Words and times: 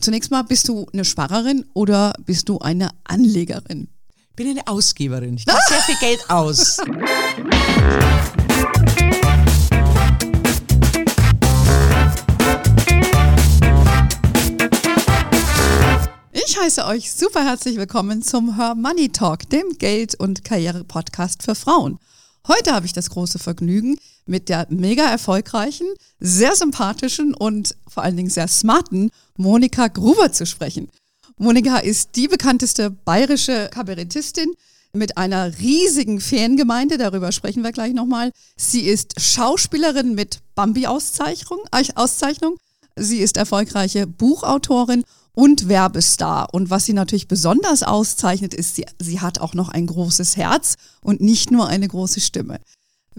Zunächst 0.00 0.30
mal, 0.30 0.42
bist 0.44 0.66
du 0.66 0.86
eine 0.94 1.04
Sparerin 1.04 1.66
oder 1.74 2.14
bist 2.24 2.48
du 2.48 2.58
eine 2.58 2.88
Anlegerin? 3.04 3.88
Ich 4.30 4.36
bin 4.36 4.48
eine 4.48 4.66
Ausgeberin. 4.66 5.36
Ich 5.36 5.44
gebe 5.44 5.58
sehr 5.68 5.80
viel 5.80 5.96
Geld 5.96 6.30
aus. 6.30 6.78
Ich 16.32 16.58
heiße 16.58 16.86
euch 16.86 17.12
super 17.12 17.44
herzlich 17.44 17.76
willkommen 17.76 18.22
zum 18.22 18.56
Her 18.56 18.74
Money 18.74 19.10
Talk, 19.10 19.50
dem 19.50 19.76
Geld- 19.76 20.14
und 20.14 20.44
Karriere-Podcast 20.46 21.42
für 21.42 21.54
Frauen. 21.54 21.98
Heute 22.48 22.72
habe 22.72 22.86
ich 22.86 22.94
das 22.94 23.10
große 23.10 23.38
Vergnügen, 23.38 23.98
mit 24.30 24.48
der 24.48 24.66
mega 24.70 25.04
erfolgreichen, 25.04 25.86
sehr 26.20 26.54
sympathischen 26.54 27.34
und 27.34 27.76
vor 27.86 28.02
allen 28.02 28.16
Dingen 28.16 28.30
sehr 28.30 28.48
smarten 28.48 29.10
Monika 29.36 29.88
Gruber 29.88 30.32
zu 30.32 30.46
sprechen. 30.46 30.88
Monika 31.36 31.78
ist 31.78 32.16
die 32.16 32.28
bekannteste 32.28 32.90
bayerische 32.90 33.68
Kabarettistin 33.72 34.54
mit 34.92 35.16
einer 35.16 35.58
riesigen 35.58 36.20
Fangemeinde, 36.20 36.98
darüber 36.98 37.32
sprechen 37.32 37.62
wir 37.62 37.72
gleich 37.72 37.92
nochmal. 37.92 38.32
Sie 38.56 38.82
ist 38.82 39.20
Schauspielerin 39.20 40.14
mit 40.14 40.40
Bambi-Auszeichnung. 40.54 41.60
Auszeichnung. 41.94 42.56
Sie 42.96 43.18
ist 43.18 43.36
erfolgreiche 43.36 44.06
Buchautorin 44.06 45.04
und 45.32 45.68
Werbestar. 45.68 46.52
Und 46.52 46.70
was 46.70 46.84
sie 46.84 46.92
natürlich 46.92 47.28
besonders 47.28 47.82
auszeichnet, 47.82 48.52
ist, 48.52 48.74
sie, 48.76 48.84
sie 48.98 49.20
hat 49.20 49.40
auch 49.40 49.54
noch 49.54 49.68
ein 49.68 49.86
großes 49.86 50.36
Herz 50.36 50.74
und 51.02 51.20
nicht 51.20 51.50
nur 51.50 51.68
eine 51.68 51.88
große 51.88 52.20
Stimme. 52.20 52.58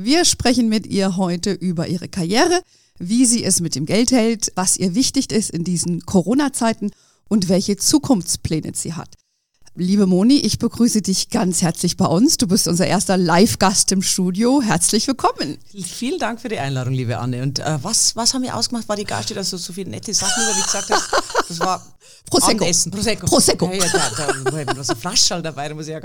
Wir 0.04 0.26
sprechen 0.26 0.68
mit 0.68 0.88
ihr 0.88 1.16
heute 1.16 1.52
über 1.52 1.88
ihre 1.88 2.08
Karriere, 2.08 2.64
wie 2.98 3.28
sie 3.28 3.44
es 3.44 3.60
mit 3.60 3.76
dem 3.76 3.86
Geld 3.86 4.12
hält, 4.12 4.52
was 4.56 4.78
ihr 4.78 4.96
wichtig 4.96 5.32
ist 5.32 5.52
in 5.52 5.64
diesen 5.64 6.08
Corona-Zeiten 6.08 6.90
und 7.30 7.50
welche 7.50 7.78
Zukunftspläne 7.78 8.72
sie 8.74 8.94
hat. 8.94 9.14
Liebe 9.76 10.08
Moni, 10.08 10.38
ich 10.38 10.58
begrüße 10.58 11.04
dich 11.04 11.30
ganz 11.30 11.62
herzlich 11.62 11.98
bei 11.98 12.08
uns. 12.08 12.38
Du 12.38 12.48
bist 12.48 12.68
unser 12.68 12.88
erster 12.88 13.16
Live-Gast 13.16 13.92
im 13.92 14.02
Studio. 14.02 14.60
Herzlich 14.64 15.06
willkommen. 15.06 15.60
Vielen 15.72 16.18
Dank 16.18 16.42
für 16.42 16.50
die 16.50 16.58
Einladung, 16.58 16.96
liebe 16.96 17.20
Anne. 17.20 17.44
Und 17.44 17.60
äh, 17.60 17.78
was, 17.84 18.16
was 18.16 18.34
haben 18.34 18.42
wir 18.42 18.56
ausgemacht? 18.56 18.90
War 18.90 18.96
die 18.96 19.06
Gaststätte, 19.06 19.40
dass 19.40 19.52
du 19.52 19.58
so 19.58 19.72
viele 19.72 19.92
nette 19.92 20.16
Sachen 20.16 20.44
über 20.44 20.54
dich 20.54 20.66
gesagt 20.66 20.90
hast? 20.90 21.10
Das 21.48 21.60
war 21.60 21.86
Prosecco. 22.26 22.52
Abendessen. 22.52 22.92
Prosecco. 22.92 23.28
Prosecco. 23.28 23.68
Ja, 23.68 23.86
ja, 23.86 24.10
da, 24.18 24.64
da, 24.64 24.74
da 24.74 24.96
Flaschall 24.96 25.44
dabei, 25.44 25.70
da 25.70 25.76
muss 25.76 25.86
ich 25.86 25.92
ja 25.92 26.00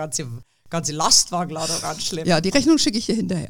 ganze 0.70 0.86
ganze 0.86 0.92
Lastwagen 0.92 1.54
lauter 1.54 1.82
anschleppen. 1.84 2.28
Ja, 2.28 2.40
die 2.40 2.50
Rechnung 2.50 2.78
schicke 2.78 2.98
ich 2.98 3.06
hier 3.06 3.16
hinterher. 3.16 3.48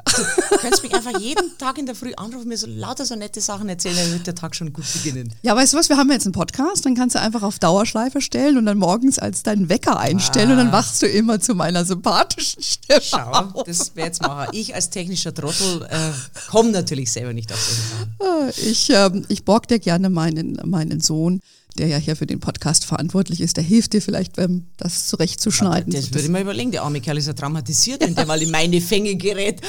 Du 0.51 0.57
könntest 0.59 0.83
mich 0.83 0.95
einfach 0.95 1.19
jeden 1.21 1.59
Tag 1.59 1.79
in 1.79 1.87
der 1.87 1.95
Früh 1.95 2.15
anrufen 2.15 2.43
und 2.43 2.49
mir 2.49 2.57
so 2.57 2.67
lauter 2.67 3.05
so 3.05 3.15
nette 3.15 3.41
Sachen 3.41 3.69
erzählen, 3.69 3.97
dann 3.97 4.13
wird 4.13 4.27
der 4.27 4.35
Tag 4.35 4.55
schon 4.57 4.73
gut 4.73 4.85
beginnen. 4.93 5.33
Ja, 5.43 5.55
weißt 5.55 5.75
du 5.75 5.77
was, 5.77 5.89
wir 5.89 5.97
haben 5.97 6.11
jetzt 6.11 6.25
einen 6.25 6.33
Podcast, 6.33 6.87
dann 6.87 6.95
kannst 6.95 7.15
du 7.15 7.21
einfach 7.21 7.43
auf 7.43 7.59
Dauerschleife 7.59 8.21
stellen 8.21 8.57
und 8.57 8.67
dann 8.67 8.79
morgens 8.79 9.19
als 9.19 9.43
deinen 9.43 9.69
Wecker 9.69 9.99
einstellen 9.99 10.51
ah. 10.51 10.53
und 10.53 10.59
dann 10.59 10.69
ah. 10.69 10.73
wachst 10.73 11.03
du 11.03 11.07
immer 11.07 11.41
zu 11.41 11.55
meiner 11.55 11.85
sympathischen 11.85 12.63
Stimme 12.63 13.01
Schau, 13.03 13.31
auf. 13.31 13.65
das 13.65 13.95
wäre 13.95 14.07
jetzt 14.07 14.23
machen. 14.23 14.49
Ich 14.53 14.75
als 14.75 14.91
technischer 14.91 15.35
Trottel 15.35 15.83
äh, 15.91 16.13
komme 16.51 16.71
natürlich 16.71 17.13
selber 17.13 17.33
nicht 17.33 17.53
auf 17.53 17.61
solche 17.61 17.83
Sachen. 17.83 18.71
Ich, 18.71 18.91
äh, 18.91 19.11
ich 19.29 19.45
borg 19.45 19.69
dir 19.69 19.79
gerne 19.79 20.11
meinen, 20.11 20.59
meinen 20.65 21.01
Sohn 21.01 21.41
der 21.77 21.89
ja 21.89 21.99
hier 21.99 22.17
für 22.17 22.27
den 22.27 22.41
Podcast 22.41 22.85
verantwortlich 22.85 23.41
ist, 23.41 23.57
der 23.57 23.65
hilft 23.65 23.93
dir 23.93 24.03
vielleicht, 24.03 24.39
ähm, 24.39 24.67
das 24.77 25.07
zurechtzuschneiden. 25.07 25.93
Ja, 25.93 26.01
das 26.01 26.11
würde 26.11 26.23
ich 26.25 26.29
mal 26.29 26.43
überlegen. 26.43 26.73
Der 26.73 26.83
arme 26.83 27.01
Kerl 27.01 27.19
ist 27.19 27.27
ja 27.27 27.33
traumatisiert, 27.33 28.01
wenn 28.03 28.15
der 28.15 28.27
mal 28.27 28.41
in 28.43 28.51
meine 28.51 28.81
Fänge 28.81 29.15
gerät. 29.17 29.61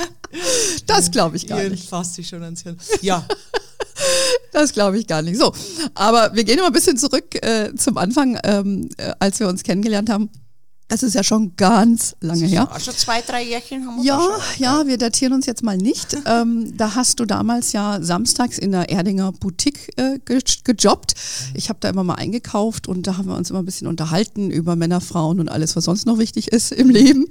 das 0.86 1.10
glaube 1.10 1.36
ich 1.36 1.46
gar 1.46 1.60
Hier 1.60 1.70
nicht. 1.70 1.88
fasst 1.88 2.14
sich 2.14 2.28
schon 2.28 2.42
ans 2.42 2.62
Hirn. 2.62 2.76
Ja. 3.02 3.26
Das 4.52 4.72
glaube 4.72 4.98
ich 4.98 5.06
gar 5.06 5.20
nicht. 5.20 5.38
So, 5.38 5.52
aber 5.94 6.34
wir 6.34 6.44
gehen 6.44 6.58
mal 6.58 6.68
ein 6.68 6.72
bisschen 6.72 6.96
zurück 6.96 7.34
äh, 7.42 7.74
zum 7.76 7.98
Anfang, 7.98 8.38
ähm, 8.42 8.88
äh, 8.96 9.12
als 9.18 9.38
wir 9.38 9.48
uns 9.48 9.62
kennengelernt 9.62 10.08
haben. 10.08 10.30
Das 10.88 11.02
ist 11.02 11.14
ja 11.14 11.24
schon 11.24 11.56
ganz 11.56 12.14
lange 12.20 12.46
her. 12.46 12.68
Schon 12.78 12.94
zwei, 12.94 13.20
drei 13.20 13.42
Jährchen 13.42 13.86
haben 13.86 13.96
wir 13.96 14.04
Ja, 14.04 14.20
schon, 14.20 14.62
ja, 14.62 14.86
wir 14.86 14.98
datieren 14.98 15.32
uns 15.32 15.46
jetzt 15.46 15.64
mal 15.64 15.76
nicht. 15.76 16.16
ähm, 16.26 16.76
da 16.76 16.94
hast 16.94 17.18
du 17.18 17.24
damals 17.24 17.72
ja 17.72 18.00
samstags 18.00 18.56
in 18.56 18.70
der 18.70 18.88
Erdinger 18.88 19.32
Boutique 19.32 19.90
äh, 19.96 20.20
ge 20.24 20.40
gejobbt. 20.62 21.14
Ich 21.54 21.68
habe 21.70 21.80
da 21.80 21.88
immer 21.88 22.04
mal 22.04 22.14
eingekauft 22.14 22.86
und 22.86 23.06
da 23.06 23.16
haben 23.16 23.26
wir 23.28 23.36
uns 23.36 23.50
immer 23.50 23.60
ein 23.60 23.64
bisschen 23.64 23.88
unterhalten 23.88 24.50
über 24.50 24.76
Männer, 24.76 25.00
Frauen 25.00 25.40
und 25.40 25.48
alles, 25.48 25.74
was 25.74 25.84
sonst 25.84 26.06
noch 26.06 26.18
wichtig 26.18 26.48
ist 26.48 26.70
im 26.70 26.90
Leben. 26.90 27.26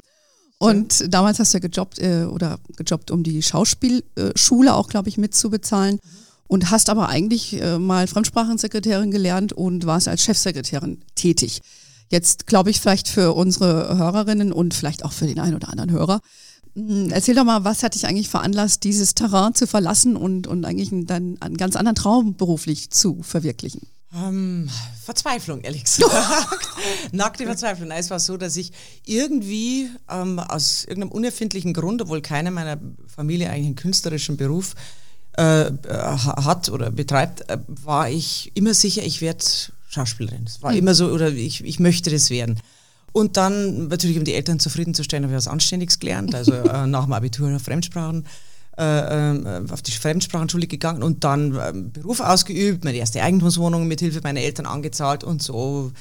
Und 0.57 0.99
ja. 0.99 1.07
damals 1.07 1.39
hast 1.39 1.53
du 1.53 1.57
ja 1.57 1.67
gejobbt 1.67 1.99
äh, 1.99 2.25
oder 2.25 2.59
gejobbt, 2.75 3.11
um 3.11 3.23
die 3.23 3.41
Schauspielschule 3.41 4.73
auch, 4.73 4.89
glaube 4.89 5.09
ich, 5.09 5.17
mitzubezahlen. 5.17 5.99
Und 6.47 6.69
hast 6.69 6.89
aber 6.89 7.09
eigentlich 7.09 7.59
äh, 7.59 7.79
mal 7.79 8.05
Fremdsprachensekretärin 8.05 9.09
gelernt 9.09 9.51
und 9.51 9.85
warst 9.87 10.07
als 10.07 10.21
Chefsekretärin 10.23 11.01
tätig. 11.15 11.61
Jetzt 12.09 12.47
glaube 12.47 12.69
ich 12.69 12.79
vielleicht 12.79 13.07
für 13.07 13.33
unsere 13.33 13.97
Hörerinnen 13.97 14.51
und 14.51 14.73
vielleicht 14.73 15.03
auch 15.03 15.11
für 15.11 15.27
den 15.27 15.39
einen 15.39 15.55
oder 15.55 15.69
anderen 15.69 15.91
Hörer. 15.91 16.21
Hm, 16.75 17.09
erzähl 17.11 17.35
doch 17.35 17.43
mal, 17.43 17.63
was 17.63 17.83
hat 17.83 17.95
dich 17.95 18.05
eigentlich 18.05 18.29
veranlasst, 18.29 18.83
dieses 18.83 19.15
Terrain 19.15 19.55
zu 19.55 19.67
verlassen 19.67 20.15
und, 20.15 20.47
und 20.47 20.65
eigentlich 20.65 20.91
einen, 20.91 21.41
einen 21.41 21.57
ganz 21.57 21.75
anderen 21.75 21.95
Traum 21.95 22.35
beruflich 22.35 22.91
zu 22.91 23.21
verwirklichen? 23.23 23.87
Ähm, 24.13 24.69
Verzweiflung, 25.03 25.61
ehrlich 25.61 25.83
gesagt. 25.85 26.67
Nackte 27.11 27.45
Verzweiflung. 27.45 27.91
Es 27.91 28.09
war 28.09 28.19
so, 28.19 28.37
dass 28.37 28.55
ich 28.55 28.71
irgendwie 29.05 29.89
ähm, 30.09 30.39
aus 30.39 30.85
irgendeinem 30.85 31.11
unerfindlichen 31.11 31.73
Grund, 31.73 32.01
obwohl 32.01 32.21
keiner 32.21 32.51
meiner 32.51 32.79
Familie 33.07 33.49
eigentlich 33.49 33.65
einen 33.65 33.75
künstlerischen 33.75 34.37
Beruf 34.37 34.75
äh, 35.33 35.71
hat 35.89 36.69
oder 36.69 36.91
betreibt, 36.91 37.49
äh, 37.49 37.57
war 37.67 38.09
ich 38.09 38.51
immer 38.55 38.73
sicher, 38.73 39.03
ich 39.03 39.21
werde 39.21 39.43
Schauspielerin. 39.95 40.43
Es 40.45 40.61
war 40.61 40.71
mhm. 40.71 40.77
immer 40.77 40.93
so, 40.93 41.07
oder 41.07 41.29
ich, 41.29 41.63
ich 41.63 41.79
möchte 41.79 42.09
das 42.09 42.29
werden. 42.29 42.59
Und 43.11 43.37
dann 43.37 43.87
natürlich, 43.87 44.17
um 44.17 44.25
die 44.25 44.33
Eltern 44.33 44.59
zufriedenzustellen, 44.59 45.23
habe 45.23 45.33
ich 45.33 45.37
was 45.37 45.47
Anständiges 45.47 45.99
gelernt. 45.99 46.35
Also 46.35 46.53
äh, 46.53 46.85
nach 46.85 47.05
dem 47.05 47.13
Abitur 47.13 47.57
Fremdsprachen, 47.59 48.25
äh, 48.77 48.83
äh, 48.83 49.71
auf 49.71 49.81
die 49.81 49.91
Fremdsprachenschule 49.91 50.67
gegangen 50.67 51.01
und 51.01 51.23
dann 51.23 51.55
äh, 51.55 51.71
Beruf 51.73 52.19
ausgeübt, 52.19 52.83
meine 52.83 52.97
erste 52.97 53.23
Eigentumswohnung 53.23 53.87
mit 53.87 54.01
Hilfe 54.01 54.19
meiner 54.21 54.41
Eltern 54.41 54.65
angezahlt 54.65 55.23
und 55.23 55.41
so 55.41 55.91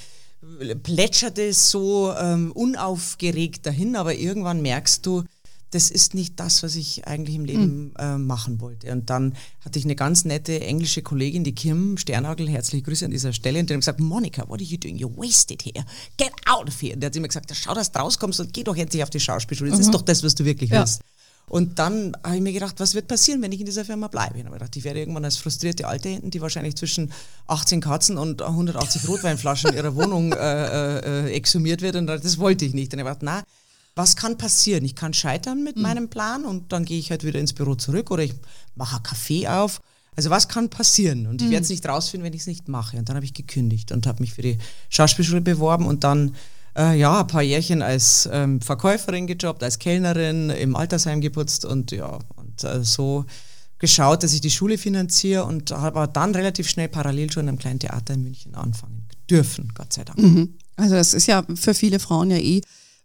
plätscherte 0.82 1.42
es 1.42 1.70
so 1.70 2.12
ähm, 2.18 2.52
unaufgeregt 2.52 3.64
dahin, 3.66 3.96
aber 3.96 4.14
irgendwann 4.14 4.62
merkst 4.62 5.06
du, 5.06 5.24
das 5.74 5.90
ist 5.90 6.14
nicht 6.14 6.38
das, 6.38 6.62
was 6.62 6.76
ich 6.76 7.06
eigentlich 7.06 7.34
im 7.34 7.44
Leben 7.44 7.86
mhm. 7.86 7.92
äh, 7.98 8.16
machen 8.16 8.60
wollte. 8.60 8.92
Und 8.92 9.10
dann 9.10 9.34
hatte 9.64 9.78
ich 9.78 9.84
eine 9.84 9.96
ganz 9.96 10.24
nette 10.24 10.60
englische 10.60 11.02
Kollegin, 11.02 11.42
die 11.42 11.54
Kim 11.54 11.98
Sternhagel, 11.98 12.48
herzliche 12.48 12.84
Grüße 12.84 13.04
an 13.04 13.10
dieser 13.10 13.32
Stelle, 13.32 13.58
und 13.58 13.68
die 13.68 13.74
hat 13.74 13.80
gesagt, 13.80 14.00
Monika, 14.00 14.48
what 14.48 14.60
are 14.60 14.62
you 14.62 14.78
doing? 14.78 14.96
You're 14.96 15.16
wasted 15.16 15.62
here. 15.62 15.84
Get 16.16 16.32
out 16.46 16.68
of 16.68 16.80
here. 16.80 16.94
Und 16.94 17.00
die 17.02 17.06
hat 17.06 17.16
immer 17.16 17.28
gesagt, 17.28 17.52
schau, 17.54 17.74
dass 17.74 17.90
du 17.90 17.98
rauskommst 17.98 18.40
und 18.40 18.52
geh 18.52 18.62
doch 18.62 18.76
endlich 18.76 19.02
auf 19.02 19.10
die 19.10 19.20
Schauspielschule. 19.20 19.70
Das 19.70 19.80
mhm. 19.80 19.84
ist 19.86 19.94
doch 19.94 20.02
das, 20.02 20.22
was 20.22 20.34
du 20.34 20.44
wirklich 20.44 20.70
ja. 20.70 20.80
willst. 20.80 21.02
Und 21.46 21.78
dann 21.78 22.16
habe 22.24 22.36
ich 22.36 22.42
mir 22.42 22.52
gedacht, 22.52 22.76
was 22.78 22.94
wird 22.94 23.06
passieren, 23.06 23.42
wenn 23.42 23.52
ich 23.52 23.60
in 23.60 23.66
dieser 23.66 23.84
Firma 23.84 24.08
bleibe? 24.08 24.38
Ich 24.38 24.44
habe 24.44 24.54
gedacht, 24.54 24.74
ich 24.76 24.84
werde 24.84 25.00
irgendwann 25.00 25.24
als 25.24 25.36
frustrierte 25.36 25.86
Alte 25.86 26.08
hinten, 26.08 26.30
die 26.30 26.40
wahrscheinlich 26.40 26.74
zwischen 26.76 27.12
18 27.48 27.80
Katzen 27.80 28.16
und 28.16 28.40
180 28.40 29.06
Rotweinflaschen 29.08 29.70
in 29.70 29.76
ihrer 29.76 29.94
Wohnung 29.94 30.32
äh, 30.32 30.36
äh, 30.36 31.26
äh, 31.26 31.32
exhumiert 31.32 31.82
wird. 31.82 31.96
Und 31.96 32.06
das 32.06 32.38
wollte 32.38 32.64
ich 32.64 32.72
nicht. 32.72 32.92
Und 32.92 33.00
ich 33.00 33.04
habe 33.04 33.18
gedacht, 33.18 33.22
na, 33.22 33.42
was 33.94 34.16
kann 34.16 34.36
passieren? 34.38 34.84
Ich 34.84 34.94
kann 34.94 35.14
scheitern 35.14 35.62
mit 35.62 35.76
mhm. 35.76 35.82
meinem 35.82 36.08
Plan 36.08 36.44
und 36.44 36.72
dann 36.72 36.84
gehe 36.84 36.98
ich 36.98 37.10
halt 37.10 37.24
wieder 37.24 37.38
ins 37.38 37.52
Büro 37.52 37.74
zurück 37.74 38.10
oder 38.10 38.22
ich 38.22 38.34
mache 38.74 38.96
einen 38.96 39.04
Kaffee 39.04 39.46
auf. 39.46 39.80
Also 40.16 40.30
was 40.30 40.48
kann 40.48 40.70
passieren? 40.70 41.26
Und 41.26 41.42
ich 41.42 41.48
mhm. 41.48 41.52
werde 41.52 41.64
es 41.64 41.70
nicht 41.70 41.86
rausfinden, 41.88 42.24
wenn 42.24 42.32
ich 42.32 42.42
es 42.42 42.46
nicht 42.46 42.68
mache. 42.68 42.96
Und 42.96 43.08
dann 43.08 43.16
habe 43.16 43.24
ich 43.24 43.34
gekündigt 43.34 43.92
und 43.92 44.06
habe 44.06 44.20
mich 44.22 44.34
für 44.34 44.42
die 44.42 44.58
Schauspielschule 44.88 45.40
beworben 45.40 45.86
und 45.86 46.04
dann 46.04 46.34
äh, 46.76 46.98
ja 46.98 47.20
ein 47.20 47.26
paar 47.26 47.42
Jährchen 47.42 47.82
als 47.82 48.28
ähm, 48.32 48.60
Verkäuferin 48.60 49.26
gejobbt, 49.26 49.62
als 49.62 49.78
Kellnerin 49.78 50.50
im 50.50 50.76
Altersheim 50.76 51.20
geputzt 51.20 51.64
und 51.64 51.92
ja 51.92 52.18
und 52.36 52.64
äh, 52.64 52.84
so 52.84 53.24
geschaut, 53.78 54.22
dass 54.22 54.32
ich 54.32 54.40
die 54.40 54.50
Schule 54.50 54.78
finanziere 54.78 55.44
und 55.44 55.70
habe 55.70 56.08
dann 56.12 56.34
relativ 56.34 56.68
schnell 56.68 56.88
parallel 56.88 57.30
schon 57.30 57.48
am 57.48 57.58
kleinen 57.58 57.80
Theater 57.80 58.14
in 58.14 58.22
München 58.22 58.54
anfangen 58.54 59.04
dürfen, 59.28 59.72
Gott 59.74 59.92
sei 59.92 60.04
Dank. 60.04 60.18
Mhm. 60.18 60.54
Also 60.76 60.94
das 60.94 61.14
ist 61.14 61.26
ja 61.26 61.44
für 61.54 61.74
viele 61.74 61.98
Frauen 61.98 62.30
ja 62.30 62.38
eh 62.38 62.60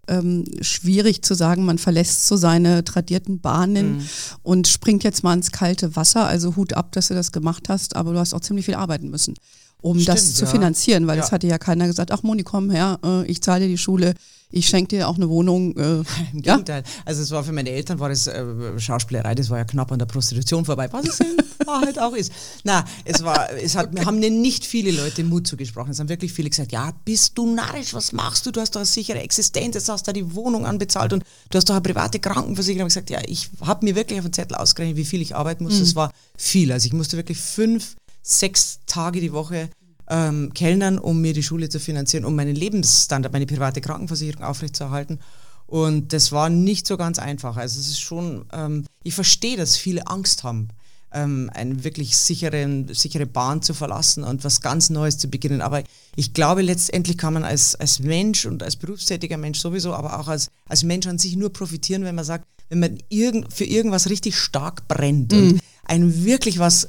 ähm, 0.10 0.44
schwierig 0.62 1.22
zu 1.22 1.36
sagen, 1.36 1.66
man 1.66 1.78
verlässt 1.78 2.28
so 2.28 2.36
seine 2.36 2.84
tradierten 2.84 3.40
Bahnen 3.40 3.98
mhm. 3.98 4.04
und 4.44 4.68
springt 4.68 5.04
jetzt 5.04 5.24
mal 5.24 5.34
ins 5.34 5.52
kalte 5.52 5.96
Wasser. 5.96 6.26
Also 6.26 6.56
Hut 6.56 6.74
ab, 6.74 6.92
dass 6.92 7.08
du 7.08 7.14
das 7.14 7.32
gemacht 7.32 7.70
hast, 7.70 7.96
aber 7.96 8.14
du 8.14 8.20
hast 8.20 8.34
auch 8.34 8.42
ziemlich 8.42 8.66
viel 8.66 8.76
arbeiten 8.76 9.10
müssen 9.10 9.36
um 9.82 10.00
Stimmt, 10.00 10.18
das 10.18 10.34
zu 10.36 10.46
ja. 10.46 10.52
finanzieren, 10.52 11.08
weil 11.08 11.20
es 11.20 11.28
ja. 11.28 11.32
hatte 11.32 11.48
ja 11.48 11.58
keiner 11.58 11.88
gesagt, 11.88 12.12
ach 12.12 12.24
Moni, 12.24 12.44
komm 12.44 12.70
her, 12.70 13.00
äh, 13.04 13.26
ich 13.28 13.42
zahle 13.42 13.62
dir 13.62 13.70
die 13.70 13.78
Schule, 13.78 14.14
ich 14.52 14.68
schenke 14.68 14.96
dir 14.96 15.08
auch 15.08 15.16
eine 15.16 15.30
Wohnung. 15.30 15.78
Äh, 15.78 16.04
Im 16.34 16.42
Gegenteil. 16.42 16.84
Also 17.06 17.22
es 17.22 17.32
war 17.32 17.44
für 17.44 17.52
meine 17.52 17.70
Eltern 17.70 18.00
war 18.00 18.10
das 18.10 18.28
äh, 18.28 18.80
Schauspielerei, 18.80 19.36
das 19.36 19.50
war 19.50 19.60
ja 19.60 19.64
knapp 19.64 19.92
an 19.92 20.00
der 20.00 20.08
Prostitution 20.08 20.66
vorbei, 20.66 20.92
was 20.92 21.08
es 21.08 21.20
in 21.20 21.38
Wahrheit 21.66 22.00
auch 22.00 22.14
ist. 22.14 22.32
Na, 22.64 22.84
es 23.06 23.24
war, 23.24 23.52
es 23.54 23.76
hat, 23.76 23.94
wir 23.94 24.06
haben 24.06 24.20
nicht 24.20 24.66
viele 24.66 24.92
Leute 24.92 25.24
Mut 25.24 25.46
zugesprochen. 25.48 25.92
Es 25.92 26.00
haben 26.00 26.10
wirklich 26.10 26.34
viele 26.34 26.50
gesagt, 26.50 26.72
ja, 26.72 26.92
bist 27.06 27.38
du 27.38 27.54
narrisch, 27.54 27.94
was 27.94 28.12
machst 28.12 28.46
du? 28.46 28.52
Du 28.52 28.60
hast 28.60 28.72
doch 28.72 28.80
eine 28.80 28.88
sichere 28.88 29.20
Existenz, 29.20 29.76
jetzt 29.76 29.90
hast 29.90 30.08
du 30.08 30.10
da 30.10 30.14
die 30.14 30.34
Wohnung 30.34 30.66
anbezahlt 30.66 31.14
und 31.14 31.24
du 31.50 31.58
hast 31.58 31.70
doch 31.70 31.76
eine 31.76 31.82
private 31.82 32.20
Krankenversicherung. 32.20 32.88
Ich 32.88 32.96
habe 32.96 33.06
gesagt, 33.06 33.10
ja, 33.12 33.30
ich 33.30 33.50
habe 33.62 33.86
mir 33.86 33.96
wirklich 33.96 34.20
auf 34.20 34.26
den 34.26 34.34
Zettel 34.34 34.56
ausgerechnet, 34.56 34.98
wie 34.98 35.06
viel 35.06 35.22
ich 35.22 35.36
arbeiten 35.36 35.64
muss. 35.64 35.76
Mhm. 35.76 35.84
Es 35.84 35.96
war 35.96 36.12
viel. 36.36 36.72
Also 36.72 36.88
ich 36.88 36.94
musste 36.94 37.18
wirklich 37.18 37.38
fünf 37.38 37.96
sechs 38.22 38.80
Tage 38.86 39.22
die 39.22 39.32
Woche 39.32 39.70
ähm, 40.10 40.52
Kellnern, 40.54 40.98
um 41.00 41.22
mir 41.22 41.34
die 41.34 41.44
Schule 41.44 41.70
zu 41.70 41.80
finanzieren, 41.80 42.26
um 42.26 42.36
meinen 42.36 42.56
Lebensstandard, 42.56 43.32
meine 43.32 43.46
private 43.46 43.82
Krankenversicherung 43.82 44.44
aufrechtzuerhalten. 44.44 45.20
Und 45.68 46.14
das 46.14 46.32
war 46.32 46.50
nicht 46.50 46.88
so 46.88 46.98
ganz 46.98 47.20
einfach. 47.20 47.56
Also 47.56 47.80
es 47.80 47.90
ist 47.90 48.00
schon, 48.00 48.46
ähm, 48.52 48.86
ich 49.04 49.14
verstehe, 49.14 49.56
dass 49.56 49.78
viele 49.78 50.08
Angst 50.08 50.44
haben, 50.44 50.70
ähm, 51.12 51.50
eine 51.54 51.84
wirklich 51.84 52.18
sichere, 52.18 52.86
sichere 52.92 53.28
Bahn 53.28 53.62
zu 53.62 53.76
verlassen 53.76 54.24
und 54.24 54.44
was 54.44 54.62
ganz 54.62 54.90
Neues 54.90 55.20
zu 55.20 55.28
beginnen. 55.30 55.62
Aber 55.62 55.84
ich 56.16 56.34
glaube, 56.34 56.64
letztendlich 56.64 57.18
kann 57.18 57.34
man 57.34 57.44
als, 57.44 57.76
als 57.76 58.00
Mensch 58.00 58.48
und 58.48 58.64
als 58.64 58.76
berufstätiger 58.76 59.38
Mensch 59.38 59.60
sowieso, 59.60 59.94
aber 59.94 60.20
auch 60.20 60.28
als, 60.28 60.50
als 60.68 60.84
Mensch 60.84 61.06
an 61.06 61.20
sich 61.20 61.36
nur 61.36 61.54
profitieren, 61.54 62.04
wenn 62.04 62.16
man 62.16 62.26
sagt, 62.26 62.46
wenn 62.70 62.80
man 62.80 62.98
irgend, 63.10 63.54
für 63.54 63.66
irgendwas 63.66 64.10
richtig 64.10 64.38
stark 64.38 64.88
brennt 64.88 65.32
mhm. 65.32 65.38
und 65.38 65.60
einem 65.86 66.24
wirklich 66.24 66.60
was 66.60 66.88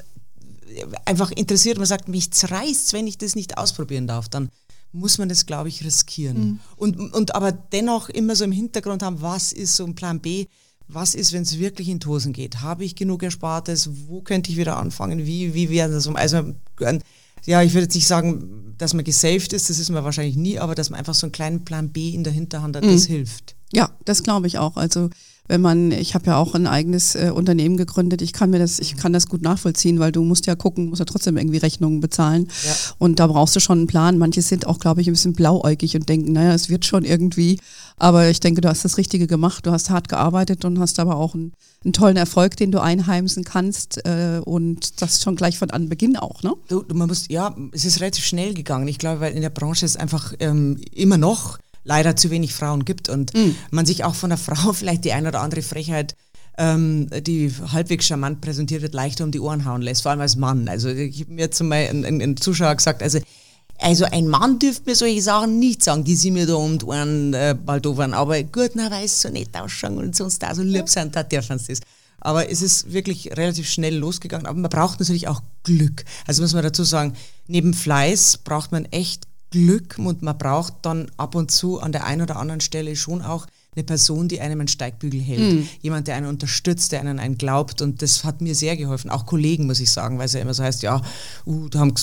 einfach 1.05 1.31
interessiert, 1.31 1.77
man 1.77 1.87
sagt, 1.87 2.07
mich 2.07 2.31
zerreißt, 2.31 2.93
wenn 2.93 3.07
ich 3.07 3.17
das 3.17 3.35
nicht 3.35 3.57
ausprobieren 3.57 4.07
darf, 4.07 4.29
dann 4.29 4.49
muss 4.93 5.17
man 5.17 5.29
das, 5.29 5.45
glaube 5.45 5.69
ich, 5.69 5.83
riskieren. 5.83 6.37
Mhm. 6.37 6.59
Und, 6.75 7.13
und 7.13 7.35
aber 7.35 7.51
dennoch 7.51 8.09
immer 8.09 8.35
so 8.35 8.43
im 8.43 8.51
Hintergrund 8.51 9.03
haben, 9.03 9.21
was 9.21 9.53
ist 9.53 9.75
so 9.75 9.85
ein 9.85 9.95
Plan 9.95 10.19
B? 10.19 10.47
Was 10.87 11.15
ist, 11.15 11.31
wenn 11.31 11.43
es 11.43 11.57
wirklich 11.57 11.87
in 11.87 12.01
Tosen 12.01 12.33
geht? 12.33 12.61
Habe 12.61 12.83
ich 12.83 12.95
genug 12.95 13.23
Erspartes? 13.23 13.89
Wo 14.07 14.21
könnte 14.21 14.51
ich 14.51 14.57
wieder 14.57 14.77
anfangen? 14.77 15.25
Wie, 15.25 15.53
wie 15.53 15.69
werden 15.69 15.93
das 15.93 16.07
um? 16.07 16.17
Also, 16.17 16.53
ja, 17.45 17.61
ich 17.61 17.73
würde 17.73 17.83
jetzt 17.83 17.95
nicht 17.95 18.07
sagen, 18.07 18.75
dass 18.77 18.93
man 18.93 19.05
gesaved 19.05 19.53
ist, 19.53 19.69
das 19.69 19.79
ist 19.79 19.89
man 19.89 20.03
wahrscheinlich 20.03 20.35
nie, 20.35 20.59
aber 20.59 20.75
dass 20.75 20.89
man 20.89 20.99
einfach 20.99 21.13
so 21.13 21.27
einen 21.27 21.31
kleinen 21.31 21.63
Plan 21.63 21.89
B 21.89 22.09
in 22.09 22.25
der 22.25 22.33
Hinterhand 22.33 22.75
hat, 22.75 22.83
mhm. 22.83 22.91
das 22.91 23.05
hilft. 23.05 23.55
Ja, 23.71 23.91
das 24.03 24.23
glaube 24.23 24.47
ich 24.47 24.57
auch. 24.57 24.75
Also 24.75 25.09
wenn 25.47 25.61
man, 25.61 25.91
ich 25.91 26.15
habe 26.15 26.27
ja 26.27 26.37
auch 26.37 26.55
ein 26.55 26.67
eigenes 26.67 27.15
äh, 27.15 27.31
Unternehmen 27.33 27.75
gegründet, 27.75 28.21
ich 28.21 28.31
kann 28.31 28.51
mir 28.51 28.59
das, 28.59 28.79
ich 28.79 28.95
kann 28.95 29.11
das 29.11 29.27
gut 29.27 29.41
nachvollziehen, 29.41 29.99
weil 29.99 30.11
du 30.11 30.23
musst 30.23 30.45
ja 30.45 30.55
gucken, 30.55 30.89
musst 30.89 30.99
ja 30.99 31.05
trotzdem 31.05 31.35
irgendwie 31.35 31.57
Rechnungen 31.57 31.99
bezahlen. 31.99 32.47
Ja. 32.65 32.73
Und 32.99 33.19
da 33.19 33.27
brauchst 33.27 33.55
du 33.55 33.59
schon 33.59 33.79
einen 33.79 33.87
Plan. 33.87 34.17
Manche 34.17 34.41
sind 34.41 34.65
auch, 34.67 34.79
glaube 34.79 35.01
ich, 35.01 35.07
ein 35.07 35.13
bisschen 35.13 35.33
blauäugig 35.33 35.95
und 35.95 36.07
denken, 36.07 36.31
naja, 36.31 36.53
es 36.53 36.69
wird 36.69 36.85
schon 36.85 37.03
irgendwie. 37.03 37.59
Aber 37.97 38.29
ich 38.29 38.39
denke, 38.39 38.61
du 38.61 38.69
hast 38.69 38.85
das 38.85 38.97
Richtige 38.97 39.27
gemacht. 39.27 39.65
Du 39.65 39.71
hast 39.71 39.89
hart 39.89 40.07
gearbeitet 40.07 40.63
und 40.63 40.79
hast 40.79 40.99
aber 40.99 41.17
auch 41.17 41.35
einen, 41.35 41.53
einen 41.83 41.93
tollen 41.93 42.17
Erfolg, 42.17 42.55
den 42.55 42.71
du 42.71 42.79
einheimsen 42.79 43.43
kannst. 43.43 44.05
Äh, 44.05 44.41
und 44.45 45.01
das 45.01 45.21
schon 45.21 45.35
gleich 45.35 45.57
von 45.57 45.69
Anbeginn 45.69 46.15
auch, 46.17 46.43
ne? 46.43 46.53
Du, 46.69 46.81
du, 46.83 46.95
man 46.95 47.09
muss, 47.09 47.25
ja, 47.29 47.55
es 47.73 47.83
ist 47.83 47.99
relativ 47.99 48.25
schnell 48.25 48.53
gegangen. 48.53 48.87
Ich 48.87 48.99
glaube, 48.99 49.19
weil 49.19 49.33
in 49.33 49.41
der 49.41 49.49
Branche 49.49 49.85
ist 49.85 49.99
einfach 49.99 50.33
ähm, 50.39 50.79
immer 50.93 51.17
noch 51.17 51.59
leider 51.83 52.15
zu 52.15 52.29
wenig 52.29 52.53
Frauen 52.53 52.85
gibt 52.85 53.09
und 53.09 53.33
mhm. 53.33 53.55
man 53.71 53.85
sich 53.85 54.03
auch 54.03 54.15
von 54.15 54.29
der 54.29 54.37
Frau 54.37 54.73
vielleicht 54.73 55.05
die 55.05 55.13
ein 55.13 55.27
oder 55.27 55.41
andere 55.41 55.61
Frechheit 55.61 56.15
ähm, 56.57 57.07
die 57.21 57.51
halbwegs 57.71 58.05
charmant 58.05 58.41
präsentiert 58.41 58.81
wird, 58.81 58.93
leichter 58.93 59.23
um 59.23 59.31
die 59.31 59.39
Ohren 59.39 59.65
hauen 59.65 59.81
lässt, 59.81 60.03
vor 60.03 60.11
allem 60.11 60.21
als 60.21 60.35
Mann. 60.35 60.67
Also 60.67 60.89
ich 60.89 61.21
habe 61.21 61.31
mir 61.31 61.41
jetzt 61.41 61.61
mal 61.63 61.87
ein, 61.87 62.21
ein, 62.21 62.37
Zuschauer 62.37 62.75
gesagt, 62.75 63.01
also 63.01 63.19
also 63.79 64.05
ein 64.05 64.27
Mann 64.27 64.59
dürfte 64.59 64.83
mir 64.85 64.95
solche 64.95 65.23
Sachen 65.23 65.57
nicht 65.57 65.81
sagen, 65.81 66.03
die 66.03 66.15
sie 66.15 66.29
mir 66.29 66.45
da 66.45 66.53
um 66.53 66.77
die 66.77 66.85
Ohren 66.85 67.33
äh, 67.33 67.55
baldowern, 67.57 68.13
aber 68.13 68.43
gut, 68.43 68.71
na, 68.75 68.91
weil 68.91 69.05
es 69.05 69.19
so 69.19 69.29
nett 69.29 69.55
ausschauen 69.55 69.97
und 69.97 70.15
sonst 70.15 70.45
auch 70.45 70.53
so 70.53 70.61
lieb 70.61 70.87
sind, 70.87 71.15
da 71.15 71.23
dürfen 71.23 71.57
sie 71.57 71.73
das. 71.73 71.79
Aber 72.19 72.47
es 72.51 72.61
ist 72.61 72.93
wirklich 72.93 73.31
relativ 73.35 73.67
schnell 73.67 73.95
losgegangen. 73.95 74.45
Aber 74.45 74.59
man 74.59 74.69
braucht 74.69 74.99
natürlich 74.99 75.27
auch 75.27 75.41
Glück. 75.63 76.05
Also 76.27 76.43
muss 76.43 76.53
man 76.53 76.61
dazu 76.61 76.83
sagen, 76.83 77.13
neben 77.47 77.73
Fleiß 77.73 78.37
braucht 78.43 78.71
man 78.71 78.85
echt 78.85 79.23
Glück 79.51 79.97
und 79.97 80.21
man 80.21 80.37
braucht 80.37 80.73
dann 80.81 81.11
ab 81.17 81.35
und 81.35 81.51
zu 81.51 81.79
an 81.79 81.91
der 81.91 82.05
einen 82.05 82.23
oder 82.23 82.37
anderen 82.37 82.61
Stelle 82.61 82.95
schon 82.95 83.21
auch 83.21 83.47
eine 83.73 83.85
Person, 83.85 84.27
die 84.27 84.41
einem 84.41 84.59
einen 84.59 84.67
Steigbügel 84.67 85.21
hält. 85.21 85.53
Mhm. 85.53 85.67
Jemand, 85.81 86.07
der 86.07 86.15
einen 86.15 86.27
unterstützt, 86.27 86.91
der 86.91 86.99
einen 86.99 87.19
einen 87.19 87.37
glaubt. 87.37 87.81
Und 87.81 88.01
das 88.01 88.25
hat 88.25 88.41
mir 88.41 88.53
sehr 88.53 88.75
geholfen. 88.75 89.09
Auch 89.09 89.25
Kollegen, 89.25 89.65
muss 89.65 89.79
ich 89.79 89.89
sagen, 89.91 90.17
weil 90.17 90.25
es 90.25 90.33
ja 90.33 90.41
immer 90.41 90.53
so 90.53 90.63
heißt, 90.63 90.83
ja, 90.83 91.01
uh, 91.45 91.69
da 91.69 91.79
haben, 91.79 91.93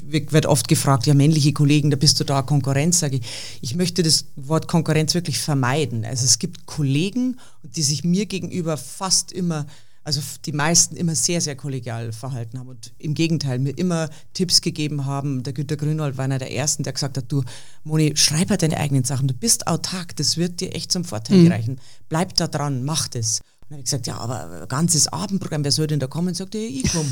wird 0.00 0.46
oft 0.46 0.66
gefragt, 0.66 1.06
ja, 1.06 1.14
männliche 1.14 1.52
Kollegen, 1.52 1.90
da 1.90 1.96
bist 1.96 2.18
du 2.18 2.24
da 2.24 2.42
Konkurrenz, 2.42 2.98
sage 2.98 3.16
ich. 3.16 3.22
Ich 3.60 3.76
möchte 3.76 4.02
das 4.02 4.24
Wort 4.34 4.66
Konkurrenz 4.66 5.14
wirklich 5.14 5.38
vermeiden. 5.38 6.04
Also 6.04 6.24
es 6.24 6.40
gibt 6.40 6.66
Kollegen, 6.66 7.38
die 7.62 7.82
sich 7.82 8.02
mir 8.02 8.26
gegenüber 8.26 8.76
fast 8.76 9.30
immer 9.30 9.66
also 10.04 10.20
die 10.44 10.52
meisten 10.52 10.96
immer 10.96 11.14
sehr, 11.14 11.40
sehr 11.40 11.54
kollegial 11.54 12.12
verhalten 12.12 12.58
haben 12.58 12.68
und 12.68 12.92
im 12.98 13.14
Gegenteil 13.14 13.58
mir 13.58 13.76
immer 13.78 14.10
Tipps 14.34 14.60
gegeben 14.60 15.06
haben. 15.06 15.42
Der 15.42 15.52
Günter 15.52 15.76
Grünwald 15.76 16.16
war 16.16 16.24
einer 16.24 16.38
der 16.38 16.52
Ersten, 16.52 16.82
der 16.82 16.92
gesagt 16.92 17.16
hat, 17.16 17.30
du 17.30 17.44
Moni, 17.84 18.16
schreib 18.16 18.50
halt 18.50 18.62
deine 18.62 18.78
eigenen 18.78 19.04
Sachen, 19.04 19.28
du 19.28 19.34
bist 19.34 19.66
autark, 19.66 20.16
das 20.16 20.36
wird 20.36 20.60
dir 20.60 20.74
echt 20.74 20.90
zum 20.90 21.04
Vorteil 21.04 21.38
mhm. 21.38 21.44
gereichen. 21.44 21.80
Bleib 22.08 22.34
da 22.34 22.48
dran, 22.48 22.84
mach 22.84 23.08
das. 23.08 23.40
Und 23.40 23.70
dann 23.70 23.74
habe 23.74 23.80
ich 23.80 23.84
gesagt, 23.84 24.06
ja, 24.08 24.16
aber 24.16 24.66
ganzes 24.66 25.06
Abendprogramm, 25.06 25.62
wer 25.62 25.72
soll 25.72 25.86
denn 25.86 26.00
da 26.00 26.08
kommen? 26.08 26.28
Und 26.32 26.36
sagte, 26.36 26.58
ich 26.58 26.90
komme. 26.90 27.08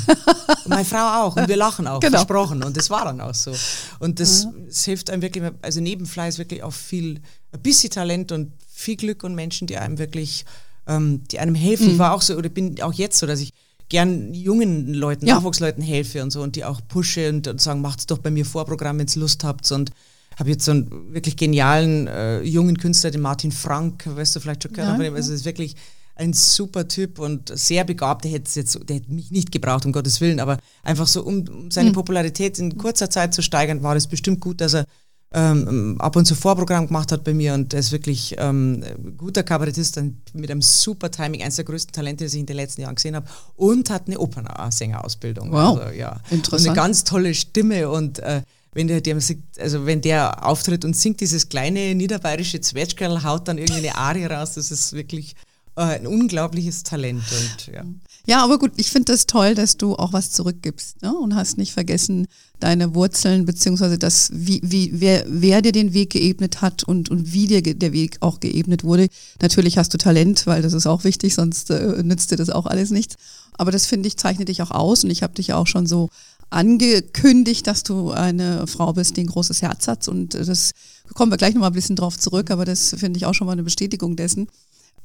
meine 0.67 0.85
Frau 0.85 1.23
auch 1.23 1.35
und 1.35 1.47
wir 1.47 1.57
lachen 1.57 1.87
auch, 1.87 2.01
genau. 2.01 2.17
versprochen. 2.17 2.63
Und 2.63 2.77
das 2.77 2.89
war 2.89 3.05
dann 3.05 3.21
auch 3.21 3.33
so. 3.33 3.53
Und 3.99 4.19
das, 4.19 4.45
mhm. 4.45 4.67
das 4.67 4.83
hilft 4.83 5.09
einem 5.09 5.21
wirklich, 5.21 5.49
also 5.61 5.79
neben 5.79 6.05
Fleiß 6.05 6.37
wirklich 6.37 6.61
auch 6.61 6.73
viel, 6.73 7.21
ein 7.51 7.61
bisschen 7.61 7.89
Talent 7.89 8.31
und 8.31 8.51
viel 8.67 8.97
Glück 8.97 9.23
und 9.23 9.33
Menschen, 9.33 9.65
die 9.67 9.77
einem 9.77 9.97
wirklich 9.97 10.45
ähm, 10.87 11.23
die 11.29 11.39
einem 11.39 11.55
helfen. 11.55 11.87
Mhm. 11.87 11.93
Ich 11.93 11.99
war 11.99 12.13
auch 12.13 12.21
so, 12.21 12.35
oder 12.35 12.49
bin 12.49 12.81
auch 12.81 12.93
jetzt 12.93 13.19
so, 13.19 13.27
dass 13.27 13.39
ich 13.39 13.51
gern 13.89 14.33
jungen 14.33 14.93
Leuten, 14.93 15.27
ja. 15.27 15.35
Nachwuchsleuten 15.35 15.83
helfe 15.83 16.23
und 16.23 16.31
so 16.31 16.41
und 16.41 16.55
die 16.55 16.63
auch 16.63 16.79
pushe 16.87 17.29
und, 17.29 17.47
und 17.47 17.59
sagen, 17.59 17.81
macht's 17.81 18.05
doch 18.05 18.19
bei 18.19 18.31
mir 18.31 18.45
Vorprogramm, 18.45 18.99
wenn 18.99 19.07
ihr 19.07 19.19
Lust 19.19 19.43
habt 19.43 19.69
und 19.71 19.91
habe 20.39 20.49
jetzt 20.49 20.63
so 20.63 20.71
einen 20.71 21.13
wirklich 21.13 21.35
genialen 21.35 22.07
äh, 22.07 22.41
jungen 22.41 22.77
Künstler, 22.77 23.11
den 23.11 23.21
Martin 23.21 23.51
Frank, 23.51 24.05
weißt 24.07 24.35
du 24.35 24.39
vielleicht 24.39 24.63
schon 24.63 24.73
gehört, 24.73 25.01
ja, 25.01 25.13
also 25.13 25.33
ist 25.33 25.45
wirklich 25.45 25.75
ein 26.15 26.33
super 26.33 26.87
Typ 26.87 27.19
und 27.19 27.51
sehr 27.57 27.83
begabt. 27.83 28.23
Der 28.23 28.31
hätte 28.31 28.49
jetzt, 28.59 28.79
der 28.87 28.97
hätte 28.97 29.11
mich 29.11 29.31
nicht 29.31 29.51
gebraucht, 29.51 29.85
um 29.85 29.91
Gottes 29.91 30.21
Willen, 30.21 30.39
aber 30.39 30.57
einfach 30.83 31.07
so, 31.07 31.23
um, 31.23 31.47
um 31.47 31.71
seine 31.71 31.89
mhm. 31.89 31.93
Popularität 31.95 32.59
in 32.59 32.77
kurzer 32.77 33.09
Zeit 33.09 33.33
zu 33.33 33.41
steigern, 33.41 33.83
war 33.83 33.95
es 33.95 34.07
bestimmt 34.07 34.39
gut, 34.39 34.61
dass 34.61 34.73
er 34.73 34.85
ähm, 35.33 35.95
ab 35.99 36.15
und 36.15 36.25
zu 36.25 36.35
Vorprogramm 36.35 36.87
gemacht 36.87 37.11
hat 37.11 37.23
bei 37.23 37.33
mir 37.33 37.53
und 37.53 37.73
ist 37.73 37.91
wirklich 37.91 38.35
ähm, 38.37 38.83
guter 39.17 39.43
Kabarettist 39.43 39.99
mit 40.33 40.51
einem 40.51 40.61
super 40.61 41.09
Timing, 41.09 41.41
eines 41.41 41.55
der 41.55 41.65
größten 41.65 41.93
Talente, 41.93 42.25
die 42.25 42.33
ich 42.33 42.39
in 42.39 42.45
den 42.45 42.57
letzten 42.57 42.81
Jahren 42.81 42.95
gesehen 42.95 43.15
habe 43.15 43.27
und 43.55 43.89
hat 43.89 44.07
eine 44.07 44.19
Opernsängerausbildung. 44.19 45.51
Wow, 45.51 45.79
also, 45.79 45.93
ja. 45.93 46.19
interessant. 46.29 46.61
Und 46.61 46.67
eine 46.67 46.75
ganz 46.75 47.03
tolle 47.05 47.33
Stimme 47.33 47.89
und 47.89 48.19
äh, 48.19 48.41
wenn 48.73 48.87
der, 48.87 49.01
der 49.01 49.17
also 49.59 49.85
wenn 49.85 50.01
der 50.01 50.45
auftritt 50.45 50.85
und 50.85 50.95
singt 50.95 51.19
dieses 51.21 51.49
kleine 51.49 51.95
niederbayerische 51.95 52.61
Zwetschgerl, 52.61 53.23
haut 53.23 53.47
dann 53.47 53.57
irgendwie 53.57 53.87
eine 53.87 53.97
Arie 53.97 54.25
raus, 54.25 54.53
das 54.53 54.71
ist 54.71 54.93
wirklich 54.93 55.35
äh, 55.75 55.81
ein 55.81 56.07
unglaubliches 56.07 56.83
Talent. 56.83 57.23
Und, 57.31 57.73
ja. 57.73 57.83
Ja, 58.27 58.43
aber 58.43 58.59
gut, 58.59 58.71
ich 58.77 58.91
finde 58.91 59.11
das 59.11 59.25
toll, 59.25 59.55
dass 59.55 59.77
du 59.77 59.95
auch 59.95 60.13
was 60.13 60.31
zurückgibst 60.31 61.01
ne? 61.01 61.13
und 61.13 61.35
hast 61.35 61.57
nicht 61.57 61.73
vergessen 61.73 62.27
deine 62.59 62.93
Wurzeln, 62.93 63.45
beziehungsweise 63.45 63.97
das, 63.97 64.29
wie, 64.31 64.61
wie, 64.63 64.91
wer, 64.93 65.25
wer 65.27 65.61
dir 65.63 65.71
den 65.71 65.93
Weg 65.93 66.11
geebnet 66.11 66.61
hat 66.61 66.83
und, 66.83 67.09
und 67.09 67.33
wie 67.33 67.47
dir 67.47 67.61
der 67.61 67.91
Weg 67.91 68.17
auch 68.19 68.39
geebnet 68.39 68.83
wurde. 68.83 69.07
Natürlich 69.41 69.79
hast 69.79 69.93
du 69.93 69.97
Talent, 69.97 70.45
weil 70.45 70.61
das 70.61 70.73
ist 70.73 70.85
auch 70.85 71.03
wichtig, 71.03 71.33
sonst 71.33 71.71
äh, 71.71 72.03
nützt 72.03 72.29
dir 72.29 72.35
das 72.37 72.51
auch 72.51 72.67
alles 72.67 72.91
nichts. 72.91 73.15
Aber 73.53 73.71
das 73.71 73.87
finde 73.87 74.07
ich, 74.07 74.17
zeichnet 74.17 74.47
dich 74.47 74.61
auch 74.61 74.71
aus 74.71 75.03
und 75.03 75.09
ich 75.09 75.23
habe 75.23 75.33
dich 75.33 75.53
auch 75.53 75.67
schon 75.67 75.87
so 75.87 76.09
angekündigt, 76.51 77.65
dass 77.65 77.81
du 77.83 78.11
eine 78.11 78.67
Frau 78.67 78.93
bist, 78.93 79.17
die 79.17 79.21
ein 79.21 79.27
großes 79.27 79.61
Herz 79.61 79.87
hat 79.87 80.07
und 80.07 80.35
das 80.35 80.71
kommen 81.13 81.31
wir 81.31 81.37
gleich 81.37 81.53
nochmal 81.53 81.71
ein 81.71 81.75
bisschen 81.75 81.95
drauf 81.95 82.19
zurück, 82.19 82.51
aber 82.51 82.65
das 82.65 82.93
finde 82.97 83.17
ich 83.17 83.25
auch 83.25 83.33
schon 83.33 83.47
mal 83.47 83.53
eine 83.53 83.63
Bestätigung 83.63 84.15
dessen. 84.15 84.47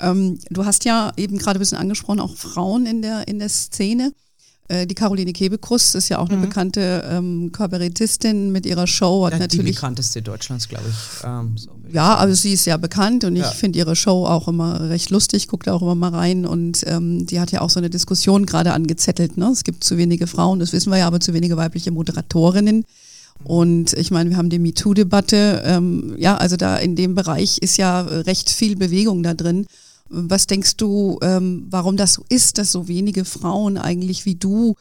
Ähm, 0.00 0.38
du 0.50 0.64
hast 0.64 0.84
ja 0.84 1.12
eben 1.16 1.38
gerade 1.38 1.58
ein 1.58 1.60
bisschen 1.60 1.78
angesprochen, 1.78 2.20
auch 2.20 2.36
Frauen 2.36 2.86
in 2.86 3.02
der, 3.02 3.28
in 3.28 3.38
der 3.38 3.48
Szene. 3.48 4.12
Äh, 4.68 4.86
die 4.86 4.94
Caroline 4.94 5.32
Kebekus 5.32 5.94
ist 5.94 6.08
ja 6.08 6.18
auch 6.18 6.28
eine 6.28 6.38
mhm. 6.38 6.42
bekannte 6.42 7.04
ähm, 7.08 7.52
Kabarettistin 7.52 8.50
mit 8.50 8.66
ihrer 8.66 8.86
Show. 8.86 9.24
Hat 9.26 9.34
ja, 9.34 9.38
natürlich, 9.38 9.66
die 9.66 9.72
bekannteste 9.72 10.22
Deutschlands, 10.22 10.68
glaube 10.68 10.86
ich. 10.88 11.24
Ähm, 11.24 11.56
so 11.56 11.70
ja, 11.92 12.16
also 12.16 12.34
sie 12.34 12.52
ist 12.52 12.64
ja 12.64 12.76
bekannt 12.76 13.24
und 13.24 13.36
ja. 13.36 13.48
ich 13.48 13.54
finde 13.54 13.78
ihre 13.78 13.94
Show 13.94 14.26
auch 14.26 14.48
immer 14.48 14.88
recht 14.88 15.10
lustig, 15.10 15.46
gucke 15.48 15.66
da 15.66 15.74
auch 15.74 15.82
immer 15.82 15.94
mal 15.94 16.10
rein 16.10 16.46
und 16.46 16.82
ähm, 16.86 17.26
die 17.26 17.38
hat 17.38 17.52
ja 17.52 17.60
auch 17.60 17.70
so 17.70 17.78
eine 17.78 17.90
Diskussion 17.90 18.44
gerade 18.44 18.72
angezettelt. 18.72 19.36
Ne? 19.36 19.50
Es 19.52 19.62
gibt 19.62 19.84
zu 19.84 19.96
wenige 19.96 20.26
Frauen, 20.26 20.58
das 20.58 20.72
wissen 20.72 20.90
wir 20.90 20.98
ja, 20.98 21.06
aber 21.06 21.20
zu 21.20 21.32
wenige 21.32 21.56
weibliche 21.56 21.92
Moderatorinnen. 21.92 22.84
Und 23.44 23.92
ich 23.92 24.10
meine, 24.10 24.30
wir 24.30 24.36
haben 24.38 24.48
die 24.48 24.58
MeToo-Debatte. 24.58 25.62
Ähm, 25.64 26.14
ja, 26.18 26.36
also 26.36 26.56
da 26.56 26.78
in 26.78 26.96
dem 26.96 27.14
Bereich 27.14 27.58
ist 27.58 27.76
ja 27.76 28.00
recht 28.00 28.50
viel 28.50 28.76
Bewegung 28.76 29.22
da 29.22 29.34
drin. 29.34 29.66
Was 30.08 30.46
denkst 30.46 30.76
du, 30.76 31.18
ähm, 31.22 31.66
warum 31.70 31.96
das 31.96 32.14
so 32.14 32.24
ist, 32.28 32.58
dass 32.58 32.72
so 32.72 32.88
wenige 32.88 33.24
Frauen 33.24 33.76
eigentlich 33.78 34.24
wie 34.24 34.36
du 34.36 34.76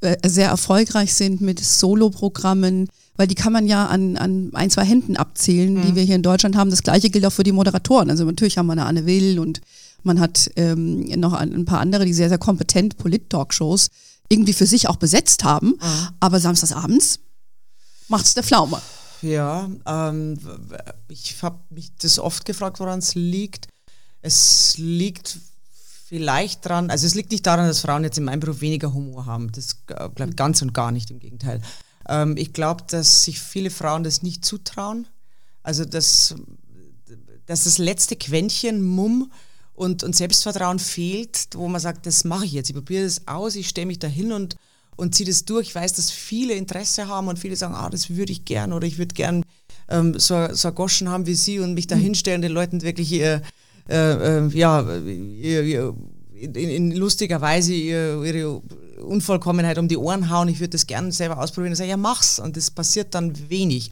äh, 0.00 0.16
sehr 0.26 0.48
erfolgreich 0.48 1.14
sind 1.14 1.40
mit 1.40 1.60
Soloprogrammen? 1.60 2.88
Weil 3.16 3.26
die 3.26 3.34
kann 3.34 3.52
man 3.52 3.66
ja 3.66 3.86
an, 3.86 4.16
an 4.16 4.50
ein, 4.52 4.70
zwei 4.70 4.84
Händen 4.84 5.16
abzählen, 5.16 5.74
mhm. 5.74 5.82
die 5.82 5.94
wir 5.94 6.02
hier 6.02 6.16
in 6.16 6.22
Deutschland 6.22 6.56
haben. 6.56 6.70
Das 6.70 6.82
gleiche 6.82 7.08
gilt 7.08 7.24
auch 7.24 7.32
für 7.32 7.44
die 7.44 7.52
Moderatoren. 7.52 8.10
Also 8.10 8.24
natürlich 8.24 8.58
haben 8.58 8.66
wir 8.66 8.72
eine 8.72 8.84
Anne 8.84 9.06
Will 9.06 9.38
und 9.38 9.60
man 10.02 10.20
hat 10.20 10.50
ähm, 10.56 11.00
noch 11.18 11.32
ein, 11.32 11.64
paar 11.64 11.80
andere, 11.80 12.04
die 12.04 12.14
sehr, 12.14 12.28
sehr 12.28 12.38
kompetent 12.38 12.96
Polit-Talkshows 12.98 13.88
irgendwie 14.28 14.52
für 14.52 14.66
sich 14.66 14.88
auch 14.88 14.96
besetzt 14.96 15.44
haben. 15.44 15.68
Mhm. 15.68 16.08
Aber 16.20 16.40
samstagsabends 16.40 17.20
macht 18.08 18.26
es 18.26 18.34
der 18.34 18.42
Pflaume. 18.42 18.80
Ja, 19.22 19.68
ähm, 19.86 20.38
ich 21.08 21.42
habe 21.42 21.58
mich 21.70 21.90
das 21.96 22.18
oft 22.18 22.44
gefragt, 22.44 22.80
woran 22.80 22.98
es 22.98 23.14
liegt. 23.14 23.68
Es 24.22 24.76
liegt 24.78 25.38
vielleicht 26.06 26.64
daran, 26.66 26.90
also 26.90 27.06
es 27.06 27.14
liegt 27.14 27.32
nicht 27.32 27.46
daran, 27.46 27.66
dass 27.66 27.80
Frauen 27.80 28.04
jetzt 28.04 28.18
in 28.18 28.24
meinem 28.24 28.40
Beruf 28.40 28.60
weniger 28.60 28.94
Humor 28.94 29.26
haben. 29.26 29.50
Das 29.52 29.84
glaube 29.86 30.30
ich 30.30 30.36
ganz 30.36 30.62
und 30.62 30.72
gar 30.72 30.92
nicht, 30.92 31.10
im 31.10 31.18
Gegenteil. 31.18 31.60
Ähm, 32.08 32.36
ich 32.36 32.52
glaube, 32.52 32.84
dass 32.88 33.24
sich 33.24 33.40
viele 33.40 33.70
Frauen 33.70 34.04
das 34.04 34.22
nicht 34.22 34.44
zutrauen. 34.44 35.08
Also 35.62 35.84
dass, 35.84 36.36
dass 37.46 37.64
das 37.64 37.78
letzte 37.78 38.14
Quäntchen 38.14 38.82
Mumm 38.82 39.32
und, 39.74 40.04
und 40.04 40.14
Selbstvertrauen 40.14 40.78
fehlt, 40.78 41.48
wo 41.54 41.66
man 41.66 41.80
sagt, 41.80 42.06
das 42.06 42.24
mache 42.24 42.44
ich 42.44 42.52
jetzt, 42.52 42.70
ich 42.70 42.76
probiere 42.76 43.04
das 43.04 43.26
aus, 43.26 43.56
ich 43.56 43.68
stelle 43.68 43.86
mich 43.86 43.98
dahin 43.98 44.32
und, 44.32 44.56
und 44.94 45.14
ziehe 45.14 45.28
das 45.28 45.44
durch. 45.44 45.68
Ich 45.68 45.74
weiß, 45.74 45.92
dass 45.94 46.12
viele 46.12 46.54
Interesse 46.54 47.08
haben 47.08 47.26
und 47.26 47.38
viele 47.38 47.56
sagen, 47.56 47.74
ah, 47.74 47.90
das 47.90 48.10
würde 48.10 48.30
ich 48.30 48.44
gern 48.44 48.72
oder 48.72 48.86
ich 48.86 48.98
würde 48.98 49.14
gern 49.14 49.44
ähm, 49.88 50.18
so, 50.18 50.54
so 50.54 50.70
Goschen 50.70 51.08
haben 51.08 51.26
wie 51.26 51.34
Sie 51.34 51.58
und 51.58 51.74
mich 51.74 51.88
da 51.88 51.96
hinstellen, 51.96 52.42
den 52.42 52.52
Leuten 52.52 52.82
wirklich 52.82 53.10
ihr, 53.10 53.42
äh, 53.88 54.38
äh, 54.38 54.48
ja, 54.48 54.80
in, 54.80 56.54
in, 56.54 56.92
lustiger 56.92 57.40
Weise 57.40 57.72
ihre, 57.72 58.60
Unvollkommenheit 59.00 59.78
um 59.78 59.88
die 59.88 59.96
Ohren 59.96 60.30
hauen. 60.30 60.48
Ich 60.48 60.58
würde 60.58 60.70
das 60.70 60.86
gerne 60.86 61.12
selber 61.12 61.38
ausprobieren 61.38 61.72
und 61.72 61.76
sagen, 61.76 61.90
ja, 61.90 61.96
mach's. 61.96 62.38
Und 62.38 62.56
das 62.56 62.70
passiert 62.70 63.14
dann 63.14 63.32
wenig. 63.48 63.90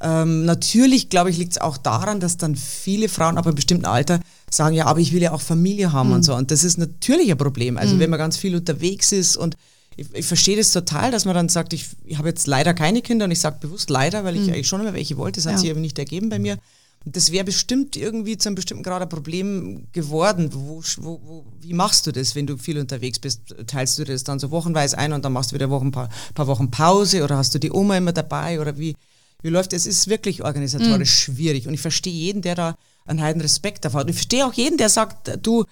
Ähm, 0.00 0.44
natürlich, 0.44 1.08
glaube 1.10 1.30
ich, 1.30 1.38
liegt 1.38 1.52
es 1.52 1.60
auch 1.60 1.76
daran, 1.76 2.20
dass 2.20 2.36
dann 2.36 2.56
viele 2.56 3.08
Frauen 3.08 3.38
ab 3.38 3.46
einem 3.46 3.54
bestimmten 3.54 3.86
Alter 3.86 4.20
sagen, 4.50 4.74
ja, 4.74 4.86
aber 4.86 5.00
ich 5.00 5.12
will 5.12 5.22
ja 5.22 5.32
auch 5.32 5.40
Familie 5.40 5.92
haben 5.92 6.08
mhm. 6.08 6.16
und 6.16 6.22
so. 6.24 6.34
Und 6.34 6.50
das 6.50 6.64
ist 6.64 6.76
natürlich 6.76 7.30
ein 7.30 7.38
Problem. 7.38 7.78
Also 7.78 7.94
mhm. 7.94 8.00
wenn 8.00 8.10
man 8.10 8.18
ganz 8.18 8.36
viel 8.36 8.56
unterwegs 8.56 9.12
ist 9.12 9.36
und 9.36 9.56
ich, 9.96 10.06
ich 10.12 10.26
verstehe 10.26 10.56
das 10.56 10.72
total, 10.72 11.10
dass 11.10 11.24
man 11.24 11.34
dann 11.34 11.48
sagt, 11.48 11.72
ich, 11.72 11.88
ich 12.04 12.18
habe 12.18 12.28
jetzt 12.28 12.46
leider 12.46 12.74
keine 12.74 13.02
Kinder 13.02 13.26
und 13.26 13.30
ich 13.30 13.40
sage 13.40 13.58
bewusst 13.60 13.90
leider, 13.90 14.24
weil 14.24 14.36
ich 14.36 14.42
mhm. 14.42 14.54
eigentlich 14.54 14.68
schon 14.68 14.80
immer 14.80 14.94
welche 14.94 15.16
wollte. 15.16 15.38
Das 15.38 15.46
hat 15.46 15.52
ja. 15.52 15.58
sich 15.58 15.70
aber 15.70 15.80
nicht 15.80 15.98
ergeben 15.98 16.28
bei 16.28 16.38
mir. 16.38 16.58
Und 17.04 17.16
das 17.16 17.32
wäre 17.32 17.44
bestimmt 17.44 17.96
irgendwie 17.96 18.36
zu 18.36 18.48
einem 18.48 18.56
bestimmten 18.56 18.84
Grad 18.84 19.02
ein 19.02 19.08
Problem 19.08 19.86
geworden. 19.92 20.50
Wo, 20.52 20.82
wo, 20.98 21.20
wo, 21.24 21.44
wie 21.60 21.72
machst 21.72 22.06
du 22.06 22.12
das, 22.12 22.34
wenn 22.34 22.46
du 22.46 22.56
viel 22.56 22.78
unterwegs 22.78 23.18
bist? 23.18 23.54
Teilst 23.66 23.98
du 23.98 24.04
das 24.04 24.24
dann 24.24 24.38
so 24.38 24.50
wochenweise 24.50 24.96
ein 24.98 25.12
und 25.12 25.24
dann 25.24 25.32
machst 25.32 25.50
du 25.50 25.54
wieder 25.54 25.70
Wochen, 25.70 25.90
paar, 25.90 26.08
paar 26.34 26.46
Wochen 26.46 26.70
Pause 26.70 27.24
oder 27.24 27.36
hast 27.36 27.54
du 27.54 27.58
die 27.58 27.72
Oma 27.72 27.96
immer 27.96 28.12
dabei 28.12 28.60
oder 28.60 28.78
wie, 28.78 28.94
wie 29.42 29.48
läuft 29.48 29.72
es? 29.72 29.86
Es 29.86 29.98
ist 29.98 30.08
wirklich 30.08 30.44
organisatorisch 30.44 31.28
mhm. 31.28 31.34
schwierig 31.34 31.66
und 31.66 31.74
ich 31.74 31.80
verstehe 31.80 32.12
jeden, 32.12 32.42
der 32.42 32.54
da 32.54 32.76
einen 33.04 33.20
heiden 33.20 33.42
Respekt 33.42 33.84
davor 33.84 34.00
hat. 34.00 34.06
Und 34.06 34.10
ich 34.10 34.16
verstehe 34.16 34.46
auch 34.46 34.52
jeden, 34.52 34.78
der 34.78 34.88
sagt, 34.88 35.38
du, 35.42 35.64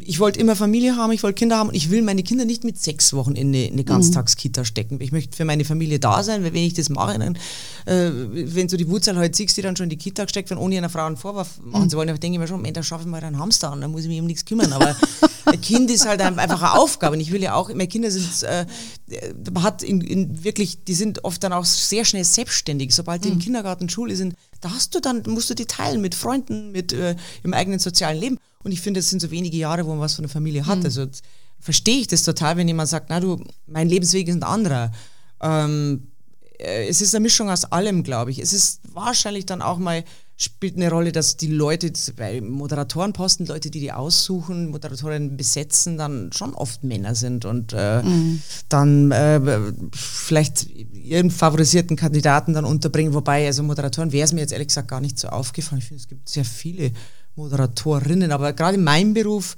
ich 0.00 0.20
wollte 0.20 0.38
immer 0.38 0.56
Familie 0.56 0.96
haben, 0.96 1.12
ich 1.12 1.22
wollte 1.22 1.34
Kinder 1.38 1.56
haben 1.56 1.68
und 1.68 1.74
ich 1.74 1.90
will 1.90 2.02
meine 2.02 2.22
Kinder 2.22 2.44
nicht 2.44 2.64
mit 2.64 2.80
sechs 2.80 3.12
Wochen 3.12 3.32
in 3.32 3.48
eine, 3.48 3.68
eine 3.72 3.84
Ganztagskita 3.84 4.64
stecken. 4.64 5.00
Ich 5.00 5.12
möchte 5.12 5.36
für 5.36 5.44
meine 5.44 5.64
Familie 5.64 5.98
da 5.98 6.22
sein, 6.22 6.44
weil 6.44 6.52
wenn 6.52 6.62
ich 6.62 6.74
das 6.74 6.88
mache, 6.88 7.18
dann, 7.18 7.36
äh, 7.86 8.10
wenn 8.54 8.68
so 8.68 8.76
die 8.76 8.88
Wurzel 8.88 9.16
halt 9.16 9.34
siehst, 9.34 9.56
die 9.56 9.62
dann 9.62 9.76
schon 9.76 9.84
in 9.84 9.90
die 9.90 9.96
Kita 9.96 10.24
gesteckt 10.24 10.50
werden, 10.50 10.60
ohne 10.60 10.76
einer 10.76 10.90
Frau 10.90 11.06
einen 11.06 11.16
Vorwurf 11.16 11.58
machen 11.62 11.84
mhm. 11.84 11.90
zu 11.90 11.96
wollen, 11.96 12.08
dann 12.08 12.20
denke 12.20 12.36
ich 12.36 12.40
mir 12.40 12.48
schon, 12.48 12.60
Mensch, 12.60 12.74
da 12.74 12.82
schaffe 12.82 13.04
ich 13.04 13.08
mal 13.08 13.22
einen 13.22 13.38
Hamster 13.38 13.72
an, 13.72 13.80
dann 13.80 13.90
muss 13.90 14.02
ich 14.02 14.08
mich 14.08 14.20
um 14.20 14.26
nichts 14.26 14.44
kümmern. 14.44 14.72
Aber 14.72 14.94
ein 15.46 15.60
Kind 15.60 15.90
ist 15.90 16.06
halt 16.06 16.20
einfach 16.20 16.62
eine 16.62 16.78
Aufgabe 16.78 17.14
und 17.14 17.20
ich 17.20 17.32
will 17.32 17.42
ja 17.42 17.54
auch, 17.54 17.68
meine 17.70 17.88
Kinder 17.88 18.10
sind, 18.10 18.42
äh, 18.42 18.66
man 19.52 19.62
hat 19.62 19.82
in, 19.82 20.00
in 20.02 20.44
wirklich, 20.44 20.84
die 20.84 20.94
sind 20.94 21.24
oft 21.24 21.42
dann 21.42 21.52
auch 21.52 21.64
sehr 21.64 22.04
schnell 22.04 22.24
selbstständig, 22.24 22.94
sobald 22.94 23.24
die 23.24 23.28
mhm. 23.28 23.34
im 23.34 23.40
Kindergarten, 23.40 23.88
Schule 23.88 24.16
sind, 24.16 24.34
da 24.60 24.70
hast 24.74 24.94
du 24.94 25.00
dann, 25.00 25.22
musst 25.26 25.48
du 25.48 25.54
die 25.54 25.66
teilen 25.66 26.00
mit 26.00 26.14
Freunden, 26.14 26.72
mit 26.72 26.92
äh, 26.92 27.16
im 27.42 27.54
eigenen 27.54 27.78
sozialen 27.78 28.18
Leben. 28.18 28.38
Und 28.64 28.72
ich 28.72 28.80
finde, 28.80 29.00
es 29.00 29.10
sind 29.10 29.20
so 29.20 29.30
wenige 29.30 29.56
Jahre, 29.56 29.86
wo 29.86 29.90
man 29.90 30.00
was 30.00 30.14
von 30.14 30.24
der 30.24 30.30
Familie 30.30 30.66
hat. 30.66 30.80
Mhm. 30.80 30.84
Also 30.84 31.06
verstehe 31.60 32.00
ich 32.00 32.06
das 32.06 32.22
total, 32.22 32.56
wenn 32.56 32.68
jemand 32.68 32.88
sagt, 32.88 33.10
na 33.10 33.20
du, 33.20 33.42
mein 33.66 33.88
Lebensweg 33.88 34.28
ist 34.28 34.36
ein 34.36 34.42
anderer. 34.42 34.92
Ähm, 35.40 36.08
äh, 36.58 36.88
es 36.88 37.00
ist 37.00 37.14
eine 37.14 37.22
Mischung 37.22 37.50
aus 37.50 37.64
allem, 37.64 38.02
glaube 38.02 38.30
ich. 38.30 38.38
Es 38.38 38.52
ist 38.52 38.80
wahrscheinlich 38.92 39.46
dann 39.46 39.62
auch 39.62 39.78
mal 39.78 40.04
spielt 40.40 40.76
eine 40.76 40.88
Rolle, 40.88 41.10
dass 41.10 41.36
die 41.36 41.48
Leute 41.48 41.92
bei 42.16 42.40
Moderatorenposten, 42.40 43.46
Leute, 43.46 43.70
die 43.70 43.80
die 43.80 43.90
aussuchen, 43.90 44.68
Moderatorinnen 44.68 45.36
besetzen, 45.36 45.98
dann 45.98 46.30
schon 46.32 46.54
oft 46.54 46.84
Männer 46.84 47.16
sind 47.16 47.44
und 47.44 47.74
äh, 47.76 48.02
mhm. 48.02 48.40
dann 48.68 49.10
äh, 49.10 49.40
vielleicht 49.92 50.68
ihren 50.92 51.32
favorisierten 51.32 51.96
Kandidaten 51.96 52.54
dann 52.54 52.64
unterbringen. 52.64 53.14
Wobei, 53.14 53.46
also 53.46 53.64
Moderatoren 53.64 54.12
wäre 54.12 54.24
es 54.24 54.32
mir 54.32 54.40
jetzt 54.40 54.52
ehrlich 54.52 54.68
gesagt 54.68 54.86
gar 54.86 55.00
nicht 55.00 55.18
so 55.18 55.26
aufgefallen. 55.26 55.80
Ich 55.80 55.88
finde, 55.88 56.02
es 56.02 56.08
gibt 56.08 56.28
sehr 56.28 56.44
viele 56.44 56.92
Moderatorinnen, 57.38 58.32
aber 58.32 58.52
gerade 58.52 58.76
in 58.76 58.84
meinem 58.84 59.14
Beruf 59.14 59.56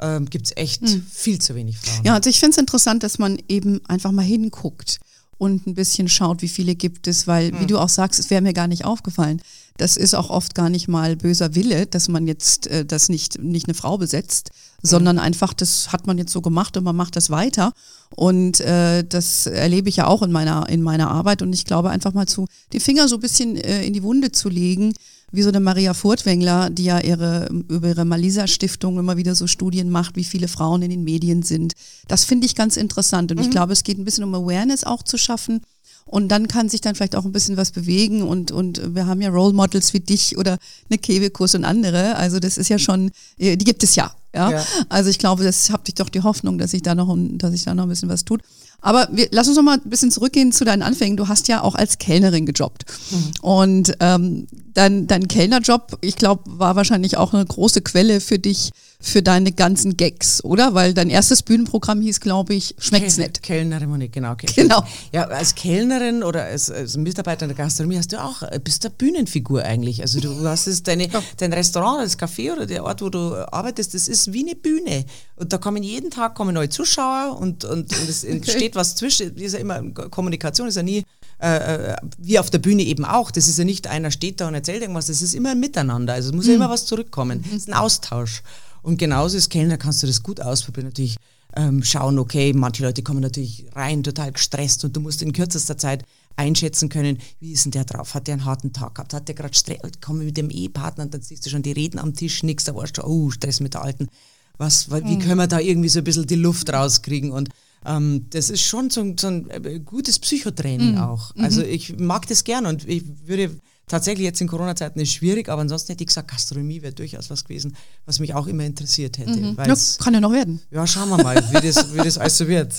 ähm, 0.00 0.28
gibt 0.28 0.46
es 0.46 0.56
echt 0.56 0.82
mhm. 0.82 1.06
viel 1.08 1.40
zu 1.40 1.54
wenig 1.54 1.78
Frauen. 1.78 2.04
Ja, 2.04 2.14
also 2.14 2.30
ich 2.30 2.40
finde 2.40 2.52
es 2.52 2.58
interessant, 2.58 3.02
dass 3.02 3.18
man 3.18 3.38
eben 3.48 3.80
einfach 3.86 4.10
mal 4.10 4.24
hinguckt 4.24 4.98
und 5.36 5.66
ein 5.66 5.74
bisschen 5.74 6.08
schaut, 6.08 6.42
wie 6.42 6.48
viele 6.48 6.74
gibt 6.74 7.06
es, 7.06 7.26
weil, 7.26 7.52
mhm. 7.52 7.60
wie 7.60 7.66
du 7.66 7.78
auch 7.78 7.88
sagst, 7.88 8.18
es 8.18 8.30
wäre 8.30 8.42
mir 8.42 8.54
gar 8.54 8.66
nicht 8.66 8.84
aufgefallen. 8.84 9.40
Das 9.76 9.96
ist 9.96 10.14
auch 10.14 10.30
oft 10.30 10.56
gar 10.56 10.70
nicht 10.70 10.88
mal 10.88 11.14
böser 11.14 11.54
Wille, 11.54 11.86
dass 11.86 12.08
man 12.08 12.26
jetzt 12.26 12.66
äh, 12.66 12.84
das 12.84 13.08
nicht, 13.08 13.40
nicht 13.40 13.68
eine 13.68 13.74
Frau 13.74 13.98
besetzt, 13.98 14.50
mhm. 14.82 14.88
sondern 14.88 15.18
einfach, 15.20 15.52
das 15.52 15.92
hat 15.92 16.08
man 16.08 16.18
jetzt 16.18 16.32
so 16.32 16.40
gemacht 16.40 16.76
und 16.76 16.82
man 16.82 16.96
macht 16.96 17.14
das 17.14 17.30
weiter. 17.30 17.72
Und 18.16 18.60
äh, 18.60 19.04
das 19.04 19.46
erlebe 19.46 19.88
ich 19.88 19.96
ja 19.96 20.06
auch 20.06 20.22
in 20.22 20.32
meiner, 20.32 20.68
in 20.68 20.82
meiner 20.82 21.10
Arbeit. 21.10 21.42
Und 21.42 21.52
ich 21.52 21.64
glaube, 21.64 21.90
einfach 21.90 22.14
mal 22.14 22.26
zu, 22.26 22.46
den 22.72 22.80
Finger 22.80 23.06
so 23.06 23.16
ein 23.16 23.20
bisschen 23.20 23.56
äh, 23.56 23.84
in 23.84 23.92
die 23.92 24.02
Wunde 24.02 24.32
zu 24.32 24.48
legen, 24.48 24.94
wie 25.30 25.42
so 25.42 25.48
eine 25.48 25.60
Maria 25.60 25.94
Furtwängler, 25.94 26.70
die 26.70 26.84
ja 26.84 27.00
ihre, 27.00 27.48
über 27.68 27.88
ihre 27.88 28.04
Malisa-Stiftung 28.04 28.98
immer 28.98 29.16
wieder 29.16 29.34
so 29.34 29.46
Studien 29.46 29.90
macht, 29.90 30.16
wie 30.16 30.24
viele 30.24 30.48
Frauen 30.48 30.82
in 30.82 30.90
den 30.90 31.04
Medien 31.04 31.42
sind. 31.42 31.74
Das 32.06 32.24
finde 32.24 32.46
ich 32.46 32.54
ganz 32.54 32.76
interessant. 32.76 33.30
Und 33.30 33.38
mhm. 33.38 33.44
ich 33.44 33.50
glaube, 33.50 33.72
es 33.72 33.84
geht 33.84 33.98
ein 33.98 34.04
bisschen 34.04 34.24
um 34.24 34.34
Awareness 34.34 34.84
auch 34.84 35.02
zu 35.02 35.18
schaffen. 35.18 35.60
Und 36.06 36.28
dann 36.28 36.48
kann 36.48 36.70
sich 36.70 36.80
dann 36.80 36.94
vielleicht 36.94 37.16
auch 37.16 37.26
ein 37.26 37.32
bisschen 37.32 37.58
was 37.58 37.70
bewegen 37.70 38.22
und, 38.22 38.50
und 38.50 38.94
wir 38.94 39.06
haben 39.06 39.20
ja 39.20 39.28
Role 39.28 39.52
Models 39.52 39.92
wie 39.92 40.00
dich 40.00 40.38
oder 40.38 40.56
eine 40.88 40.96
Kebekus 40.98 41.54
und 41.54 41.66
andere. 41.66 42.16
Also 42.16 42.40
das 42.40 42.56
ist 42.56 42.70
ja 42.70 42.78
schon, 42.78 43.10
die 43.38 43.58
gibt 43.58 43.82
es 43.82 43.94
ja. 43.94 44.14
Ja? 44.34 44.52
ja. 44.52 44.64
Also 44.88 45.10
ich 45.10 45.18
glaube, 45.18 45.44
das 45.44 45.68
habe 45.68 45.82
ich 45.86 45.94
doch 45.94 46.08
die 46.08 46.22
Hoffnung, 46.22 46.56
dass 46.56 46.70
sich 46.70 46.80
da 46.80 46.94
noch, 46.94 47.14
dass 47.32 47.52
sich 47.52 47.64
da 47.64 47.74
noch 47.74 47.82
ein 47.82 47.90
bisschen 47.90 48.08
was 48.08 48.24
tut. 48.24 48.40
Aber 48.80 49.08
wir, 49.10 49.28
lass 49.32 49.48
uns 49.48 49.56
noch 49.56 49.64
mal 49.64 49.78
ein 49.78 49.90
bisschen 49.90 50.10
zurückgehen 50.10 50.52
zu 50.52 50.64
deinen 50.64 50.82
Anfängen. 50.82 51.16
Du 51.16 51.28
hast 51.28 51.48
ja 51.48 51.62
auch 51.62 51.74
als 51.74 51.98
Kellnerin 51.98 52.46
gejobbt. 52.46 52.84
Mhm. 53.10 53.32
Und 53.42 53.96
ähm, 54.00 54.46
dein, 54.72 55.06
dein 55.06 55.26
Kellnerjob, 55.26 55.98
ich 56.00 56.16
glaube, 56.16 56.42
war 56.46 56.76
wahrscheinlich 56.76 57.16
auch 57.16 57.34
eine 57.34 57.44
große 57.44 57.82
Quelle 57.82 58.20
für 58.20 58.38
dich, 58.38 58.70
für 59.00 59.22
deine 59.22 59.52
ganzen 59.52 59.96
Gags, 59.96 60.42
oder? 60.42 60.74
Weil 60.74 60.92
dein 60.92 61.08
erstes 61.08 61.44
Bühnenprogramm 61.44 62.00
hieß, 62.00 62.18
glaube 62.20 62.54
ich, 62.54 62.74
Schmeckt's 62.78 63.14
Kel 63.14 63.24
nicht. 63.24 63.42
Kellnerin, 63.42 63.88
Monique, 63.88 64.12
genau. 64.12 64.34
Genau. 64.56 64.84
Ja, 65.12 65.28
als 65.28 65.54
Kellnerin 65.54 66.24
oder 66.24 66.44
als, 66.44 66.68
als 66.68 66.96
Mitarbeiter 66.96 67.44
in 67.44 67.50
der 67.50 67.56
Gastronomie 67.56 67.96
hast 67.96 68.12
du 68.12 68.20
auch, 68.20 68.42
äh, 68.42 68.58
bist 68.62 68.84
eine 68.84 68.94
Bühnenfigur 68.94 69.62
eigentlich. 69.62 70.02
Also 70.02 70.18
du 70.18 70.44
hast 70.44 70.66
es, 70.66 70.82
deine, 70.82 71.08
ja. 71.08 71.22
dein 71.36 71.52
Restaurant, 71.52 72.04
das 72.04 72.18
Café 72.18 72.52
oder 72.52 72.66
der 72.66 72.82
Ort, 72.84 73.00
wo 73.00 73.08
du 73.08 73.34
arbeitest, 73.52 73.94
das 73.94 74.08
ist 74.08 74.32
wie 74.32 74.40
eine 74.40 74.56
Bühne. 74.56 75.04
Und 75.36 75.52
da 75.52 75.58
kommen 75.58 75.84
jeden 75.84 76.10
Tag 76.10 76.34
kommen 76.34 76.54
neue 76.54 76.68
Zuschauer 76.68 77.38
und, 77.38 77.64
und, 77.64 77.96
und 77.96 78.08
es 78.08 78.24
entsteht 78.24 78.74
was 78.74 78.96
zwischen, 78.96 79.36
ist 79.36 79.52
ja 79.52 79.60
immer 79.60 79.80
Kommunikation, 79.92 80.66
ist 80.66 80.76
ja 80.76 80.82
nie 80.82 81.04
äh, 81.40 81.92
äh, 81.92 81.96
wie 82.18 82.40
auf 82.40 82.50
der 82.50 82.58
Bühne 82.58 82.82
eben 82.82 83.04
auch. 83.04 83.30
Das 83.30 83.46
ist 83.46 83.58
ja 83.58 83.64
nicht 83.64 83.86
einer 83.86 84.10
steht 84.10 84.40
da 84.40 84.48
und 84.48 84.54
erzählt 84.54 84.82
irgendwas, 84.82 85.06
das 85.06 85.22
ist 85.22 85.34
immer 85.34 85.52
ein 85.52 85.60
Miteinander. 85.60 86.14
Also 86.14 86.30
es 86.30 86.34
muss 86.34 86.46
mhm. 86.46 86.50
ja 86.50 86.56
immer 86.56 86.70
was 86.70 86.86
zurückkommen. 86.86 87.44
Es 87.46 87.58
ist 87.58 87.68
ein 87.68 87.74
Austausch. 87.74 88.42
Und 88.88 88.96
genauso 88.96 89.36
als 89.36 89.50
Kellner 89.50 89.76
kannst 89.76 90.02
du 90.02 90.06
das 90.06 90.22
gut 90.22 90.40
ausprobieren. 90.40 90.86
Natürlich 90.86 91.18
ähm, 91.54 91.82
schauen, 91.82 92.18
okay, 92.18 92.54
manche 92.54 92.82
Leute 92.82 93.02
kommen 93.02 93.20
natürlich 93.20 93.66
rein, 93.74 94.02
total 94.02 94.32
gestresst 94.32 94.82
und 94.82 94.96
du 94.96 95.00
musst 95.00 95.20
in 95.20 95.34
kürzester 95.34 95.76
Zeit 95.76 96.04
einschätzen 96.36 96.88
können, 96.88 97.18
wie 97.38 97.52
ist 97.52 97.66
denn 97.66 97.72
der 97.72 97.84
drauf? 97.84 98.14
Hat 98.14 98.28
der 98.28 98.34
einen 98.36 98.46
harten 98.46 98.72
Tag 98.72 98.94
gehabt? 98.94 99.12
Hat 99.12 99.28
der 99.28 99.34
gerade 99.34 99.54
Stress? 99.54 99.76
Kommen 100.00 100.24
mit 100.24 100.38
dem 100.38 100.48
Ehepartner 100.48 101.04
und 101.04 101.12
dann 101.12 101.20
siehst 101.20 101.44
du 101.44 101.50
schon 101.50 101.60
die 101.60 101.72
Reden 101.72 101.98
am 101.98 102.14
Tisch, 102.14 102.42
nix, 102.42 102.64
da 102.64 102.74
warst 102.74 102.96
du, 102.96 103.04
oh, 103.04 103.28
Stress 103.28 103.60
mit 103.60 103.74
der 103.74 103.82
Alten. 103.82 104.08
Was, 104.56 104.90
wie 104.90 105.16
mhm. 105.16 105.18
können 105.18 105.36
wir 105.36 105.48
da 105.48 105.60
irgendwie 105.60 105.90
so 105.90 105.98
ein 105.98 106.04
bisschen 106.04 106.26
die 106.26 106.36
Luft 106.36 106.72
rauskriegen? 106.72 107.30
Und 107.30 107.50
ähm, 107.84 108.24
das 108.30 108.48
ist 108.48 108.62
schon 108.62 108.88
so, 108.88 109.14
so 109.20 109.26
ein 109.26 109.50
äh, 109.50 109.80
gutes 109.80 110.18
Psychotraining 110.18 110.92
mhm. 110.92 110.98
auch. 110.98 111.36
Also 111.36 111.60
mhm. 111.60 111.68
ich 111.68 111.98
mag 111.98 112.26
das 112.26 112.42
gern 112.42 112.64
und 112.64 112.88
ich 112.88 113.04
würde 113.26 113.50
tatsächlich 113.88 114.24
jetzt 114.24 114.40
in 114.40 114.48
Corona-Zeiten 114.48 115.00
ist 115.00 115.12
schwierig, 115.12 115.48
aber 115.48 115.62
ansonsten 115.62 115.92
hätte 115.92 116.04
ich 116.04 116.08
gesagt, 116.08 116.30
Gastronomie 116.30 116.82
wäre 116.82 116.92
durchaus 116.92 117.30
was 117.30 117.44
gewesen, 117.44 117.76
was 118.06 118.18
mich 118.20 118.34
auch 118.34 118.46
immer 118.46 118.64
interessiert 118.64 119.18
hätte. 119.18 119.38
Mhm. 119.38 119.56
Ja, 119.58 119.74
kann 119.98 120.14
ja 120.14 120.20
noch 120.20 120.32
werden. 120.32 120.60
Ja, 120.70 120.86
schauen 120.86 121.08
wir 121.08 121.22
mal, 121.22 121.36
wie 121.50 121.66
das, 121.66 121.94
wie 121.94 121.98
das 121.98 122.18
alles 122.18 122.38
so 122.38 122.46
wird. 122.48 122.72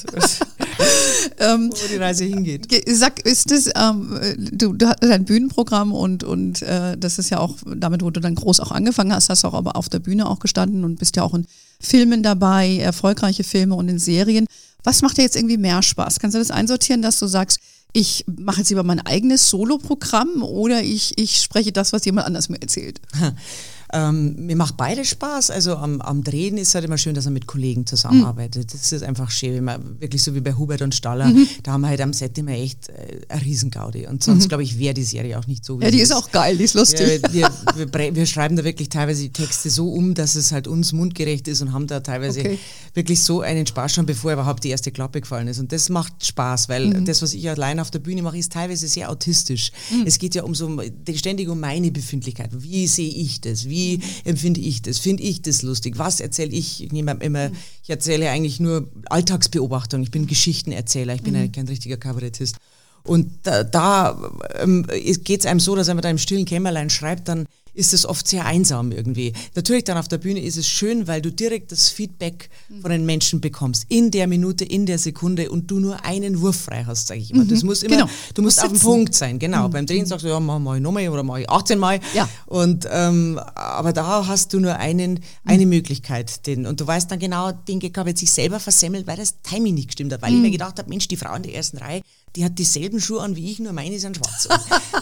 ähm, 1.39 1.71
Wo 1.71 1.87
die 1.87 1.97
Reise 1.97 2.25
hingeht. 2.25 2.67
Sag, 2.87 3.19
ist 3.25 3.51
das, 3.51 3.69
ähm, 3.75 4.19
du, 4.51 4.73
du 4.73 4.87
hast 4.87 5.03
ein 5.03 5.25
Bühnenprogramm 5.25 5.91
und, 5.91 6.23
und 6.23 6.61
äh, 6.61 6.97
das 6.97 7.19
ist 7.19 7.29
ja 7.29 7.39
auch 7.39 7.55
damit, 7.65 8.01
wo 8.01 8.09
du 8.09 8.19
dann 8.19 8.35
groß 8.35 8.59
auch 8.59 8.71
angefangen 8.71 9.13
hast, 9.13 9.29
hast 9.29 9.45
auch 9.45 9.53
aber 9.53 9.75
auf 9.75 9.89
der 9.89 9.99
Bühne 9.99 10.27
auch 10.27 10.39
gestanden 10.39 10.83
und 10.83 10.99
bist 10.99 11.15
ja 11.15 11.23
auch 11.23 11.33
in 11.33 11.45
Filmen 11.79 12.23
dabei, 12.23 12.77
erfolgreiche 12.77 13.43
Filme 13.43 13.75
und 13.75 13.89
in 13.89 13.99
Serien. 13.99 14.45
Was 14.83 15.01
macht 15.01 15.17
dir 15.17 15.23
jetzt 15.23 15.35
irgendwie 15.35 15.57
mehr 15.57 15.81
Spaß? 15.81 16.19
Kannst 16.19 16.35
du 16.35 16.39
das 16.39 16.51
einsortieren, 16.51 17.01
dass 17.01 17.19
du 17.19 17.27
sagst, 17.27 17.59
ich 17.93 18.25
mache 18.27 18.59
jetzt 18.59 18.69
lieber 18.69 18.83
mein 18.83 18.99
eigenes 19.05 19.49
Soloprogramm 19.49 20.43
oder 20.43 20.83
ich, 20.83 21.17
ich 21.17 21.41
spreche 21.41 21.71
das, 21.71 21.93
was 21.93 22.05
jemand 22.05 22.27
anders 22.27 22.49
mir 22.49 22.61
erzählt? 22.61 23.01
Ähm, 23.91 24.45
mir 24.45 24.55
macht 24.55 24.77
beides 24.77 25.07
Spaß. 25.09 25.49
Also 25.49 25.75
am, 25.75 25.99
am 26.01 26.23
Drehen 26.23 26.57
ist 26.57 26.75
halt 26.75 26.85
immer 26.85 26.99
schön, 26.99 27.15
dass 27.15 27.25
man 27.25 27.33
mit 27.33 27.47
Kollegen 27.47 27.87
zusammenarbeitet. 27.87 28.67
Mhm. 28.67 28.77
Das 28.77 28.91
ist 28.91 29.03
einfach 29.03 29.31
schön, 29.31 29.55
wenn 29.55 29.63
man 29.63 29.99
wirklich 29.99 30.21
so 30.21 30.35
wie 30.35 30.41
bei 30.41 30.53
Hubert 30.53 30.83
und 30.83 30.93
Staller, 30.93 31.27
mhm. 31.27 31.47
da 31.63 31.71
haben 31.71 31.81
wir 31.81 31.87
halt 31.87 32.01
am 32.01 32.13
Set 32.13 32.37
immer 32.37 32.51
echt 32.51 32.89
äh, 32.89 33.21
eine 33.27 33.43
Riesengaudi. 33.43 34.05
Und 34.05 34.23
sonst, 34.23 34.43
mhm. 34.43 34.49
glaube 34.49 34.63
ich, 34.63 34.77
wäre 34.77 34.93
die 34.93 35.03
Serie 35.03 35.39
auch 35.39 35.47
nicht 35.47 35.65
so. 35.65 35.79
Wie 35.79 35.85
ja, 35.85 35.91
die 35.91 36.01
ist 36.01 36.13
auch 36.13 36.31
geil, 36.31 36.57
die 36.57 36.65
ist 36.65 36.75
lustig. 36.75 37.21
Ja, 37.33 37.33
wir, 37.33 37.91
wir, 37.91 38.15
wir, 38.15 38.25
schreiben 38.27 38.55
da 38.55 38.63
wirklich 38.63 38.89
teilweise 38.89 39.23
die 39.23 39.33
Texte 39.33 39.71
so 39.71 39.89
um, 39.89 40.13
dass 40.13 40.35
es 40.35 40.51
halt 40.51 40.67
uns 40.67 40.93
mundgerecht 40.93 41.47
ist 41.47 41.61
und 41.61 41.73
haben 41.73 41.87
da 41.87 42.01
teilweise 42.01 42.41
okay. 42.41 42.59
wirklich 42.93 43.23
so 43.23 43.41
einen 43.41 43.65
Spaß 43.65 43.93
schon, 43.93 44.05
bevor 44.05 44.33
überhaupt 44.33 44.63
die 44.63 44.69
erste 44.69 44.91
Klappe 44.91 45.21
gefallen 45.21 45.47
ist. 45.47 45.57
Und 45.57 45.71
das 45.71 45.89
macht 45.89 46.23
Spaß, 46.23 46.69
weil 46.69 46.85
mhm. 46.87 47.05
das, 47.05 47.23
was 47.23 47.33
ich 47.33 47.49
allein 47.49 47.79
auf 47.79 47.89
der 47.89 47.99
Bühne 47.99 48.21
mache, 48.21 48.37
ist 48.37 48.51
teilweise 48.51 48.87
sehr 48.87 49.09
autistisch. 49.09 49.71
Mhm. 49.89 50.03
Es 50.05 50.19
geht 50.19 50.35
ja 50.35 50.43
um 50.43 50.53
so 50.53 50.79
ständig 51.15 51.49
um 51.49 51.59
meine 51.59 51.89
Befindlichkeit. 51.89 52.51
Wie 52.53 52.85
sehe 52.85 53.09
ich 53.09 53.41
das? 53.41 53.67
Wie 53.67 53.78
mhm. 53.97 54.03
empfinde 54.25 54.61
ich 54.61 54.81
das? 54.81 54.99
Finde 54.99 55.23
ich 55.23 55.41
das 55.41 55.61
lustig? 55.61 55.97
Was 55.97 56.19
erzähle 56.19 56.51
ich? 56.51 56.83
Ich, 56.83 56.91
nehme 56.91 57.17
immer, 57.21 57.51
ich 57.83 57.89
erzähle 57.89 58.29
eigentlich 58.29 58.59
nur 58.59 58.89
Alltagsbeobachtung. 59.05 60.01
Ich 60.03 60.11
bin 60.11 60.27
Geschichtenerzähler. 60.27 61.15
Ich 61.15 61.23
bin 61.23 61.33
mhm. 61.33 61.39
eigentlich 61.39 61.53
kein 61.53 61.67
richtiger 61.67 61.97
Kabarettist. 61.97 62.57
Und 63.03 63.31
da, 63.43 63.63
da 63.63 64.31
ähm, 64.59 64.85
geht 65.23 65.39
es 65.39 65.45
einem 65.45 65.59
so, 65.59 65.75
dass 65.75 65.87
er 65.87 65.95
mit 65.95 66.05
einem 66.05 66.17
stillen 66.17 66.45
Kämmerlein 66.45 66.89
schreibt, 66.89 67.27
dann 67.27 67.47
ist 67.79 67.93
es 67.93 68.05
oft 68.05 68.27
sehr 68.27 68.45
einsam 68.45 68.91
irgendwie. 68.91 69.31
Natürlich 69.55 69.85
dann 69.85 69.97
auf 69.97 70.09
der 70.09 70.17
Bühne 70.17 70.41
ist 70.41 70.57
es 70.57 70.67
schön, 70.67 71.07
weil 71.07 71.21
du 71.21 71.31
direkt 71.31 71.71
das 71.71 71.89
Feedback 71.89 72.49
von 72.81 72.91
den 72.91 73.05
Menschen 73.05 73.39
bekommst. 73.39 73.85
In 73.87 74.11
der 74.11 74.27
Minute, 74.27 74.65
in 74.65 74.85
der 74.85 74.97
Sekunde 74.99 75.49
und 75.49 75.71
du 75.71 75.79
nur 75.79 76.03
einen 76.03 76.41
Wurf 76.41 76.57
frei 76.57 76.83
hast, 76.85 77.07
sage 77.07 77.21
ich 77.21 77.31
immer. 77.31 77.45
Das 77.45 77.63
mhm. 77.63 77.69
muss 77.69 77.83
immer, 77.83 77.95
genau. 77.95 78.09
du 78.33 78.41
musst 78.41 78.61
auf 78.61 78.69
dem 78.69 78.79
Punkt 78.79 79.15
sein, 79.15 79.39
genau. 79.39 79.67
Mhm. 79.67 79.71
Beim 79.71 79.85
Drehen 79.85 80.05
sagst 80.05 80.25
du, 80.25 80.29
ja, 80.29 80.39
mach 80.41 80.59
mal 80.59 80.81
nochmal 80.81 81.07
oder 81.07 81.23
mach 81.23 81.37
ich 81.37 81.49
18 81.49 81.79
Mal. 81.79 82.01
Ja. 82.13 82.27
Und, 82.45 82.85
ähm, 82.91 83.39
aber 83.55 83.93
da 83.93 84.27
hast 84.27 84.53
du 84.53 84.59
nur 84.59 84.75
einen, 84.75 85.21
eine 85.45 85.63
mhm. 85.63 85.69
Möglichkeit. 85.69 86.45
Den, 86.47 86.65
und 86.65 86.81
du 86.81 86.85
weißt 86.85 87.09
dann 87.09 87.19
genau, 87.19 87.53
den 87.53 87.79
Gag 87.79 87.97
habe 87.97 88.11
ich 88.11 88.17
sich 88.17 88.31
selber 88.31 88.59
versemmelt, 88.59 89.07
weil 89.07 89.15
das 89.15 89.41
Timing 89.41 89.75
nicht 89.75 89.87
gestimmt 89.87 90.11
hat. 90.11 90.21
Weil 90.21 90.31
mhm. 90.31 90.37
ich 90.37 90.41
mir 90.41 90.51
gedacht 90.51 90.77
habe, 90.79 90.89
Mensch, 90.89 91.07
die 91.07 91.15
Frau 91.17 91.33
in 91.33 91.43
der 91.43 91.55
ersten 91.55 91.77
Reihe, 91.77 92.01
die 92.35 92.45
hat 92.45 92.57
dieselben 92.59 92.99
Schuhe 92.99 93.21
an 93.21 93.35
wie 93.35 93.51
ich, 93.51 93.59
nur 93.59 93.73
meine 93.73 93.99
sind 93.99 94.17
schwarz. 94.17 94.47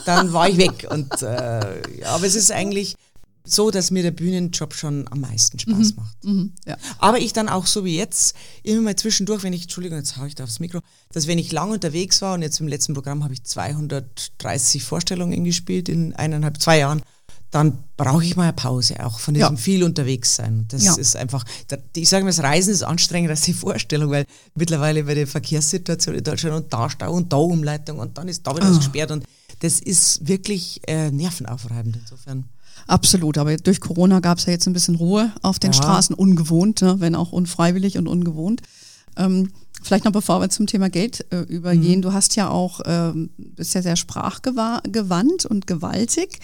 dann 0.06 0.34
war 0.34 0.50
ich 0.50 0.58
weg. 0.58 0.88
Und, 0.90 1.22
äh, 1.22 2.00
ja, 2.00 2.10
aber 2.10 2.26
es 2.26 2.36
ist 2.36 2.52
eigentlich 2.52 2.96
so, 3.48 3.72
dass 3.72 3.92
mir 3.92 4.04
der 4.04 4.12
Bühnenjob 4.12 4.74
schon 4.74 5.08
am 5.10 5.22
meisten 5.22 5.58
Spaß 5.58 5.92
mhm. 5.92 5.96
macht. 5.96 6.24
Mhm, 6.24 6.54
ja. 6.66 6.78
Aber 7.00 7.20
ich 7.20 7.34
dann 7.34 7.50
auch 7.50 7.66
so 7.66 7.86
wie 7.86 7.98
jetzt 7.98 8.36
immer 8.64 8.82
mal 8.82 8.96
zwischendurch, 8.96 9.44
wenn 9.44 9.54
ich, 9.54 9.64
Entschuldigung, 9.64 9.98
jetzt 9.98 10.18
haue 10.18 10.28
ich 10.28 10.36
da 10.36 10.44
aufs 10.44 10.60
Mikro, 10.60 10.82
dass 11.12 11.28
wenn 11.28 11.40
ich 11.40 11.52
lang 11.52 11.72
unterwegs 11.72 12.22
war 12.22 12.34
und 12.34 12.42
jetzt 12.42 12.60
im 12.60 12.68
letzten 12.68 12.94
Programm 12.94 13.24
habe 13.24 13.34
ich 13.34 13.44
230 13.44 14.84
Vorstellungen 14.84 15.44
gespielt 15.44 15.88
in 15.90 16.14
eineinhalb, 16.14 16.62
zwei 16.62 16.80
Jahren, 16.80 17.02
dann 17.52 17.78
brauche 17.96 18.24
ich 18.26 18.36
mal 18.36 18.44
eine 18.44 18.54
Pause 18.54 19.04
auch 19.06 19.20
von 19.20 19.34
diesem 19.34 19.56
ja. 19.56 19.58
viel 19.58 19.84
unterwegs 19.84 20.36
sein. 20.36 20.66
Das 20.68 20.84
ja. 20.84 20.96
ist 20.96 21.16
einfach, 21.16 21.46
ich 21.96 22.10
sage 22.10 22.26
mal, 22.26 22.30
das 22.30 22.44
Reisen 22.44 22.74
ist 22.74 22.84
anstrengender 22.84 23.32
als 23.32 23.42
die 23.42 23.54
Vorstellung, 23.54 24.12
weil 24.12 24.26
mittlerweile 24.56 25.04
bei 25.06 25.14
der 25.14 25.28
Verkehrssituation 25.28 26.16
in 26.16 26.24
Deutschland 26.24 26.56
und 26.56 26.74
da 26.74 26.90
Stau 26.90 27.14
und 27.14 27.32
da 27.32 27.38
Umleitung 27.38 28.00
und 28.00 28.18
dann 28.18 28.28
ist 28.28 28.46
da 28.46 28.56
wieder 28.56 28.70
oh. 28.70 28.78
gesperrt 28.78 29.12
und 29.12 29.24
das 29.60 29.80
ist 29.80 30.28
wirklich 30.28 30.82
äh, 30.88 31.10
nervenaufreibend 31.10 31.98
insofern. 31.98 32.46
Absolut, 32.86 33.38
aber 33.38 33.56
durch 33.58 33.80
Corona 33.80 34.20
gab 34.20 34.38
es 34.38 34.46
ja 34.46 34.52
jetzt 34.52 34.68
ein 34.68 34.74
bisschen 34.74 34.96
Ruhe 34.96 35.32
auf 35.42 35.58
den 35.58 35.72
ja. 35.72 35.78
Straßen, 35.78 36.16
ungewohnt, 36.16 36.82
ne, 36.82 37.00
wenn 37.00 37.16
auch 37.16 37.32
unfreiwillig 37.32 37.98
und 37.98 38.08
ungewohnt. 38.08 38.62
Ähm, 39.16 39.52
vielleicht 39.82 40.06
noch 40.06 40.12
bevor 40.12 40.42
wir 40.42 40.50
zum 40.50 40.68
Thema 40.68 40.90
Geld 40.90 41.26
äh, 41.32 41.40
übergehen, 41.40 42.00
mhm. 42.00 42.04
du 42.04 42.14
hast 42.14 42.36
ja 42.36 42.50
auch, 42.50 42.82
ähm, 42.86 43.30
bist 43.38 43.74
ja 43.74 43.82
sehr 43.82 43.96
sprachgewandt 43.96 45.46
und 45.46 45.66
gewaltig 45.66 46.40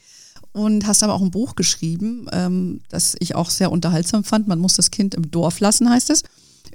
und 0.53 0.85
hast 0.85 1.03
aber 1.03 1.13
auch 1.13 1.21
ein 1.21 1.31
Buch 1.31 1.55
geschrieben, 1.55 2.27
ähm, 2.31 2.81
das 2.89 3.15
ich 3.19 3.35
auch 3.35 3.49
sehr 3.49 3.71
unterhaltsam 3.71 4.23
fand. 4.23 4.47
Man 4.47 4.59
muss 4.59 4.75
das 4.75 4.91
Kind 4.91 5.15
im 5.15 5.29
Dorf 5.31 5.59
lassen, 5.59 5.89
heißt 5.89 6.11
es, 6.11 6.23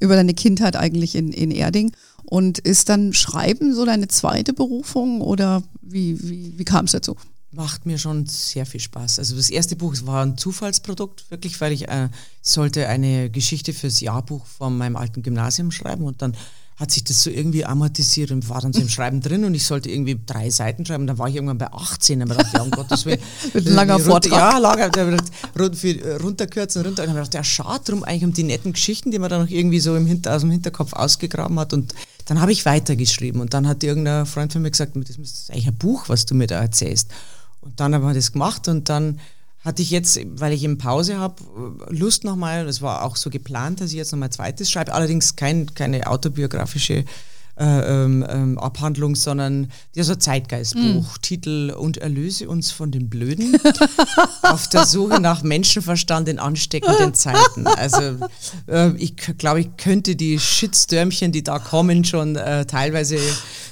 über 0.00 0.16
deine 0.16 0.34
Kindheit 0.34 0.76
eigentlich 0.76 1.14
in, 1.14 1.32
in 1.32 1.50
Erding. 1.50 1.92
Und 2.24 2.58
ist 2.58 2.90
dann 2.90 3.14
Schreiben 3.14 3.74
so 3.74 3.86
deine 3.86 4.08
zweite 4.08 4.52
Berufung 4.52 5.22
oder 5.22 5.62
wie, 5.80 6.22
wie, 6.28 6.58
wie 6.58 6.64
kam 6.64 6.84
es 6.84 6.92
dazu? 6.92 7.16
Macht 7.52 7.86
mir 7.86 7.96
schon 7.96 8.26
sehr 8.26 8.66
viel 8.66 8.80
Spaß. 8.80 9.18
Also 9.18 9.34
das 9.34 9.48
erste 9.48 9.76
Buch 9.76 9.94
war 10.02 10.26
ein 10.26 10.36
Zufallsprodukt, 10.36 11.30
wirklich, 11.30 11.58
weil 11.62 11.72
ich 11.72 11.88
äh, 11.88 12.10
sollte 12.42 12.86
eine 12.88 13.30
Geschichte 13.30 13.72
fürs 13.72 14.00
Jahrbuch 14.00 14.44
von 14.44 14.76
meinem 14.76 14.96
alten 14.96 15.22
Gymnasium 15.22 15.70
schreiben 15.70 16.04
und 16.04 16.20
dann 16.20 16.36
hat 16.78 16.92
sich 16.92 17.02
das 17.02 17.24
so 17.24 17.30
irgendwie 17.30 17.64
amortisiert 17.64 18.30
und 18.30 18.48
war 18.48 18.60
dann 18.60 18.72
so 18.72 18.80
im 18.80 18.88
Schreiben 18.88 19.20
drin 19.20 19.44
und 19.44 19.52
ich 19.54 19.66
sollte 19.66 19.90
irgendwie 19.90 20.16
drei 20.24 20.48
Seiten 20.48 20.86
schreiben. 20.86 21.08
Dann 21.08 21.18
war 21.18 21.28
ich 21.28 21.34
irgendwann 21.34 21.58
bei 21.58 21.72
18 21.72 22.22
und 22.22 22.30
habe 22.30 22.38
gedacht, 22.38 22.54
ja, 22.54 22.62
um 22.62 22.70
Gottes 22.70 23.04
Willen. 23.04 23.20
Langer 23.52 23.98
Vortrag. 23.98 24.32
Ja, 24.32 24.58
langer, 24.58 24.88
runterkürzen, 26.22 26.82
runter. 26.82 27.02
Und 27.02 27.08
dann 27.08 27.08
habe 27.08 27.18
gedacht, 27.18 27.34
ja, 27.34 27.42
schade 27.42 27.82
drum 27.84 28.04
eigentlich 28.04 28.24
um 28.24 28.32
die 28.32 28.44
netten 28.44 28.72
Geschichten, 28.72 29.10
die 29.10 29.18
man 29.18 29.28
dann 29.28 29.42
noch 29.42 29.50
irgendwie 29.50 29.80
so 29.80 29.96
im 29.96 30.06
Hinter, 30.06 30.36
aus 30.36 30.42
dem 30.42 30.52
Hinterkopf 30.52 30.92
ausgegraben 30.92 31.58
hat. 31.58 31.72
Und 31.72 31.94
dann 32.26 32.40
habe 32.40 32.52
ich 32.52 32.64
weitergeschrieben 32.64 33.40
und 33.40 33.54
dann 33.54 33.66
hat 33.66 33.82
irgendein 33.82 34.24
Freund 34.26 34.52
von 34.52 34.62
mir 34.62 34.70
gesagt, 34.70 34.92
das 34.94 35.16
ist 35.16 35.50
eigentlich 35.50 35.66
ein 35.66 35.78
Buch, 35.78 36.04
was 36.08 36.26
du 36.26 36.36
mir 36.36 36.46
da 36.46 36.60
erzählst. 36.60 37.10
Und 37.60 37.80
dann 37.80 37.92
haben 37.92 38.06
wir 38.06 38.14
das 38.14 38.32
gemacht 38.32 38.68
und 38.68 38.88
dann 38.88 39.18
hatte 39.60 39.82
ich 39.82 39.90
jetzt, 39.90 40.20
weil 40.40 40.52
ich 40.52 40.64
in 40.64 40.78
Pause 40.78 41.18
habe, 41.18 41.42
Lust 41.90 42.24
nochmal, 42.24 42.64
das 42.64 42.80
war 42.80 43.04
auch 43.04 43.16
so 43.16 43.28
geplant, 43.28 43.80
dass 43.80 43.90
ich 43.90 43.96
jetzt 43.96 44.12
nochmal 44.12 44.30
zweites 44.30 44.70
schreibe, 44.70 44.92
allerdings 44.92 45.36
kein, 45.36 45.74
keine 45.74 46.06
autobiografische 46.06 47.04
äh, 47.58 47.64
ähm, 48.04 48.24
ähm, 48.28 48.58
Abhandlung, 48.58 49.16
sondern 49.16 49.70
ja, 49.94 50.04
so 50.04 50.14
Zeitgeistbuch, 50.14 51.16
mm. 51.16 51.22
Titel 51.22 51.74
Und 51.76 51.96
erlöse 51.96 52.48
uns 52.48 52.70
von 52.70 52.90
den 52.90 53.08
Blöden 53.08 53.56
auf 54.42 54.68
der 54.68 54.86
Suche 54.86 55.20
nach 55.20 55.42
Menschenverstand 55.42 56.28
in 56.28 56.38
ansteckenden 56.38 57.14
Zeiten. 57.14 57.66
Also 57.66 58.18
äh, 58.68 58.92
ich 58.96 59.16
glaube, 59.16 59.60
ich 59.60 59.76
könnte 59.76 60.14
die 60.14 60.38
Shitstürmchen, 60.38 61.32
die 61.32 61.42
da 61.42 61.58
kommen, 61.58 62.04
schon 62.04 62.36
äh, 62.36 62.64
teilweise 62.64 63.18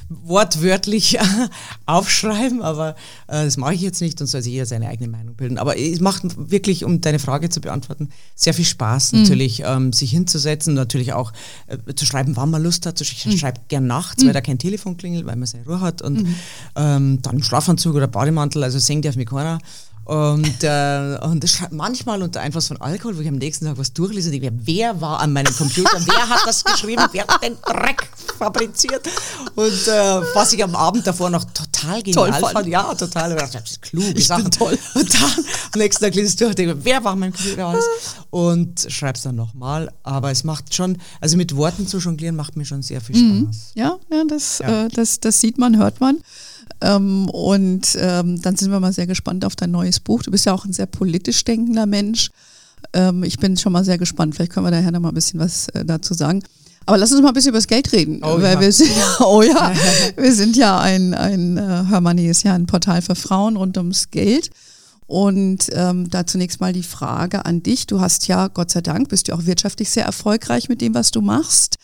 wortwörtlich 0.09 1.18
aufschreiben, 1.87 2.62
aber 2.62 2.90
äh, 3.27 3.44
das 3.44 3.57
mache 3.57 3.75
ich 3.75 3.81
jetzt 3.81 4.01
nicht 4.01 4.20
und 4.20 4.27
soll 4.27 4.42
sich 4.42 4.53
jeder 4.53 4.66
seine 4.66 4.88
eigene 4.88 5.09
Meinung 5.09 5.35
bilden. 5.35 5.59
Aber 5.59 5.79
es 5.79 6.01
macht 6.01 6.22
wirklich, 6.51 6.85
um 6.85 7.01
deine 7.01 7.18
Frage 7.18 7.49
zu 7.49 7.61
beantworten, 7.61 8.11
sehr 8.35 8.55
viel 8.55 8.64
Spaß 8.64 9.12
mhm. 9.12 9.22
natürlich, 9.22 9.62
ähm, 9.64 9.92
sich 9.92 10.11
hinzusetzen, 10.11 10.75
natürlich 10.75 11.12
auch 11.12 11.33
äh, 11.66 11.94
zu 11.94 12.07
schreiben, 12.07 12.37
wann 12.37 12.51
man 12.51 12.62
Lust 12.62 12.87
hat. 12.87 13.01
Ich 13.01 13.27
mhm. 13.27 13.37
schreibe 13.37 13.61
gern 13.77 13.87
nachts, 13.87 14.23
mhm. 14.23 14.29
weil 14.29 14.35
da 14.35 14.41
kein 14.41 14.59
Telefon 14.59 14.97
klingelt, 14.97 15.27
weil 15.27 15.37
man 15.37 15.47
seine 15.47 15.65
Ruhe 15.65 15.81
hat 15.81 16.01
und 16.03 16.23
mhm. 16.23 16.35
ähm, 16.77 17.19
dann 17.23 17.43
Schlafanzug 17.43 17.95
oder 17.95 18.07
Bademantel, 18.07 18.65
also 18.65 18.79
singt 18.79 19.07
auf 19.07 19.17
mich 19.17 19.29
keiner. 19.29 19.59
Und, 20.07 20.62
äh, 20.62 21.19
und 21.21 21.42
das 21.42 21.62
manchmal 21.73 22.23
unter 22.23 22.40
Einfluss 22.40 22.69
von 22.69 22.81
Alkohol, 22.81 23.16
wo 23.16 23.23
ich 23.23 23.29
am 23.29 23.35
nächsten 23.35 23.64
Tag 23.64 23.77
was 23.77 23.92
durchlese 23.92 24.29
und 24.31 24.40
denke, 24.40 24.57
wer 24.62 25.01
war 25.01 25.19
an 25.19 25.33
meinem 25.33 25.53
Computer, 25.53 25.99
wer 26.07 26.29
hat 26.29 26.47
das 26.47 26.62
geschrieben, 26.62 27.03
wer 27.11 27.27
hat 27.27 27.42
den 27.42 27.57
Dreck 27.61 28.09
fabriziert? 28.38 29.05
Und 29.57 29.88
äh, 29.88 30.21
was 30.33 30.53
ich 30.53 30.62
am 30.62 30.77
Abend 30.77 31.09
davor 31.09 31.29
noch 31.29 31.42
total 31.42 32.05
genial 32.05 32.31
toll 32.31 32.51
fand. 32.53 32.69
Ja, 32.69 32.95
total. 32.95 33.35
Das 33.35 33.53
ist 33.53 33.83
kluge 33.83 34.12
ich 34.12 34.29
Sachen. 34.29 34.49
toll. 34.53 34.79
Und 34.95 35.12
dann 35.12 35.45
am 35.73 35.79
nächsten 35.81 36.05
Tag 36.05 36.14
lese 36.14 36.29
ich 36.29 36.37
durch 36.37 36.51
und 36.51 36.59
denke, 36.59 36.85
wer 36.85 37.03
war 37.03 37.14
an 37.14 37.19
meinem 37.19 37.33
Computer 37.33 37.66
alles? 37.66 37.85
Und 38.31 38.87
schreib's 38.88 39.23
dann 39.23 39.35
nochmal. 39.35 39.92
Aber 40.05 40.31
es 40.31 40.45
macht 40.45 40.73
schon, 40.73 40.99
also 41.21 41.37
mit 41.37 41.57
Worten 41.57 41.88
zu 41.88 41.99
jonglieren, 41.99 42.37
macht 42.37 42.57
mir 42.57 42.64
schon 42.64 42.83
sehr 42.83 43.01
viel 43.01 43.16
mhm. 43.16 43.42
Spaß. 43.47 43.73
Mhm. 43.75 43.81
Ja, 43.81 43.99
ja, 44.12 44.23
das, 44.29 44.61
ja. 44.61 44.85
Äh, 44.85 44.88
das, 44.88 45.19
das 45.19 45.40
sieht 45.40 45.59
man, 45.59 45.77
hört 45.77 46.01
man. 46.01 46.19
Ähm, 46.81 47.29
und 47.31 47.96
ähm, 48.00 48.40
dann 48.42 48.57
sind 48.57 48.70
wir 48.70 48.81
mal 48.81 48.92
sehr 48.92 49.07
gespannt 49.07 49.44
auf 49.44 49.57
dein 49.57 49.70
neues 49.70 50.00
Buch. 50.00 50.22
Du 50.22 50.31
bist 50.31 50.46
ja 50.46 50.52
auch 50.52 50.64
ein 50.64 50.72
sehr 50.72 50.87
politisch 50.87 51.44
denkender 51.44 51.87
Mensch. 51.87 52.31
Ähm, 52.92 53.22
ich 53.22 53.38
bin 53.38 53.57
schon 53.57 53.72
mal 53.72 53.85
sehr 53.85 53.98
gespannt. 53.98 54.35
Vielleicht 54.35 54.52
können 54.52 54.66
wir 54.66 54.70
daher 54.70 54.90
noch 54.90 55.00
mal 55.00 55.09
ein 55.09 55.14
bisschen 55.14 55.40
was 55.40 55.68
äh, 55.70 55.85
dazu 55.85 56.14
sagen. 56.14 56.42
Aber 56.85 56.98
lass 56.98 57.11
uns 57.12 57.20
mal 57.20 57.29
ein 57.29 57.35
bisschen 57.35 57.50
über 57.50 57.59
das 57.59 57.66
Geld 57.66 57.92
reden. 57.92 58.20
Oh, 58.22 58.40
weil 58.40 58.55
ja. 58.55 58.61
wir 58.61 58.72
sind 58.72 58.96
ja, 58.96 59.26
oh 59.26 59.42
ja, 59.42 59.72
wir 60.16 60.33
sind 60.33 60.57
ja 60.57 60.79
ein, 60.79 61.14
ein 61.14 61.57
äh, 61.57 61.85
Hörmoney 61.88 62.29
ist 62.29 62.44
ja 62.44 62.55
ein 62.55 62.66
Portal 62.66 63.02
für 63.02 63.16
Frauen 63.16 63.57
rund 63.57 63.76
ums 63.76 64.11
Geld. 64.11 64.50
Und 65.09 65.66
ähm, 65.72 66.11
da 66.11 66.26
zunächst 66.26 66.61
mal 66.61 66.72
die 66.72 66.83
Frage 66.83 67.44
an 67.44 67.62
dich. 67.62 67.87
Du 67.87 68.00
hast 68.00 68.29
ja, 68.29 68.48
Gott 68.48 68.70
sei 68.70 68.81
Dank, 68.81 69.09
bist 69.09 69.29
du 69.29 69.35
auch 69.35 69.46
wirtschaftlich 69.46 69.90
sehr 69.90 70.05
erfolgreich 70.05 70.68
mit 70.68 70.81
dem, 70.81 70.94
was 70.94 71.11
du 71.11 71.20
machst. 71.20 71.76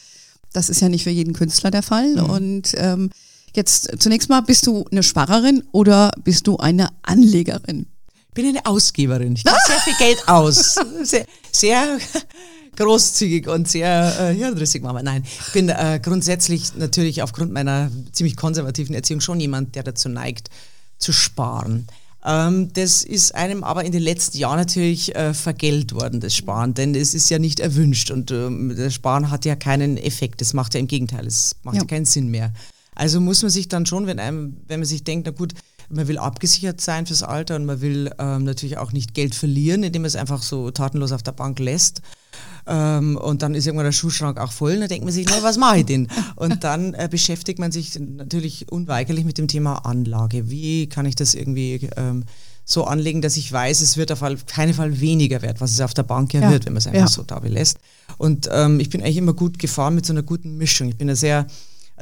Das 0.52 0.68
ist 0.68 0.80
ja 0.80 0.88
nicht 0.88 1.04
für 1.04 1.10
jeden 1.10 1.32
Künstler 1.32 1.70
der 1.70 1.82
Fall. 1.82 2.14
Mhm. 2.14 2.30
Und 2.30 2.72
ähm, 2.76 3.10
Jetzt 3.54 3.90
zunächst 3.98 4.28
mal, 4.28 4.40
bist 4.40 4.66
du 4.66 4.84
eine 4.90 5.02
Sparerin 5.02 5.62
oder 5.72 6.10
bist 6.24 6.46
du 6.46 6.56
eine 6.56 6.88
Anlegerin? 7.02 7.86
Ich 8.28 8.34
bin 8.34 8.46
eine 8.46 8.64
Ausgeberin. 8.64 9.34
Ich 9.34 9.44
gebe 9.44 9.56
sehr 9.66 9.80
viel 9.80 9.94
Geld 9.98 10.26
aus. 10.26 10.76
Sehr, 11.02 11.26
sehr 11.50 11.98
großzügig 12.76 13.48
und 13.48 13.68
sehr 13.68 14.30
äh, 14.30 14.34
hirnrissig 14.34 14.82
machen. 14.82 15.04
Nein, 15.04 15.24
ich 15.24 15.52
bin 15.52 15.68
äh, 15.68 16.00
grundsätzlich 16.02 16.74
natürlich 16.76 17.22
aufgrund 17.22 17.52
meiner 17.52 17.90
ziemlich 18.12 18.36
konservativen 18.36 18.94
Erziehung 18.94 19.20
schon 19.20 19.40
jemand, 19.40 19.74
der 19.74 19.82
dazu 19.82 20.08
neigt, 20.08 20.48
zu 20.98 21.12
sparen. 21.12 21.86
Ähm, 22.24 22.72
das 22.72 23.02
ist 23.02 23.34
einem 23.34 23.64
aber 23.64 23.84
in 23.84 23.92
den 23.92 24.02
letzten 24.02 24.38
Jahren 24.38 24.58
natürlich 24.58 25.14
äh, 25.14 25.34
vergällt 25.34 25.92
worden, 25.92 26.20
das 26.20 26.34
Sparen, 26.34 26.72
denn 26.74 26.94
es 26.94 27.14
ist 27.14 27.28
ja 27.30 27.38
nicht 27.38 27.60
erwünscht 27.60 28.10
und 28.10 28.30
ähm, 28.30 28.74
das 28.76 28.94
Sparen 28.94 29.30
hat 29.30 29.44
ja 29.44 29.56
keinen 29.56 29.96
Effekt. 29.96 30.40
Das 30.40 30.54
macht 30.54 30.74
ja 30.74 30.80
im 30.80 30.86
Gegenteil, 30.86 31.26
es 31.26 31.56
macht 31.64 31.76
ja. 31.76 31.84
keinen 31.84 32.04
Sinn 32.04 32.28
mehr. 32.28 32.52
Also 32.94 33.20
muss 33.20 33.42
man 33.42 33.50
sich 33.50 33.68
dann 33.68 33.86
schon, 33.86 34.06
wenn 34.06 34.18
einem, 34.18 34.56
wenn 34.68 34.80
man 34.80 34.86
sich 34.86 35.04
denkt, 35.04 35.26
na 35.26 35.32
gut, 35.32 35.54
man 35.88 36.08
will 36.08 36.18
abgesichert 36.18 36.80
sein 36.80 37.06
fürs 37.06 37.22
Alter 37.22 37.56
und 37.56 37.66
man 37.66 37.80
will 37.80 38.10
ähm, 38.18 38.44
natürlich 38.44 38.78
auch 38.78 38.92
nicht 38.92 39.14
Geld 39.14 39.34
verlieren, 39.34 39.82
indem 39.82 40.02
man 40.02 40.08
es 40.08 40.16
einfach 40.16 40.42
so 40.42 40.70
tatenlos 40.70 41.12
auf 41.12 41.22
der 41.22 41.32
Bank 41.32 41.58
lässt. 41.58 42.02
Ähm, 42.66 43.16
und 43.16 43.42
dann 43.42 43.54
ist 43.54 43.66
irgendwann 43.66 43.86
der 43.86 43.92
Schuhschrank 43.92 44.38
auch 44.38 44.52
voll. 44.52 44.74
Und 44.74 44.80
dann 44.80 44.88
denkt 44.88 45.04
man 45.04 45.12
sich, 45.12 45.26
na, 45.28 45.42
was 45.42 45.58
mache 45.58 45.78
ich 45.78 45.86
denn? 45.86 46.08
Und 46.36 46.64
dann 46.64 46.94
äh, 46.94 47.08
beschäftigt 47.10 47.58
man 47.58 47.72
sich 47.72 47.98
natürlich 47.98 48.70
unweigerlich 48.70 49.24
mit 49.24 49.38
dem 49.38 49.48
Thema 49.48 49.84
Anlage. 49.84 50.48
Wie 50.50 50.88
kann 50.88 51.06
ich 51.06 51.14
das 51.14 51.34
irgendwie 51.34 51.88
ähm, 51.96 52.24
so 52.64 52.84
anlegen, 52.84 53.20
dass 53.20 53.36
ich 53.36 53.52
weiß, 53.52 53.80
es 53.80 53.96
wird 53.96 54.12
auf 54.12 54.22
keinen 54.46 54.74
Fall 54.74 55.00
weniger 55.00 55.42
wert, 55.42 55.60
was 55.60 55.72
es 55.72 55.80
auf 55.80 55.94
der 55.94 56.04
Bank 56.04 56.32
ja, 56.32 56.42
ja. 56.42 56.50
wird, 56.50 56.64
wenn 56.64 56.72
man 56.72 56.78
es 56.78 56.86
einfach 56.86 57.00
ja. 57.00 57.08
so 57.08 57.22
da 57.22 57.40
belässt. 57.40 57.78
Und 58.18 58.48
ähm, 58.52 58.78
ich 58.78 58.88
bin 58.88 59.02
eigentlich 59.02 59.16
immer 59.16 59.34
gut 59.34 59.58
gefahren 59.58 59.94
mit 59.94 60.06
so 60.06 60.12
einer 60.12 60.22
guten 60.22 60.56
Mischung. 60.56 60.88
Ich 60.88 60.96
bin 60.96 61.10
ein 61.10 61.16
sehr 61.16 61.46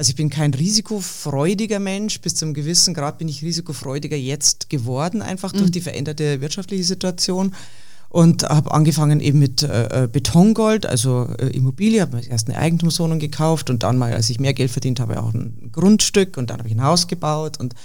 also 0.01 0.09
ich 0.09 0.15
bin 0.15 0.31
kein 0.31 0.51
risikofreudiger 0.51 1.77
Mensch, 1.77 2.21
bis 2.21 2.33
zu 2.33 2.45
einem 2.45 2.55
gewissen 2.55 2.95
Grad 2.95 3.19
bin 3.19 3.27
ich 3.27 3.43
risikofreudiger 3.43 4.17
jetzt 4.17 4.67
geworden, 4.67 5.21
einfach 5.21 5.53
mhm. 5.53 5.59
durch 5.59 5.69
die 5.69 5.81
veränderte 5.81 6.41
wirtschaftliche 6.41 6.83
Situation. 6.83 7.53
Und 8.09 8.41
habe 8.41 8.71
angefangen 8.71 9.19
eben 9.19 9.37
mit 9.37 9.61
äh, 9.61 10.05
äh, 10.05 10.07
Betongold, 10.07 10.87
also 10.87 11.27
äh, 11.37 11.55
Immobilie, 11.55 12.01
habe 12.01 12.19
erst 12.19 12.49
eine 12.49 12.57
Eigentumswohnung 12.57 13.19
gekauft 13.19 13.69
und 13.69 13.83
dann 13.83 13.99
mal, 13.99 14.11
als 14.11 14.31
ich 14.31 14.39
mehr 14.39 14.55
Geld 14.55 14.71
verdient 14.71 14.99
habe, 14.99 15.21
auch 15.21 15.35
ein 15.35 15.69
Grundstück. 15.71 16.35
Und 16.35 16.49
dann 16.49 16.57
habe 16.57 16.67
ich 16.67 16.73
ein 16.73 16.83
Haus 16.83 17.05
gebaut 17.05 17.59
und 17.59 17.75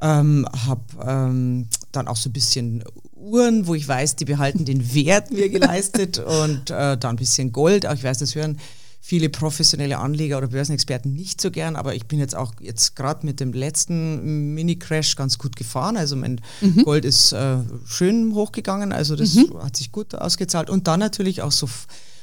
ähm, 0.00 0.48
habe 0.66 0.80
ähm, 1.06 1.66
dann 1.92 2.08
auch 2.08 2.16
so 2.16 2.30
ein 2.30 2.32
bisschen 2.32 2.82
Uhren, 3.14 3.66
wo 3.66 3.74
ich 3.74 3.86
weiß, 3.86 4.16
die 4.16 4.24
behalten 4.24 4.64
den 4.64 4.94
Wert 4.94 5.30
mir 5.30 5.50
geleistet. 5.50 6.18
Und 6.40 6.70
äh, 6.70 6.96
dann 6.96 7.10
ein 7.10 7.16
bisschen 7.16 7.52
Gold, 7.52 7.86
auch 7.86 7.92
ich 7.92 8.02
weiß, 8.02 8.16
das 8.16 8.34
hören 8.34 8.56
viele 9.00 9.28
professionelle 9.28 9.98
Anleger 9.98 10.38
oder 10.38 10.48
Börsenexperten 10.48 11.12
nicht 11.12 11.40
so 11.40 11.50
gern, 11.50 11.74
aber 11.74 11.94
ich 11.94 12.06
bin 12.06 12.18
jetzt 12.18 12.36
auch 12.36 12.52
jetzt 12.60 12.94
gerade 12.96 13.24
mit 13.26 13.40
dem 13.40 13.52
letzten 13.52 14.54
Mini-Crash 14.54 15.16
ganz 15.16 15.38
gut 15.38 15.56
gefahren. 15.56 15.96
Also 15.96 16.16
mein 16.16 16.40
mhm. 16.60 16.84
Gold 16.84 17.04
ist 17.04 17.32
äh, 17.32 17.58
schön 17.86 18.34
hochgegangen, 18.34 18.92
also 18.92 19.16
das 19.16 19.34
mhm. 19.34 19.62
hat 19.62 19.76
sich 19.76 19.90
gut 19.90 20.14
ausgezahlt. 20.14 20.68
Und 20.68 20.86
dann 20.86 21.00
natürlich 21.00 21.42
auch 21.42 21.52
so 21.52 21.68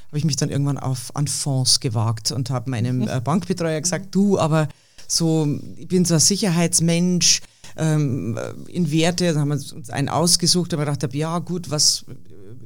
habe 0.07 0.19
ich 0.19 0.23
mich 0.23 0.37
dann 0.37 0.49
irgendwann 0.49 0.77
auf 0.77 1.13
an 1.15 1.27
Fonds 1.27 1.79
gewagt 1.79 2.31
und 2.31 2.49
habe 2.49 2.69
meinem 2.69 2.99
mhm. 2.99 3.07
äh, 3.09 3.19
Bankbetreuer 3.21 3.81
gesagt, 3.81 4.15
du, 4.15 4.39
aber 4.39 4.69
so, 5.07 5.47
ich 5.75 5.87
bin 5.87 6.05
so 6.05 6.13
ein 6.13 6.19
Sicherheitsmensch 6.19 7.41
ähm, 7.75 8.37
in 8.67 8.91
Werte, 8.91 9.33
da 9.33 9.39
haben 9.39 9.49
wir 9.49 9.55
uns 9.55 9.89
einen 9.89 10.09
ausgesucht, 10.09 10.73
aber 10.73 10.85
gedacht 10.85 11.03
habe, 11.03 11.17
ja 11.17 11.39
gut, 11.39 11.69
was 11.69 12.05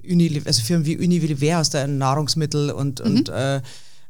Unilever, 0.04 0.48
also 0.48 0.62
Firmen 0.62 0.86
wie 0.86 0.98
Unilever 0.98 1.60
aus 1.60 1.70
der 1.70 1.88
Nahrungsmittel 1.88 2.72
und, 2.72 3.00
mhm. 3.00 3.06
und 3.06 3.30
äh, 3.30 3.62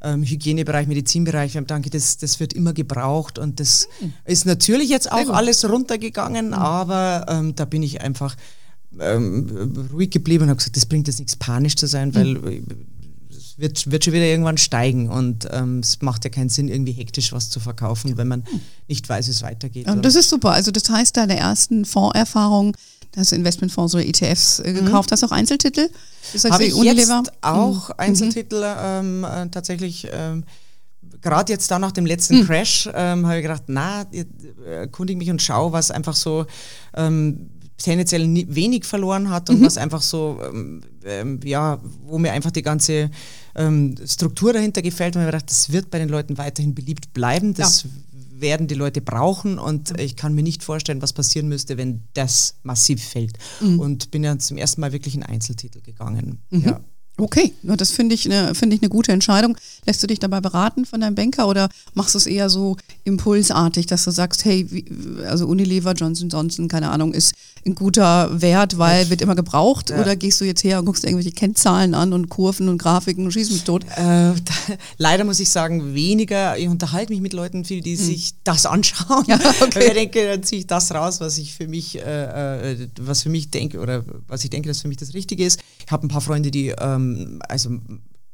ähm, 0.04 0.24
Hygienebereich, 0.24 0.88
Medizinbereich. 0.88 1.54
Wir 1.54 1.60
haben 1.60 1.68
danke, 1.68 1.90
das, 1.90 2.18
das 2.18 2.40
wird 2.40 2.54
immer 2.54 2.74
gebraucht 2.74 3.40
und 3.40 3.60
das 3.60 3.88
mhm. 4.00 4.14
ist 4.26 4.46
natürlich 4.46 4.90
jetzt 4.90 5.12
auch 5.12 5.30
alles 5.30 5.68
runtergegangen, 5.68 6.48
mhm. 6.48 6.54
aber 6.54 7.26
ähm, 7.30 7.56
da 7.56 7.66
bin 7.66 7.84
ich 7.84 8.02
einfach 8.02 8.36
ähm, 9.00 9.88
ruhig 9.94 10.10
geblieben 10.10 10.44
und 10.44 10.50
habe 10.50 10.58
gesagt, 10.58 10.76
das 10.76 10.86
bringt 10.86 11.08
jetzt 11.08 11.20
nichts, 11.20 11.36
panisch 11.36 11.76
zu 11.76 11.88
sein, 11.88 12.14
weil 12.16 12.36
mhm. 12.36 12.66
es 13.30 13.58
wird, 13.58 13.90
wird 13.92 14.04
schon 14.04 14.14
wieder 14.14 14.26
irgendwann 14.26 14.58
steigen 14.58 15.10
und 15.10 15.48
ähm, 15.52 15.80
es 15.80 16.02
macht 16.02 16.24
ja 16.24 16.30
keinen 16.30 16.50
Sinn, 16.50 16.68
irgendwie 16.68 16.94
hektisch 16.94 17.32
was 17.32 17.50
zu 17.50 17.60
verkaufen, 17.60 18.18
wenn 18.18 18.28
man 18.28 18.44
nicht 18.88 19.08
weiß, 19.08 19.28
wie 19.28 19.32
es 19.32 19.42
weitergeht. 19.42 19.88
Ja, 19.88 19.96
das 19.96 20.16
ist 20.16 20.30
super. 20.30 20.52
Also 20.52 20.72
das 20.72 20.90
heißt, 20.90 21.16
deine 21.16 21.38
ersten 21.38 21.86
Fondserfahrungen 21.86 22.74
hast 23.16 23.32
du 23.32 23.36
Investmentfonds 23.36 23.96
oder 23.96 24.06
ETFs 24.06 24.60
äh, 24.60 24.72
mhm. 24.72 24.86
gekauft. 24.86 25.10
Mhm. 25.10 25.14
Hast 25.14 25.24
du 25.24 25.28
auch 25.28 25.32
Einzeltitel? 25.32 25.90
Habe 26.50 26.66
ich 26.66 26.74
Unilever? 26.74 27.18
jetzt 27.18 27.34
auch 27.42 27.90
mhm. 27.90 27.96
Einzeltitel 27.98 28.64
ähm, 28.64 29.24
äh, 29.24 29.48
tatsächlich. 29.50 30.08
Ähm, 30.12 30.44
Gerade 31.22 31.52
jetzt 31.52 31.70
da 31.70 31.78
nach 31.78 31.92
dem 31.92 32.06
letzten 32.06 32.40
mhm. 32.40 32.46
Crash 32.48 32.90
ähm, 32.94 33.28
habe 33.28 33.38
ich 33.38 33.44
gedacht, 33.44 33.64
na, 33.68 34.06
erkundige 34.66 35.18
mich 35.18 35.30
und 35.30 35.42
schau, 35.42 35.72
was 35.72 35.92
einfach 35.92 36.16
so 36.16 36.46
ähm, 36.96 37.50
tendenziell 37.78 38.24
wenig 38.48 38.86
verloren 38.86 39.30
hat 39.30 39.50
und 39.50 39.60
mhm. 39.60 39.66
was 39.66 39.78
einfach 39.78 40.02
so, 40.02 40.40
ähm, 40.44 40.82
ähm, 41.04 41.40
ja, 41.44 41.80
wo 42.06 42.18
mir 42.18 42.32
einfach 42.32 42.52
die 42.52 42.62
ganze 42.62 43.12
ähm, 43.56 43.96
Struktur 44.06 44.54
dahinter 44.54 44.82
gefällt. 44.82 45.16
Und 45.16 45.22
ich 45.22 45.28
habe 45.28 45.38
gedacht, 45.38 45.50
das 45.50 45.72
wird 45.72 45.92
bei 45.92 46.00
den 46.00 46.10
Leuten 46.10 46.38
weiterhin 46.38 46.74
beliebt 46.74 47.14
bleiben. 47.14 47.54
Das 47.54 47.84
ja 47.84 47.90
werden 48.42 48.68
die 48.68 48.76
Leute 48.76 49.02
brauchen 49.02 49.60
und 49.60 50.00
ich 50.00 50.16
kann 50.16 50.34
mir 50.34 50.44
nicht 50.44 50.64
vorstellen, 50.64 51.02
was 51.02 51.14
passieren 51.14 51.48
müsste, 51.48 51.78
wenn 51.78 52.04
das 52.14 52.60
massiv 52.64 53.04
fällt. 53.04 53.38
Mhm. 53.62 53.80
Und 53.80 54.12
bin 54.12 54.24
ja 54.24 54.38
zum 54.38 54.58
ersten 54.58 54.82
Mal 54.82 54.92
wirklich 54.92 55.16
in 55.16 55.24
Einzeltitel 55.24 55.82
gegangen. 55.82 56.40
Mhm. 56.50 56.62
Ja. 56.62 56.80
Okay, 57.22 57.54
das 57.62 57.92
finde 57.92 58.16
ich, 58.16 58.26
eine, 58.26 58.56
find 58.56 58.74
ich 58.74 58.82
eine 58.82 58.90
gute 58.90 59.12
Entscheidung. 59.12 59.56
Lässt 59.86 60.02
du 60.02 60.08
dich 60.08 60.18
dabei 60.18 60.42
beraten 60.42 60.86
von 60.86 61.02
deinem 61.02 61.14
Banker 61.14 61.48
oder 61.48 61.70
machst 61.94 62.16
du 62.16 62.18
es 62.18 62.26
eher 62.26 62.50
so 62.50 62.78
impulsartig, 63.04 63.86
dass 63.86 64.06
du 64.06 64.12
sagst, 64.12 64.44
hey, 64.44 64.66
wie, 64.72 64.86
also 65.28 65.46
Unilever, 65.46 65.94
Johnson 65.94 66.30
Johnson, 66.30 66.68
keine 66.68 66.90
Ahnung, 66.90 67.14
ist 67.14 67.36
ein 67.64 67.76
guter 67.76 68.42
Wert, 68.42 68.80
weil 68.80 69.12
wird 69.12 69.22
immer 69.22 69.36
gebraucht? 69.36 69.92
Ja. 69.92 70.02
Oder 70.02 70.16
gehst 70.16 70.42
du 70.42 70.46
jetzt 70.46 70.64
her 70.64 70.80
und 70.80 70.86
guckst 70.86 71.04
irgendwelche 71.04 71.32
Kennzahlen 71.32 71.94
an 71.94 72.12
und 72.12 72.30
Kurven 72.30 72.70
und 72.70 72.80
Grafiken 72.80 73.26
und 73.26 73.32
schießt 73.32 73.52
mich 73.52 73.66
tot? 73.66 73.86
Äh, 73.98 74.32
leider 74.98 75.24
muss 75.24 75.40
ich 75.40 75.52
sagen, 75.52 75.94
weniger. 75.94 76.58
Ich 76.58 76.70
unterhalte 76.70 77.14
mich 77.14 77.22
mit 77.22 77.34
Leuten 77.34 77.66
viel, 77.66 77.82
die 77.82 77.98
hm. 77.98 78.04
sich 78.04 78.32
das 78.44 78.66
anschauen. 78.66 79.26
Ja, 79.28 79.40
okay. 79.62 79.86
ich 79.90 79.94
denke, 79.94 80.28
dann 80.28 80.42
ziehe 80.42 80.62
ich 80.62 80.68
das 80.68 80.92
raus, 80.92 81.22
was 81.22 81.38
ich 81.38 81.54
für 81.54 81.68
mich, 81.68 82.00
äh, 82.00 82.72
äh, 82.72 82.88
was 83.00 83.22
für 83.22 83.30
mich 83.30 83.52
denke 83.52 83.80
oder 83.80 84.04
was 84.28 84.44
ich 84.44 84.50
denke, 84.50 84.70
dass 84.70 84.82
für 84.82 84.88
mich 84.88 84.98
das 84.98 85.14
Richtige 85.14 85.46
ist. 85.46 85.62
Ich 85.86 85.92
habe 85.92 86.08
ein 86.08 86.10
paar 86.10 86.22
Freunde, 86.22 86.50
die 86.50 86.74
ähm, 86.80 87.11
also 87.48 87.80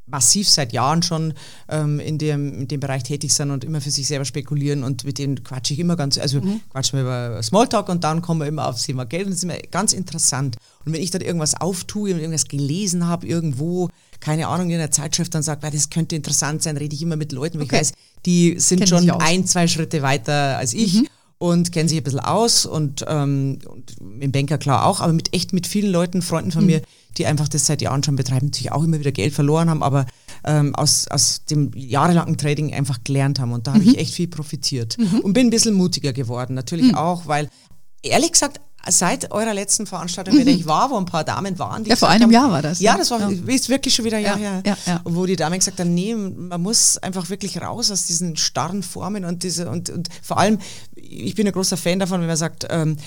massiv 0.08 0.48
seit 0.48 0.74
Jahren 0.74 1.04
schon 1.04 1.34
ähm, 1.70 2.00
in, 2.00 2.18
dem, 2.18 2.62
in 2.62 2.68
dem 2.68 2.80
Bereich 2.80 3.04
tätig 3.04 3.34
sind 3.34 3.52
und 3.52 3.63
immer 3.63 3.82
für 3.82 3.92
sich 3.92 4.08
selber 4.08 4.26
spekulieren 4.26 4.84
und 4.84 5.04
mit 5.04 5.20
denen 5.20 5.44
quatsche 5.44 5.74
ich 5.74 5.80
immer 5.80 5.96
ganz, 5.96 6.18
also 6.18 6.42
mhm. 6.42 6.62
quatschen 6.72 6.98
wir 6.98 7.04
über 7.04 7.44
Smalltalk 7.44 7.90
und 7.90 8.04
dann 8.04 8.22
kommen 8.22 8.40
wir 8.40 8.48
immer 8.48 8.68
aufs 8.68 8.84
Thema 8.84 9.06
Geld 9.06 9.26
und 9.26 9.32
das 9.32 9.40
ist 9.40 9.44
immer 9.44 9.58
ganz 9.70 9.94
interessant. 9.94 10.56
Und 10.86 10.94
wenn 10.94 11.02
ich 11.02 11.12
dann 11.12 11.22
irgendwas 11.22 11.60
auftue 11.60 12.13
und 12.13 12.20
irgendwas 12.20 12.48
gelesen 12.48 13.06
habe 13.06 13.28
irgendwo, 13.28 13.90
keine 14.22 14.48
Ahnung, 14.48 14.70
in 14.70 14.76
einer 14.76 14.92
Zeitschrift 14.92 15.36
dann 15.36 15.44
sagt, 15.44 15.63
das 15.63 15.90
könnte 15.90 16.16
interessant 16.16 16.63
sein, 16.63 16.78
rede 16.78 16.96
ich 16.96 17.02
immer 17.02 17.18
mit 17.18 17.34
Leuten, 17.34 17.60
wo 17.60 17.63
okay. 17.63 17.76
ich 17.76 17.82
weiß, 17.82 17.94
die 18.26 18.60
sind 18.60 18.80
Kennen 18.80 18.88
schon 18.88 19.12
ein, 19.22 19.46
zwei 19.46 19.68
Schritte 19.68 20.02
weiter 20.02 20.58
als 20.58 20.74
ich. 20.74 21.02
Mhm 21.02 21.08
und 21.39 21.71
kennen 21.71 21.88
sich 21.88 22.00
ein 22.00 22.04
bisschen 22.04 22.19
aus 22.19 22.65
und, 22.65 23.06
ähm, 23.08 23.60
und 23.67 23.95
im 24.19 24.32
Banker 24.32 24.58
klar 24.58 24.86
auch, 24.86 25.02
aber 25.02 25.13
mit 25.13 25.34
echt 25.34 25.54
mit 25.54 25.67
vielen 25.67 25.91
Leuten, 25.91 26.21
Freunden 26.21 26.52
von 26.52 26.62
mhm. 26.62 26.67
mir, 26.67 26.82
die 27.17 27.26
einfach 27.26 27.47
das 27.47 27.65
seit 27.65 27.82
Jahren 27.82 28.04
schon 28.04 28.15
betreiben, 28.15 28.47
natürlich 28.47 28.71
auch 28.71 28.84
immer 28.84 29.00
wieder 29.00 29.12
Geld 29.12 29.34
verloren 29.34 29.69
haben, 29.69 29.84
aber 29.84 30.06
ähm, 30.43 30.73
aus, 30.76 31.08
aus 31.08 31.45
dem 31.45 31.71
jahrelangen 31.76 32.38
Trading 32.38 32.73
einfach 32.73 33.04
gelernt 33.04 33.39
haben. 33.39 33.52
Und 33.52 33.67
da 33.67 33.73
habe 33.73 33.84
mhm. 33.84 33.89
ich 33.89 33.97
echt 33.97 34.13
viel 34.13 34.28
profitiert 34.28 34.97
mhm. 34.97 35.19
und 35.19 35.34
bin 35.34 35.47
ein 35.47 35.52
bisschen 35.52 35.76
mutiger 35.76 36.13
geworden. 36.13 36.54
Natürlich 36.54 36.91
mhm. 36.91 36.95
auch, 36.95 37.28
weil 37.28 37.50
ehrlich 38.02 38.32
gesagt, 38.32 38.62
seit 38.90 39.32
eurer 39.32 39.54
letzten 39.54 39.86
Veranstaltung, 39.86 40.36
mhm. 40.36 40.48
ich 40.48 40.66
war, 40.66 40.90
wo 40.90 40.98
ein 40.98 41.06
paar 41.06 41.24
Damen 41.24 41.60
waren. 41.60 41.84
ja, 41.86 41.96
vor 41.96 42.10
einem 42.10 42.24
haben, 42.24 42.32
Jahr 42.32 42.52
war 42.52 42.62
das. 42.62 42.80
Ja, 42.80 42.98
das 42.98 43.12
war 43.12 43.20
ja. 43.20 43.30
ist 43.54 43.70
wirklich 43.70 43.94
schon 43.94 44.06
wieder 44.06 44.18
ein 44.18 44.24
Jahr 44.24 44.38
her. 44.38 44.63
Ja, 44.66 44.78
ja. 44.86 45.02
Wo 45.04 45.26
die 45.26 45.36
Damen 45.36 45.60
gesagt 45.60 45.80
haben, 45.80 45.94
nee, 45.94 46.16
man 46.16 46.62
muss 46.62 46.98
einfach 46.98 47.30
wirklich 47.30 47.62
raus 47.62 47.92
aus 47.92 48.06
diesen 48.06 48.38
starren 48.38 48.84
Formen 48.84 49.26
und 49.26 49.44
diese 49.44 49.70
und, 49.70 49.90
und 49.90 50.10
vor 50.22 50.38
allem, 50.38 50.60
ich 50.96 51.36
bin 51.36 51.48
ein 51.48 51.54
großer 51.54 51.78
Fan 51.78 52.00
davon, 52.00 52.22
wenn 52.22 52.28
man 52.28 52.38
sagt, 52.38 52.68
ähm, 52.70 52.98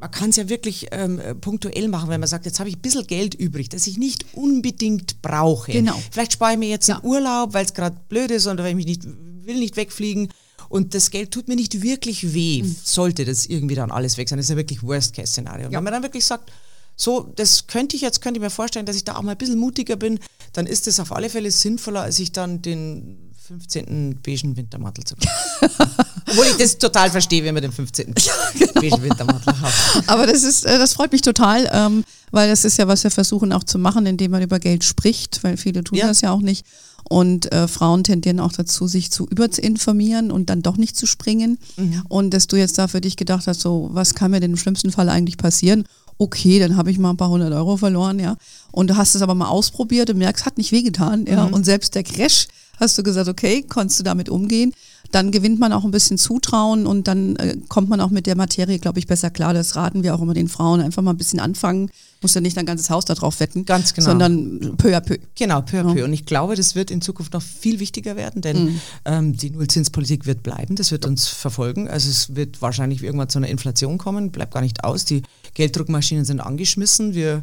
man 0.00 0.10
kann 0.10 0.30
es 0.30 0.36
ja 0.36 0.48
wirklich 0.48 0.88
ähm, 0.92 1.20
punktuell 1.40 1.88
machen, 1.88 2.08
wenn 2.08 2.20
man 2.20 2.28
sagt, 2.28 2.46
jetzt 2.46 2.58
habe 2.58 2.70
ich 2.70 2.76
ein 2.76 2.80
bisschen 2.80 3.06
Geld 3.06 3.34
übrig, 3.34 3.68
das 3.68 3.86
ich 3.86 3.98
nicht 3.98 4.24
unbedingt 4.32 5.20
brauche. 5.20 5.72
Genau. 5.72 6.00
Vielleicht 6.10 6.32
spare 6.32 6.52
ich 6.52 6.58
mir 6.58 6.70
jetzt 6.70 6.88
ja. 6.88 6.96
einen 6.96 7.04
Urlaub, 7.04 7.52
weil 7.52 7.66
es 7.66 7.74
gerade 7.74 7.96
blöd 8.08 8.30
ist 8.30 8.46
oder 8.46 8.64
weil 8.64 8.70
ich 8.70 8.76
mich 8.76 8.86
nicht 8.86 9.04
will 9.50 9.58
nicht 9.58 9.76
wegfliegen. 9.76 10.28
Und 10.70 10.94
das 10.94 11.10
Geld 11.10 11.32
tut 11.32 11.48
mir 11.48 11.56
nicht 11.56 11.82
wirklich 11.82 12.32
weh, 12.32 12.62
mhm. 12.62 12.76
sollte 12.84 13.24
das 13.24 13.44
irgendwie 13.44 13.74
dann 13.74 13.90
alles 13.90 14.16
weg 14.16 14.28
sein. 14.28 14.38
Das 14.38 14.46
ist 14.46 14.50
ja 14.50 14.56
wirklich 14.56 14.84
Worst-Case-Szenario. 14.84 15.64
Ja. 15.64 15.76
Wenn 15.76 15.84
man 15.84 15.92
dann 15.92 16.04
wirklich 16.04 16.24
sagt, 16.24 16.52
so, 16.94 17.32
das 17.34 17.66
könnte 17.66 17.96
ich 17.96 18.02
jetzt, 18.02 18.22
könnte 18.22 18.38
ich 18.38 18.42
mir 18.42 18.50
vorstellen, 18.50 18.86
dass 18.86 18.94
ich 18.94 19.02
da 19.02 19.16
auch 19.16 19.22
mal 19.22 19.32
ein 19.32 19.38
bisschen 19.38 19.58
mutiger 19.58 19.96
bin, 19.96 20.20
dann 20.52 20.66
ist 20.66 20.86
es 20.86 21.00
auf 21.00 21.10
alle 21.10 21.28
Fälle 21.28 21.50
sinnvoller, 21.50 22.02
als 22.02 22.20
ich 22.20 22.30
dann 22.30 22.62
den 22.62 23.29
15. 23.50 24.20
beigen 24.24 24.56
Wintermantel 24.56 25.02
zu 25.02 25.16
kaufen. 25.16 25.90
Obwohl 26.28 26.46
ich 26.46 26.56
das 26.56 26.78
total 26.78 27.10
verstehe, 27.10 27.42
wenn 27.42 27.52
man 27.52 27.62
den 27.64 27.72
15. 27.72 28.14
Ja, 28.16 28.32
genau. 28.56 28.72
beigen 28.74 29.02
Wintermantel 29.02 29.60
hat. 29.60 29.72
Aber 30.06 30.28
das 30.28 30.44
ist, 30.44 30.64
äh, 30.64 30.78
das 30.78 30.92
freut 30.92 31.10
mich 31.10 31.22
total, 31.22 31.68
ähm, 31.72 32.04
weil 32.30 32.48
das 32.48 32.64
ist 32.64 32.78
ja, 32.78 32.86
was 32.86 33.02
wir 33.02 33.10
versuchen 33.10 33.52
auch 33.52 33.64
zu 33.64 33.80
machen, 33.80 34.06
indem 34.06 34.30
man 34.30 34.42
über 34.42 34.60
Geld 34.60 34.84
spricht, 34.84 35.42
weil 35.42 35.56
viele 35.56 35.82
tun 35.82 35.98
ja. 35.98 36.06
das 36.06 36.20
ja 36.20 36.30
auch 36.30 36.42
nicht. 36.42 36.64
Und 37.08 37.52
äh, 37.52 37.66
Frauen 37.66 38.04
tendieren 38.04 38.38
auch 38.38 38.52
dazu, 38.52 38.86
sich 38.86 39.10
zu 39.10 39.26
überzuinformieren 39.26 40.30
und 40.30 40.48
dann 40.48 40.62
doch 40.62 40.76
nicht 40.76 40.96
zu 40.96 41.06
springen. 41.06 41.58
Mhm. 41.76 42.04
Und 42.08 42.30
dass 42.32 42.46
du 42.46 42.54
jetzt 42.54 42.78
da 42.78 42.86
für 42.86 43.00
dich 43.00 43.16
gedacht 43.16 43.48
hast, 43.48 43.62
so, 43.62 43.90
was 43.92 44.14
kann 44.14 44.30
mir 44.30 44.38
denn 44.38 44.52
im 44.52 44.58
schlimmsten 44.58 44.92
Fall 44.92 45.08
eigentlich 45.08 45.38
passieren? 45.38 45.84
okay, 46.18 46.58
dann 46.58 46.76
habe 46.76 46.90
ich 46.90 46.98
mal 46.98 47.08
ein 47.08 47.16
paar 47.16 47.30
hundert 47.30 47.50
Euro 47.54 47.78
verloren, 47.78 48.18
ja. 48.18 48.36
Und 48.72 48.90
du 48.90 48.96
hast 48.98 49.14
es 49.14 49.22
aber 49.22 49.34
mal 49.34 49.48
ausprobiert 49.48 50.10
und 50.10 50.18
merkst, 50.18 50.44
hat 50.44 50.58
nicht 50.58 50.70
wehgetan, 50.70 51.24
ja. 51.24 51.46
Mhm. 51.46 51.54
Und 51.54 51.64
selbst 51.64 51.94
der 51.94 52.02
Crash 52.02 52.46
hast 52.80 52.98
du 52.98 53.02
gesagt, 53.02 53.28
okay, 53.28 53.62
konntest 53.62 54.00
du 54.00 54.04
damit 54.04 54.28
umgehen. 54.28 54.72
dann 55.12 55.32
gewinnt 55.32 55.58
man 55.58 55.72
auch 55.72 55.84
ein 55.84 55.90
bisschen 55.90 56.18
Zutrauen 56.18 56.86
und 56.86 57.08
dann 57.08 57.34
äh, 57.36 57.56
kommt 57.68 57.88
man 57.88 58.00
auch 58.00 58.10
mit 58.10 58.26
der 58.26 58.36
Materie, 58.36 58.78
glaube 58.78 59.00
ich, 59.00 59.06
besser 59.08 59.30
klar. 59.30 59.52
Das 59.52 59.74
raten 59.74 60.02
wir 60.02 60.14
auch 60.14 60.20
immer 60.20 60.34
den 60.34 60.48
Frauen. 60.48 60.80
Einfach 60.80 61.02
mal 61.02 61.10
ein 61.10 61.16
bisschen 61.16 61.40
anfangen. 61.40 61.90
Muss 62.22 62.34
ja 62.34 62.40
nicht 62.40 62.56
dein 62.56 62.66
ganzes 62.66 62.90
Haus 62.90 63.06
darauf 63.06 63.40
wetten. 63.40 63.64
Ganz 63.64 63.92
genau. 63.92 64.10
Sondern 64.10 64.76
peu 64.76 64.96
à 64.96 65.00
peu. 65.00 65.18
Genau, 65.34 65.62
peu 65.62 65.80
à 65.80 65.92
peu. 65.92 66.04
Und 66.04 66.12
ich 66.12 66.26
glaube, 66.26 66.54
das 66.54 66.76
wird 66.76 66.90
in 66.92 67.00
Zukunft 67.00 67.32
noch 67.32 67.42
viel 67.42 67.80
wichtiger 67.80 68.14
werden, 68.14 68.40
denn 68.40 68.64
mhm. 68.64 68.80
ähm, 69.04 69.36
die 69.36 69.50
Nullzinspolitik 69.50 70.26
wird 70.26 70.42
bleiben. 70.44 70.76
Das 70.76 70.92
wird 70.92 71.06
uns 71.06 71.26
verfolgen. 71.26 71.88
Also 71.88 72.08
es 72.08 72.36
wird 72.36 72.62
wahrscheinlich 72.62 73.02
irgendwann 73.02 73.28
zu 73.28 73.38
einer 73.38 73.48
Inflation 73.48 73.98
kommen. 73.98 74.30
Bleibt 74.30 74.54
gar 74.54 74.60
nicht 74.60 74.84
aus. 74.84 75.04
Die 75.04 75.22
Gelddruckmaschinen 75.54 76.24
sind 76.24 76.40
angeschmissen. 76.40 77.14
Wir 77.14 77.42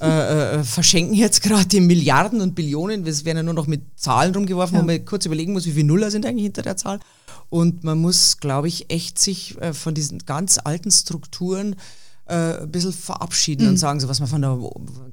äh, 0.00 0.60
äh, 0.60 0.64
verschenken 0.64 1.14
jetzt 1.14 1.42
gerade 1.42 1.66
die 1.66 1.80
Milliarden 1.80 2.40
und 2.40 2.54
Billionen. 2.54 3.06
Es 3.06 3.24
werden 3.24 3.38
ja 3.38 3.42
nur 3.42 3.54
noch 3.54 3.66
mit 3.66 3.82
Zahlen 3.96 4.34
rumgeworfen, 4.34 4.76
ja. 4.76 4.82
wo 4.82 4.86
man 4.86 5.04
kurz 5.04 5.26
überlegen 5.26 5.52
muss, 5.52 5.66
wie 5.66 5.72
viele 5.72 5.86
Nuller 5.86 6.10
sind 6.10 6.26
eigentlich 6.26 6.44
hinter 6.44 6.62
der 6.62 6.76
Zahl. 6.76 7.00
Und 7.50 7.84
man 7.84 7.98
muss, 7.98 8.38
glaube 8.38 8.68
ich, 8.68 8.90
echt 8.90 9.18
sich 9.18 9.60
äh, 9.60 9.74
von 9.74 9.94
diesen 9.94 10.20
ganz 10.20 10.58
alten 10.62 10.90
Strukturen 10.90 11.76
äh, 12.26 12.62
ein 12.62 12.70
bisschen 12.70 12.92
verabschieden 12.92 13.64
mhm. 13.64 13.70
und 13.70 13.76
sagen, 13.76 14.00
so 14.00 14.08
was 14.08 14.20
man 14.20 14.28
von 14.28 14.42
der 14.42 14.58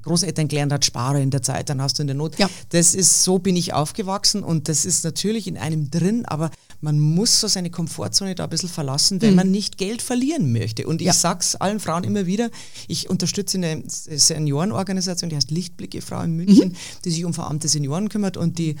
Großeltern 0.02 0.48
gelernt 0.48 0.72
hat, 0.72 0.84
spare 0.84 1.20
in 1.20 1.30
der 1.30 1.42
Zeit, 1.42 1.68
dann 1.68 1.82
hast 1.82 1.98
du 1.98 2.02
in 2.02 2.06
der 2.06 2.16
Not. 2.16 2.38
Ja. 2.38 2.48
Das 2.70 2.94
ist, 2.94 3.24
so 3.24 3.38
bin 3.38 3.56
ich 3.56 3.74
aufgewachsen 3.74 4.42
und 4.42 4.68
das 4.68 4.84
ist 4.84 5.04
natürlich 5.04 5.46
in 5.46 5.58
einem 5.58 5.90
drin, 5.90 6.24
aber 6.24 6.50
man 6.80 6.98
muss 6.98 7.40
so 7.40 7.48
seine 7.48 7.70
Komfortzone 7.70 8.34
da 8.34 8.44
ein 8.44 8.50
bisschen 8.50 8.68
verlassen, 8.68 9.20
wenn 9.20 9.30
mhm. 9.30 9.36
man 9.36 9.50
nicht 9.50 9.78
Geld 9.78 10.02
verlieren 10.02 10.52
möchte. 10.52 10.86
Und 10.86 11.00
ich 11.00 11.08
ja. 11.08 11.12
sag's 11.12 11.54
allen 11.56 11.80
Frauen 11.80 12.04
immer 12.04 12.26
wieder, 12.26 12.50
ich 12.88 13.10
unterstütze 13.10 13.58
eine 13.58 13.82
Seniorenorganisation, 13.86 15.30
die 15.30 15.36
heißt 15.36 15.50
Lichtblicke 15.50 16.00
Frau 16.00 16.22
in 16.22 16.36
München, 16.36 16.70
mhm. 16.70 16.76
die 17.04 17.10
sich 17.10 17.24
um 17.24 17.34
verarmte 17.34 17.68
Senioren 17.68 18.08
kümmert 18.08 18.36
und 18.36 18.58
die 18.58 18.76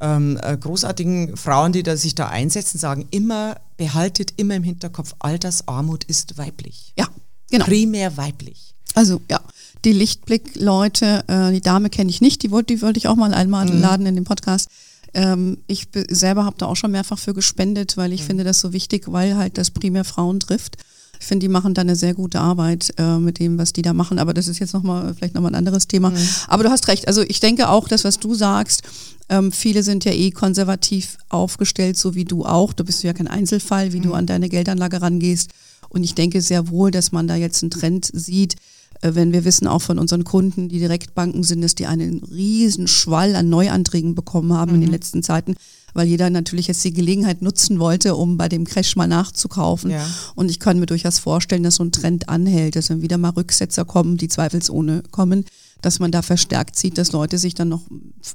ähm, 0.00 0.38
äh, 0.42 0.56
großartigen 0.56 1.36
Frauen, 1.36 1.72
die 1.72 1.82
da 1.82 1.96
sich 1.96 2.14
da 2.14 2.28
einsetzen, 2.28 2.78
sagen 2.78 3.06
immer, 3.10 3.56
behaltet 3.76 4.34
immer 4.36 4.54
im 4.54 4.62
Hinterkopf, 4.62 5.14
Altersarmut 5.18 6.04
ist 6.04 6.38
weiblich. 6.38 6.92
Ja, 6.98 7.08
genau. 7.50 7.66
Primär 7.66 8.16
weiblich. 8.16 8.74
Also 8.94 9.20
ja, 9.30 9.40
die 9.84 9.92
Lichtblick-Leute, 9.92 11.24
äh, 11.28 11.52
die 11.52 11.60
Dame 11.60 11.90
kenne 11.90 12.10
ich 12.10 12.20
nicht, 12.20 12.42
die 12.42 12.50
wollte 12.50 12.74
die 12.74 12.82
wollte 12.82 12.98
ich 12.98 13.08
auch 13.08 13.16
mal 13.16 13.34
einmal 13.34 13.66
mhm. 13.66 13.80
laden 13.80 14.06
in 14.06 14.14
den 14.14 14.24
Podcast. 14.24 14.68
Ähm, 15.14 15.58
ich 15.66 15.88
selber 16.08 16.44
habe 16.44 16.56
da 16.58 16.66
auch 16.66 16.76
schon 16.76 16.92
mehrfach 16.92 17.18
für 17.18 17.34
gespendet, 17.34 17.96
weil 17.96 18.12
ich 18.12 18.22
mhm. 18.22 18.26
finde 18.26 18.44
das 18.44 18.60
so 18.60 18.72
wichtig, 18.72 19.04
weil 19.06 19.36
halt 19.36 19.58
das 19.58 19.70
primär 19.70 20.04
Frauen 20.04 20.40
trifft. 20.40 20.76
Ich 21.20 21.26
finde, 21.26 21.44
die 21.44 21.48
machen 21.48 21.74
da 21.74 21.82
eine 21.82 21.96
sehr 21.96 22.14
gute 22.14 22.40
Arbeit 22.40 22.94
äh, 22.96 23.18
mit 23.18 23.38
dem, 23.38 23.58
was 23.58 23.74
die 23.74 23.82
da 23.82 23.92
machen. 23.92 24.18
Aber 24.18 24.32
das 24.32 24.48
ist 24.48 24.58
jetzt 24.58 24.72
nochmal, 24.72 25.12
vielleicht 25.14 25.34
nochmal 25.34 25.52
ein 25.52 25.58
anderes 25.58 25.86
Thema. 25.86 26.10
Mhm. 26.10 26.28
Aber 26.48 26.64
du 26.64 26.70
hast 26.70 26.88
recht. 26.88 27.08
Also 27.08 27.22
ich 27.22 27.40
denke 27.40 27.68
auch, 27.68 27.88
das, 27.88 28.04
was 28.04 28.18
du 28.18 28.34
sagst, 28.34 28.82
ähm, 29.28 29.52
viele 29.52 29.82
sind 29.82 30.04
ja 30.06 30.12
eh 30.12 30.30
konservativ 30.30 31.18
aufgestellt, 31.28 31.98
so 31.98 32.14
wie 32.14 32.24
du 32.24 32.46
auch. 32.46 32.72
Du 32.72 32.84
bist 32.84 33.02
ja 33.02 33.12
kein 33.12 33.28
Einzelfall, 33.28 33.92
wie 33.92 33.98
mhm. 33.98 34.04
du 34.04 34.14
an 34.14 34.26
deine 34.26 34.48
Geldanlage 34.48 35.02
rangehst. 35.02 35.50
Und 35.90 36.04
ich 36.04 36.14
denke 36.14 36.40
sehr 36.40 36.68
wohl, 36.68 36.90
dass 36.90 37.12
man 37.12 37.28
da 37.28 37.36
jetzt 37.36 37.62
einen 37.62 37.70
Trend 37.70 38.10
sieht, 38.12 38.56
wenn 39.02 39.32
wir 39.32 39.44
wissen 39.44 39.66
auch 39.66 39.82
von 39.82 39.98
unseren 39.98 40.24
Kunden, 40.24 40.68
die 40.68 40.78
Direktbanken 40.78 41.42
sind, 41.42 41.62
dass 41.62 41.74
die 41.74 41.86
einen 41.86 42.22
riesen 42.24 42.86
Schwall 42.86 43.34
an 43.34 43.48
Neuanträgen 43.48 44.14
bekommen 44.14 44.52
haben 44.52 44.70
mhm. 44.70 44.74
in 44.76 44.80
den 44.82 44.88
mhm. 44.88 44.94
letzten 44.94 45.22
Zeiten, 45.22 45.54
weil 45.94 46.06
jeder 46.06 46.30
natürlich 46.30 46.68
jetzt 46.68 46.84
die 46.84 46.92
Gelegenheit 46.92 47.42
nutzen 47.42 47.78
wollte, 47.78 48.14
um 48.14 48.36
bei 48.36 48.48
dem 48.48 48.64
Crash 48.64 48.96
mal 48.96 49.08
nachzukaufen. 49.08 49.90
Ja. 49.90 50.06
Und 50.34 50.50
ich 50.50 50.60
kann 50.60 50.78
mir 50.78 50.86
durchaus 50.86 51.18
vorstellen, 51.18 51.62
dass 51.62 51.76
so 51.76 51.84
ein 51.84 51.92
Trend 51.92 52.28
anhält, 52.28 52.76
dass 52.76 52.90
wenn 52.90 53.02
wieder 53.02 53.18
mal 53.18 53.30
Rücksetzer 53.30 53.84
kommen, 53.84 54.16
die 54.16 54.28
zweifelsohne 54.28 55.02
kommen, 55.10 55.44
dass 55.80 55.98
man 55.98 56.12
da 56.12 56.22
verstärkt 56.22 56.76
sieht, 56.76 56.98
dass 56.98 57.12
Leute 57.12 57.38
sich 57.38 57.54
dann 57.54 57.70
noch 57.70 57.82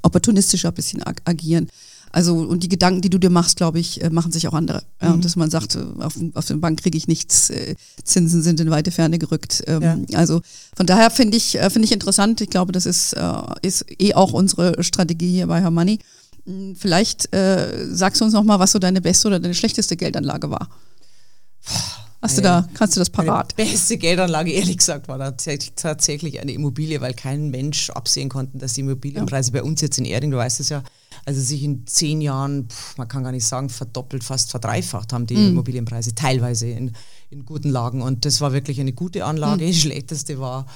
opportunistischer 0.01 0.69
ein 0.69 0.73
bisschen 0.73 1.04
ag 1.04 1.21
agieren. 1.25 1.67
Also, 2.15 2.38
und 2.38 2.63
die 2.63 2.69
Gedanken, 2.69 3.01
die 3.01 3.10
du 3.10 3.17
dir 3.17 3.30
machst, 3.30 3.58
glaube 3.58 3.78
ich, 3.78 4.01
äh, 4.01 4.10
machen 4.10 4.32
sich 4.32 4.47
auch 4.47 4.54
andere. 4.54 4.84
Ja, 5.01 5.10
mhm. 5.10 5.19
Dass 5.19 5.36
man 5.36 5.49
sagt, 5.49 5.75
äh, 5.75 5.84
auf, 5.99 6.13
auf 6.34 6.45
der 6.45 6.56
Bank 6.56 6.82
kriege 6.82 6.97
ich 6.97 7.10
nichts, 7.10 7.49
äh, 7.49 7.75
Zinsen 8.06 8.41
sind 8.41 8.62
in 8.62 8.69
weite 8.69 8.91
Ferne 8.91 9.19
gerückt. 9.19 9.62
Ähm, 9.67 10.06
ja. 10.08 10.17
Also 10.17 10.39
von 10.78 10.86
daher 10.86 11.12
finde 11.12 11.36
ich, 11.36 11.58
finde 11.60 11.84
ich 11.84 11.91
interessant. 11.91 12.39
Ich 12.39 12.49
glaube, 12.49 12.71
das 12.71 12.86
ist, 12.86 13.17
ist 13.62 13.86
eh 13.99 14.13
auch 14.13 14.32
unsere 14.32 14.82
Strategie 14.82 15.30
hier 15.30 15.47
bei 15.47 15.60
Her 15.60 15.71
Money. 15.71 15.99
Hm, 16.45 16.78
vielleicht 16.78 17.34
äh, 17.36 17.86
sagst 17.91 18.21
du 18.21 18.25
uns 18.25 18.34
noch 18.34 18.45
mal, 18.45 18.60
was 18.60 18.71
so 18.71 18.80
deine 18.80 19.01
beste 19.01 19.28
oder 19.28 19.41
deine 19.41 19.54
schlechteste 19.54 19.97
Geldanlage 19.97 20.49
war. 20.49 20.69
Hast 22.21 22.38
du 22.38 22.41
da, 22.41 22.65
kannst 22.75 22.95
du 22.95 23.01
das 23.01 23.10
parat? 23.10 23.51
Die 23.58 23.63
beste 23.65 23.97
Geldanlage, 23.97 24.51
ehrlich 24.54 24.78
gesagt, 24.78 25.10
war 25.10 25.36
tatsächlich 25.36 26.39
eine 26.39 26.54
Immobilie, 26.54 27.01
weil 27.01 27.13
kein 27.13 27.49
Mensch 27.49 27.89
absehen 27.89 28.30
konnte, 28.30 28.58
dass 28.58 28.71
die 28.71 28.82
Immobilienpreise 28.82 29.51
ja. 29.51 29.60
bei 29.60 29.63
uns 29.63 29.82
jetzt 29.82 29.97
in 29.97 30.06
Erding, 30.06 30.32
du 30.32 30.38
weißt 30.38 30.62
es 30.62 30.69
ja, 30.69 30.82
also 31.25 31.41
sich 31.41 31.63
in 31.63 31.88
zehn 31.88 32.21
Jahren, 32.21 32.69
pff, 32.69 32.97
man 32.97 33.07
kann 33.07 33.23
gar 33.23 33.31
nicht 33.31 33.45
sagen, 33.45 33.69
verdoppelt, 33.69 34.23
fast 34.23 34.51
verdreifacht 34.51 35.11
haben 35.11 35.25
die 35.25 35.35
mhm. 35.35 35.49
Immobilienpreise, 35.49 36.13
teilweise 36.13 36.67
in, 36.67 36.91
in 37.31 37.45
guten 37.45 37.69
Lagen. 37.69 38.01
Und 38.01 38.25
das 38.25 38.41
war 38.41 38.53
wirklich 38.53 38.79
eine 38.79 38.93
gute 38.93 39.25
Anlage. 39.25 39.63
Mhm. 39.63 39.67
Die 39.67 39.73
schlechteste 39.73 40.39
war, 40.39 40.67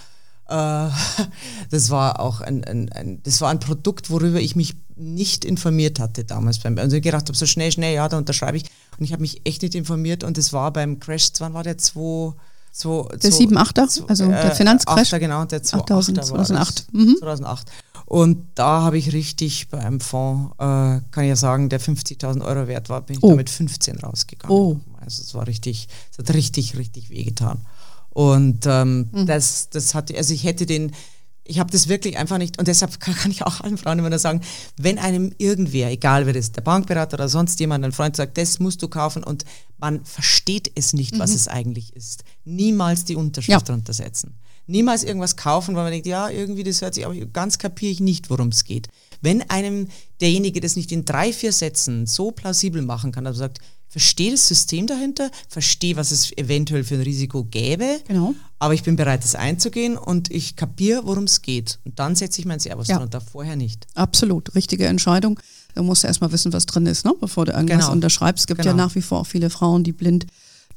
äh, 0.47 0.89
das 1.69 1.91
war 1.91 2.19
auch 2.19 2.41
ein, 2.41 2.63
ein, 2.63 2.91
ein, 2.91 3.21
das 3.23 3.41
war 3.41 3.49
ein 3.49 3.59
Produkt, 3.59 4.09
worüber 4.09 4.41
ich 4.41 4.55
mich 4.55 4.75
nicht 4.95 5.45
informiert 5.45 5.99
hatte 5.99 6.25
damals. 6.25 6.59
Beim, 6.59 6.77
also 6.79 6.97
ich 6.97 7.03
gedacht 7.03 7.27
habe, 7.27 7.37
so 7.37 7.45
schnell, 7.45 7.71
schnell, 7.71 7.93
ja, 7.93 8.09
da 8.09 8.17
unterschreibe 8.17 8.57
ich. 8.57 8.65
Und 8.97 9.05
ich 9.05 9.13
habe 9.13 9.21
mich 9.21 9.41
echt 9.45 9.61
nicht 9.61 9.75
informiert 9.75 10.23
und 10.23 10.37
das 10.37 10.51
war 10.51 10.73
beim 10.73 10.99
Crash, 10.99 11.29
wann 11.39 11.53
war 11.53 11.63
der 11.63 11.77
2... 11.77 12.33
Zwei, 12.71 13.17
der 13.17 13.31
7-8er, 13.31 14.07
also 14.07 14.25
äh, 14.25 14.29
der 14.29 14.51
Finanzcrash. 14.51 15.09
genau, 15.09 15.43
der 15.45 15.63
2000, 15.63 16.23
2008. 16.23 16.93
Mhm. 16.93 17.15
2008. 17.17 17.67
Und 18.09 18.47
da 18.55 18.81
habe 18.81 18.97
ich 18.97 19.13
richtig 19.13 19.69
beim 19.69 19.99
Fonds, 19.99 20.53
äh, 20.55 20.57
kann 21.11 21.23
ich 21.23 21.27
ja 21.27 21.35
sagen, 21.35 21.69
der 21.69 21.79
50.000 21.79 22.43
Euro 22.43 22.67
wert 22.67 22.89
war, 22.89 23.01
bin 23.01 23.17
ich 23.17 23.23
oh. 23.23 23.29
damit 23.29 23.51
15 23.51 23.99
rausgegangen. 23.99 24.57
Oh. 24.57 24.79
Also 24.99 25.21
es 25.21 25.35
war 25.35 25.45
richtig, 25.45 25.87
es 26.11 26.17
hat 26.17 26.33
richtig, 26.33 26.75
richtig 26.75 27.11
wehgetan. 27.11 27.59
Und 28.09 28.65
ähm, 28.65 29.09
mhm. 29.11 29.27
das, 29.27 29.69
das 29.69 29.93
hatte, 29.93 30.17
also 30.17 30.33
ich 30.33 30.43
hätte 30.43 30.65
den, 30.65 30.91
ich 31.43 31.59
habe 31.59 31.69
das 31.69 31.87
wirklich 31.87 32.17
einfach 32.17 32.39
nicht, 32.39 32.57
und 32.57 32.67
deshalb 32.67 32.99
kann, 32.99 33.13
kann, 33.21 33.29
ich 33.29 33.43
auch 33.43 33.61
allen 33.61 33.77
Frauen 33.77 33.99
immer 33.99 34.09
nur 34.09 34.17
sagen, 34.17 34.41
wenn 34.75 34.97
einem 34.97 35.31
irgendwer, 35.37 35.91
egal 35.91 36.25
wer 36.25 36.33
das 36.33 36.45
ist, 36.45 36.55
der 36.55 36.63
Bankberater 36.63 37.13
oder 37.13 37.29
sonst 37.29 37.59
jemand, 37.59 37.85
ein 37.85 37.91
Freund 37.91 38.15
sagt, 38.15 38.39
das 38.39 38.57
musst 38.57 38.81
du 38.81 38.87
kaufen 38.87 39.23
und 39.23 39.45
man 39.77 40.03
versteht 40.03 40.71
es 40.73 40.93
nicht, 40.93 41.13
mhm. 41.13 41.19
was 41.19 41.35
es 41.35 41.47
eigentlich 41.47 41.95
ist, 41.95 42.23
niemals 42.43 43.05
die 43.05 43.15
Unterschrift 43.15 43.49
ja. 43.51 43.59
drunter 43.59 43.93
setzen 43.93 44.33
niemals 44.69 45.03
irgendwas 45.03 45.35
kaufen, 45.35 45.75
weil 45.75 45.83
man 45.83 45.91
denkt, 45.91 46.07
ja, 46.07 46.29
irgendwie 46.29 46.63
das 46.63 46.81
hört 46.81 46.93
sich, 46.93 47.05
aber 47.05 47.15
ganz 47.15 47.57
kapiere 47.57 47.91
ich 47.91 47.99
nicht, 47.99 48.29
worum 48.29 48.49
es 48.49 48.63
geht. 48.63 48.87
Wenn 49.21 49.41
einem 49.49 49.87
derjenige 50.21 50.61
das 50.61 50.75
nicht 50.75 50.91
in 50.91 51.05
drei, 51.05 51.33
vier 51.33 51.51
Sätzen 51.51 52.05
so 52.05 52.31
plausibel 52.31 52.81
machen 52.81 53.11
kann, 53.11 53.27
also 53.27 53.39
sagt, 53.39 53.59
verstehe 53.89 54.31
das 54.31 54.47
System 54.47 54.85
dahinter, 54.85 55.31
verstehe, 55.47 55.95
was 55.95 56.11
es 56.11 56.31
eventuell 56.37 56.83
für 56.83 56.95
ein 56.95 57.01
Risiko 57.01 57.43
gäbe, 57.43 57.99
genau. 58.07 58.35
aber 58.59 58.75
ich 58.75 58.83
bin 58.83 58.95
bereit, 58.95 59.23
das 59.23 59.33
einzugehen 59.33 59.97
und 59.97 60.29
ich 60.29 60.55
kapiere, 60.55 61.05
worum 61.05 61.23
es 61.23 61.41
geht. 61.41 61.79
Und 61.85 61.97
dann 61.97 62.15
setze 62.15 62.39
ich 62.39 62.45
mein 62.45 62.59
Servus 62.59 62.87
ja. 62.87 62.99
drunter, 62.99 63.19
vorher 63.19 63.55
nicht. 63.55 63.87
Absolut, 63.95 64.53
richtige 64.53 64.85
Entscheidung. 64.85 65.39
Du 65.73 65.83
musst 65.83 66.03
erstmal 66.03 66.31
wissen, 66.31 66.53
was 66.53 66.67
drin 66.67 66.85
ist, 66.85 67.03
ne? 67.03 67.13
bevor 67.19 67.45
du 67.45 67.51
irgendwas 67.51 67.85
genau. 67.85 67.91
unterschreibst. 67.91 68.43
Es 68.43 68.47
gibt 68.47 68.61
genau. 68.61 68.71
ja 68.71 68.77
nach 68.77 68.93
wie 68.93 69.01
vor 69.01 69.21
auch 69.21 69.27
viele 69.27 69.49
Frauen, 69.49 69.83
die 69.83 69.91
blind 69.91 70.27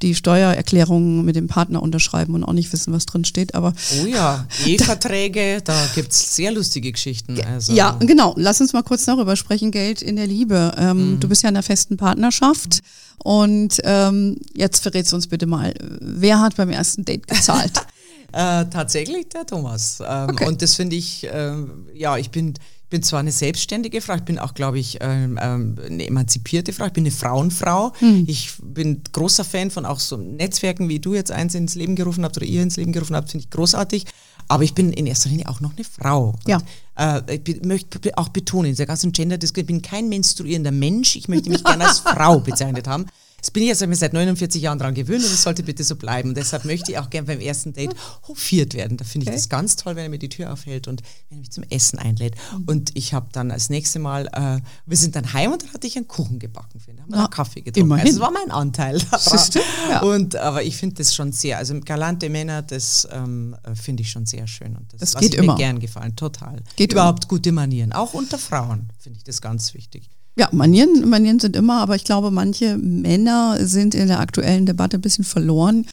die 0.02 0.14
Steuererklärungen 0.14 1.24
mit 1.24 1.36
dem 1.36 1.46
Partner 1.46 1.82
unterschreiben 1.82 2.34
und 2.34 2.44
auch 2.44 2.52
nicht 2.52 2.72
wissen, 2.72 2.92
was 2.92 3.06
drin 3.06 3.24
steht. 3.24 3.54
Aber 3.54 3.72
oh 4.00 4.06
ja, 4.06 4.46
E-Verträge, 4.66 5.62
da 5.64 5.74
gibt 5.94 6.12
es 6.12 6.36
sehr 6.36 6.52
lustige 6.52 6.92
Geschichten. 6.92 7.40
Also. 7.40 7.72
Ja, 7.72 7.96
genau. 8.00 8.34
Lass 8.36 8.60
uns 8.60 8.72
mal 8.72 8.82
kurz 8.82 9.04
darüber 9.04 9.36
sprechen. 9.36 9.70
Geld 9.70 10.02
in 10.02 10.16
der 10.16 10.26
Liebe. 10.26 10.74
Ähm, 10.76 11.12
mhm. 11.12 11.20
Du 11.20 11.28
bist 11.28 11.42
ja 11.42 11.48
in 11.48 11.56
einer 11.56 11.62
festen 11.62 11.96
Partnerschaft. 11.96 12.80
Und 13.18 13.80
ähm, 13.84 14.36
jetzt 14.54 14.82
verrätst 14.82 15.12
du 15.12 15.16
uns 15.16 15.28
bitte 15.28 15.46
mal, 15.46 15.72
wer 16.00 16.40
hat 16.40 16.56
beim 16.56 16.70
ersten 16.70 17.04
Date 17.04 17.28
gezahlt? 17.28 17.72
äh, 18.32 18.64
tatsächlich 18.66 19.28
der 19.28 19.46
Thomas. 19.46 20.02
Ähm, 20.04 20.30
okay. 20.30 20.46
Und 20.46 20.60
das 20.60 20.74
finde 20.74 20.96
ich, 20.96 21.24
äh, 21.24 21.52
ja, 21.94 22.16
ich 22.16 22.30
bin 22.30 22.54
bin 22.92 23.02
zwar 23.02 23.20
eine 23.20 23.32
selbstständige 23.32 24.02
Frau, 24.02 24.14
ich 24.16 24.22
bin 24.22 24.38
auch, 24.38 24.52
glaube 24.52 24.78
ich, 24.78 24.98
ähm, 25.00 25.38
ähm, 25.40 25.76
eine 25.84 26.06
emanzipierte 26.06 26.74
Frau, 26.74 26.86
ich 26.86 26.92
bin 26.92 27.04
eine 27.04 27.10
Frauenfrau. 27.10 27.92
Mhm. 28.00 28.24
Ich 28.28 28.52
bin 28.62 29.02
großer 29.10 29.44
Fan 29.44 29.70
von 29.70 29.86
auch 29.86 29.98
so 29.98 30.18
Netzwerken, 30.18 30.90
wie 30.90 31.00
du 31.00 31.14
jetzt 31.14 31.32
eins 31.32 31.54
ins 31.54 31.74
Leben 31.74 31.96
gerufen 31.96 32.22
habt 32.22 32.36
oder 32.36 32.44
ihr 32.44 32.62
ins 32.62 32.76
Leben 32.76 32.92
gerufen 32.92 33.16
habt, 33.16 33.30
finde 33.30 33.44
ich 33.44 33.50
großartig. 33.50 34.04
Aber 34.46 34.62
ich 34.62 34.74
bin 34.74 34.92
in 34.92 35.06
erster 35.06 35.30
Linie 35.30 35.48
auch 35.48 35.60
noch 35.60 35.72
eine 35.74 35.84
Frau. 35.84 36.34
Ja. 36.46 36.56
Und, 36.56 37.30
äh, 37.30 37.40
ich 37.42 37.64
möchte 37.64 37.98
auch 38.18 38.28
betonen, 38.28 38.70
in 38.70 38.76
der 38.76 38.86
ganzen 38.86 39.12
gender 39.12 39.38
ich 39.42 39.66
bin 39.66 39.80
kein 39.80 40.10
menstruierender 40.10 40.70
Mensch, 40.70 41.16
ich 41.16 41.28
möchte 41.28 41.48
mich 41.48 41.64
gerne 41.64 41.88
als 41.88 42.00
Frau 42.00 42.40
bezeichnet 42.40 42.86
haben. 42.86 43.06
Das 43.42 43.50
bin 43.50 43.64
ich 43.64 43.68
jetzt 43.68 43.80
seit 43.80 44.12
49 44.12 44.62
Jahren 44.62 44.78
daran 44.78 44.94
gewöhnt 44.94 45.24
und 45.24 45.32
es 45.32 45.42
sollte 45.42 45.64
bitte 45.64 45.82
so 45.82 45.96
bleiben. 45.96 46.30
Und 46.30 46.36
deshalb 46.36 46.64
möchte 46.64 46.92
ich 46.92 46.98
auch 46.98 47.10
gerne 47.10 47.26
beim 47.26 47.40
ersten 47.40 47.72
Date 47.72 47.94
hofiert 48.28 48.74
werden. 48.74 48.96
Da 48.96 49.04
finde 49.04 49.24
ich 49.24 49.28
okay. 49.30 49.36
das 49.36 49.48
ganz 49.48 49.74
toll, 49.74 49.96
wenn 49.96 50.04
er 50.04 50.10
mir 50.10 50.20
die 50.20 50.28
Tür 50.28 50.52
aufhält 50.52 50.86
und 50.86 51.02
wenn 51.28 51.38
er 51.38 51.40
mich 51.40 51.50
zum 51.50 51.64
Essen 51.64 51.98
einlädt. 51.98 52.36
Mhm. 52.56 52.64
Und 52.66 52.90
ich 52.94 53.14
habe 53.14 53.26
dann 53.32 53.50
als 53.50 53.68
nächste 53.68 53.98
Mal, 53.98 54.28
äh, 54.32 54.60
wir 54.86 54.96
sind 54.96 55.16
dann 55.16 55.32
heim 55.32 55.52
und 55.52 55.62
dann 55.62 55.72
hatte 55.72 55.88
ich 55.88 55.96
einen 55.96 56.06
Kuchen 56.06 56.38
gebacken. 56.38 56.80
Da 56.86 57.02
haben 57.02 57.10
wir 57.10 57.16
Na, 57.16 57.26
Kaffee 57.26 57.62
getrunken. 57.62 57.86
Immerhin. 57.86 58.06
Also 58.06 58.20
das 58.20 58.28
war 58.28 58.32
mein 58.32 58.50
Anteil. 58.52 59.00
Stimmt, 59.18 59.64
ja. 59.90 60.02
und, 60.02 60.36
aber 60.36 60.62
ich 60.62 60.76
finde 60.76 60.94
das 60.96 61.12
schon 61.12 61.32
sehr, 61.32 61.58
also 61.58 61.78
galante 61.80 62.30
Männer, 62.30 62.62
das 62.62 63.08
ähm, 63.10 63.56
finde 63.74 64.02
ich 64.02 64.10
schon 64.10 64.24
sehr 64.24 64.46
schön. 64.46 64.76
Und 64.76 64.92
das, 64.92 65.00
das 65.00 65.20
geht 65.20 65.34
immer. 65.34 65.54
mir 65.54 65.58
gern 65.58 65.80
gefallen, 65.80 66.14
total. 66.14 66.62
Geht 66.76 66.92
Überhaupt 66.92 67.24
immer. 67.24 67.28
gute 67.28 67.50
Manieren, 67.50 67.92
auch 67.92 68.14
unter 68.14 68.38
Frauen 68.38 68.88
finde 68.98 69.18
ich 69.18 69.24
das 69.24 69.40
ganz 69.40 69.74
wichtig. 69.74 70.08
Ja, 70.36 70.48
Manieren, 70.52 71.08
Manieren 71.08 71.38
sind 71.38 71.56
immer, 71.56 71.80
aber 71.80 71.94
ich 71.94 72.04
glaube, 72.04 72.30
manche 72.30 72.78
Männer 72.78 73.58
sind 73.60 73.94
in 73.94 74.08
der 74.08 74.20
aktuellen 74.20 74.64
Debatte 74.64 74.96
ein 74.96 75.02
bisschen 75.02 75.24
verloren, 75.24 75.78
mhm. 75.78 75.86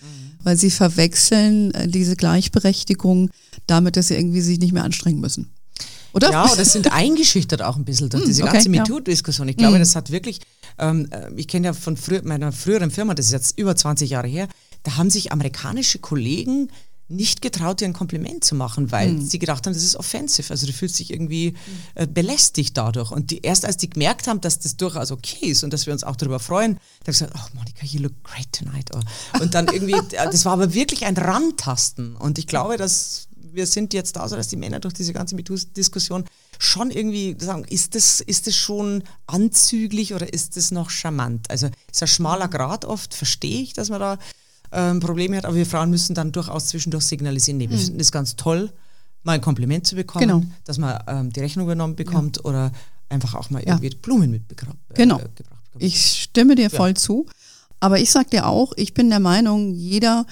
weil 0.44 0.56
sie 0.56 0.72
verwechseln 0.72 1.74
äh, 1.74 1.88
diese 1.88 2.16
Gleichberechtigung 2.16 3.32
damit, 3.68 3.98
dass 3.98 4.08
sie 4.08 4.16
irgendwie 4.16 4.42
sich 4.42 4.60
nicht 4.60 4.72
mehr 4.72 4.86
anstrengen 4.86 5.20
müssen. 5.20 5.50
Oder? 6.14 6.32
Ja, 6.32 6.52
oder 6.52 6.66
sind 6.66 6.92
eingeschüchtert 6.92 7.62
auch 7.62 7.76
ein 7.76 7.86
bisschen 7.86 8.10
durch 8.10 8.24
hm, 8.24 8.30
diese 8.30 8.44
ganze 8.44 8.70
okay, 8.70 8.80
MeToo-Diskussion. 8.80 9.48
Ich 9.48 9.58
glaube, 9.58 9.76
mhm. 9.76 9.80
das 9.80 9.96
hat 9.96 10.10
wirklich, 10.10 10.40
ähm, 10.80 11.08
äh, 11.12 11.32
ich 11.36 11.48
kenne 11.48 11.68
ja 11.68 11.74
von 11.74 11.98
früher, 11.98 12.22
meiner 12.24 12.52
früheren 12.52 12.92
Firma, 12.92 13.14
das 13.14 13.28
ist 13.28 13.32
jetzt 13.32 13.60
über 13.60 13.76
20 13.76 14.10
Jahre 14.10 14.28
her, 14.28 14.48
da 14.84 14.98
haben 14.98 15.10
sich 15.10 15.32
amerikanische 15.32 16.00
Kollegen 16.00 16.70
nicht 17.10 17.42
getraut, 17.42 17.82
dir 17.82 17.86
ein 17.86 17.94
Kompliment 17.94 18.44
zu 18.44 18.56
machen, 18.56 18.92
weil 18.92 19.14
mhm. 19.14 19.22
sie 19.22 19.40
gedacht 19.40 19.66
haben, 19.66 19.74
das 19.74 19.84
ist 19.84 19.96
offensiv. 19.96 20.52
Also 20.52 20.68
du 20.68 20.74
fühlst 20.74 21.00
dich 21.00 21.12
irgendwie 21.12 21.56
äh, 21.96 22.06
belästigt 22.06 22.78
dadurch. 22.78 23.12
Und 23.12 23.32
die, 23.32 23.42
erst 23.42 23.66
als 23.66 23.78
die 23.78 23.90
gemerkt 23.90 24.28
haben, 24.28 24.42
dass 24.42 24.60
das 24.60 24.78
durchaus 24.78 25.12
okay 25.12 25.48
ist 25.48 25.64
und 25.64 25.74
dass 25.74 25.88
wir 25.88 25.94
uns 25.94 26.04
auch 26.04 26.16
darüber 26.16 26.40
freuen, 26.40 26.76
da 26.76 27.08
haben 27.08 27.14
sie 27.14 27.26
gesagt, 27.26 27.34
oh 27.36 27.58
Monika, 27.58 27.86
you 27.86 28.00
look 28.00 28.24
great 28.24 28.52
tonight. 28.52 28.92
Oh. 28.94 29.42
Und 29.42 29.56
dann 29.56 29.68
irgendwie, 29.68 29.94
äh, 30.16 30.30
das 30.32 30.46
war 30.46 30.54
aber 30.54 30.74
wirklich 30.74 31.06
ein 31.06 31.18
Rantasten. 31.18 32.16
Und 32.16 32.38
ich 32.38 32.46
glaube, 32.46 32.78
dass 32.78 33.28
wir 33.52 33.66
sind 33.66 33.94
jetzt 33.94 34.16
da, 34.16 34.28
so 34.28 34.36
dass 34.36 34.48
die 34.48 34.56
Männer 34.56 34.80
durch 34.80 34.94
diese 34.94 35.12
ganze 35.12 35.36
MeToo-Diskussion 35.36 36.26
schon 36.60 36.92
irgendwie 36.92 37.36
sagen, 37.40 37.66
ist 37.66 37.96
das, 37.96 38.22
ist 38.22 38.48
das 38.48 38.56
schon 38.56 39.04
anzüglich 39.28 40.14
oder 40.14 40.32
ist 40.32 40.58
das 40.58 40.72
noch 40.72 40.90
charmant? 40.90 41.50
Also 41.50 41.70
ist 41.92 42.02
ein 42.02 42.08
schmaler 42.08 42.48
Grad 42.48 42.86
oft, 42.86 43.14
verstehe 43.14 43.62
ich, 43.62 43.74
dass 43.74 43.90
man 43.90 44.00
da 44.00 44.20
ähm, 44.72 45.00
Probleme 45.00 45.38
hat, 45.38 45.46
aber 45.46 45.56
wir 45.56 45.66
Frauen 45.66 45.90
müssen 45.90 46.14
dann 46.14 46.32
durchaus 46.32 46.68
zwischendurch 46.68 47.06
signalisieren, 47.06 47.58
nee, 47.58 47.70
wir 47.70 47.78
mhm. 47.78 47.82
finden 47.82 48.00
es 48.00 48.12
ganz 48.12 48.36
toll, 48.36 48.72
mal 49.24 49.34
ein 49.34 49.42
Kompliment 49.42 49.86
zu 49.86 49.96
bekommen, 49.96 50.28
genau. 50.28 50.44
dass 50.66 50.78
man 50.78 51.02
ähm, 51.08 51.34
die 51.34 51.40
Rechnung 51.40 51.66
übernommen 51.66 51.96
bekommt 51.96 52.38
ja. 52.38 52.46
oder 52.46 52.72
einfach 53.10 53.36
auch 53.36 53.50
mal 53.50 53.62
irgendwie 53.62 53.90
ja. 53.90 53.98
Blumen 54.02 54.32
mitgebracht 54.32 54.78
äh, 54.90 54.96
genau. 54.96 55.18
Äh, 55.18 55.28
bekommt. 55.36 55.60
Ich 55.78 56.24
stimme 56.24 56.56
dir 56.56 56.70
voll 56.70 56.96
zu, 56.96 57.26
aber 57.80 58.00
ich 58.00 58.12
sag 58.12 58.30
dir 58.32 58.48
auch, 58.48 58.74
ich 58.76 58.94
bin 58.94 59.10
der 59.10 59.20
Meinung, 59.20 59.74
jeder 59.74 60.26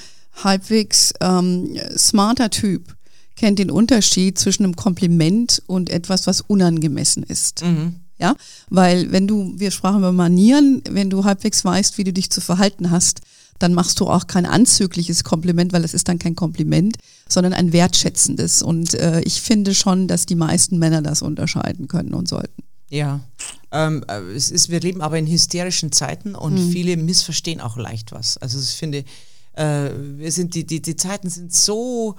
halbwegs 0.43 1.13
ähm, 1.21 1.77
smarter 1.97 2.49
Typ 2.49 2.95
kennt 3.35 3.59
den 3.59 3.71
Unterschied 3.71 4.37
zwischen 4.37 4.63
einem 4.63 4.75
Kompliment 4.75 5.61
und 5.67 5.89
etwas, 5.89 6.27
was 6.27 6.41
unangemessen 6.41 7.23
ist. 7.23 7.63
Mhm. 7.63 7.95
Ja, 8.19 8.35
weil 8.69 9.11
wenn 9.11 9.27
du, 9.27 9.53
wir 9.57 9.69
sprachen 9.69 9.99
über 9.99 10.11
Manieren, 10.11 10.81
wenn 10.89 11.11
du 11.11 11.23
halbwegs 11.23 11.63
weißt, 11.63 11.99
wie 11.99 12.03
du 12.03 12.11
dich 12.11 12.31
zu 12.31 12.41
verhalten 12.41 12.89
hast, 12.89 13.21
dann 13.59 13.73
machst 13.73 13.99
du 13.99 14.07
auch 14.07 14.27
kein 14.27 14.45
anzügliches 14.45 15.23
Kompliment, 15.23 15.73
weil 15.73 15.83
es 15.83 15.93
ist 15.93 16.07
dann 16.07 16.19
kein 16.19 16.35
Kompliment, 16.35 16.97
sondern 17.27 17.53
ein 17.53 17.73
wertschätzendes. 17.73 18.61
Und 18.61 18.93
äh, 18.93 19.21
ich 19.21 19.41
finde 19.41 19.73
schon, 19.73 20.07
dass 20.07 20.25
die 20.25 20.35
meisten 20.35 20.79
Männer 20.79 21.01
das 21.01 21.21
unterscheiden 21.21 21.87
können 21.87 22.13
und 22.13 22.27
sollten. 22.27 22.63
Ja, 22.89 23.19
ähm, 23.71 24.05
äh, 24.07 24.21
es 24.35 24.49
ist, 24.49 24.69
wir 24.69 24.79
leben 24.79 25.01
aber 25.01 25.17
in 25.17 25.27
hysterischen 25.27 25.91
Zeiten 25.91 26.35
und 26.35 26.53
mhm. 26.53 26.71
viele 26.71 26.97
missverstehen 26.97 27.59
auch 27.59 27.77
leicht 27.77 28.11
was. 28.11 28.37
Also 28.37 28.59
ich 28.59 28.77
finde, 28.77 29.03
äh, 29.53 29.89
wir 30.17 30.31
sind 30.31 30.55
die, 30.55 30.65
die, 30.65 30.81
die 30.81 30.95
Zeiten 30.95 31.29
sind 31.29 31.53
so 31.53 32.15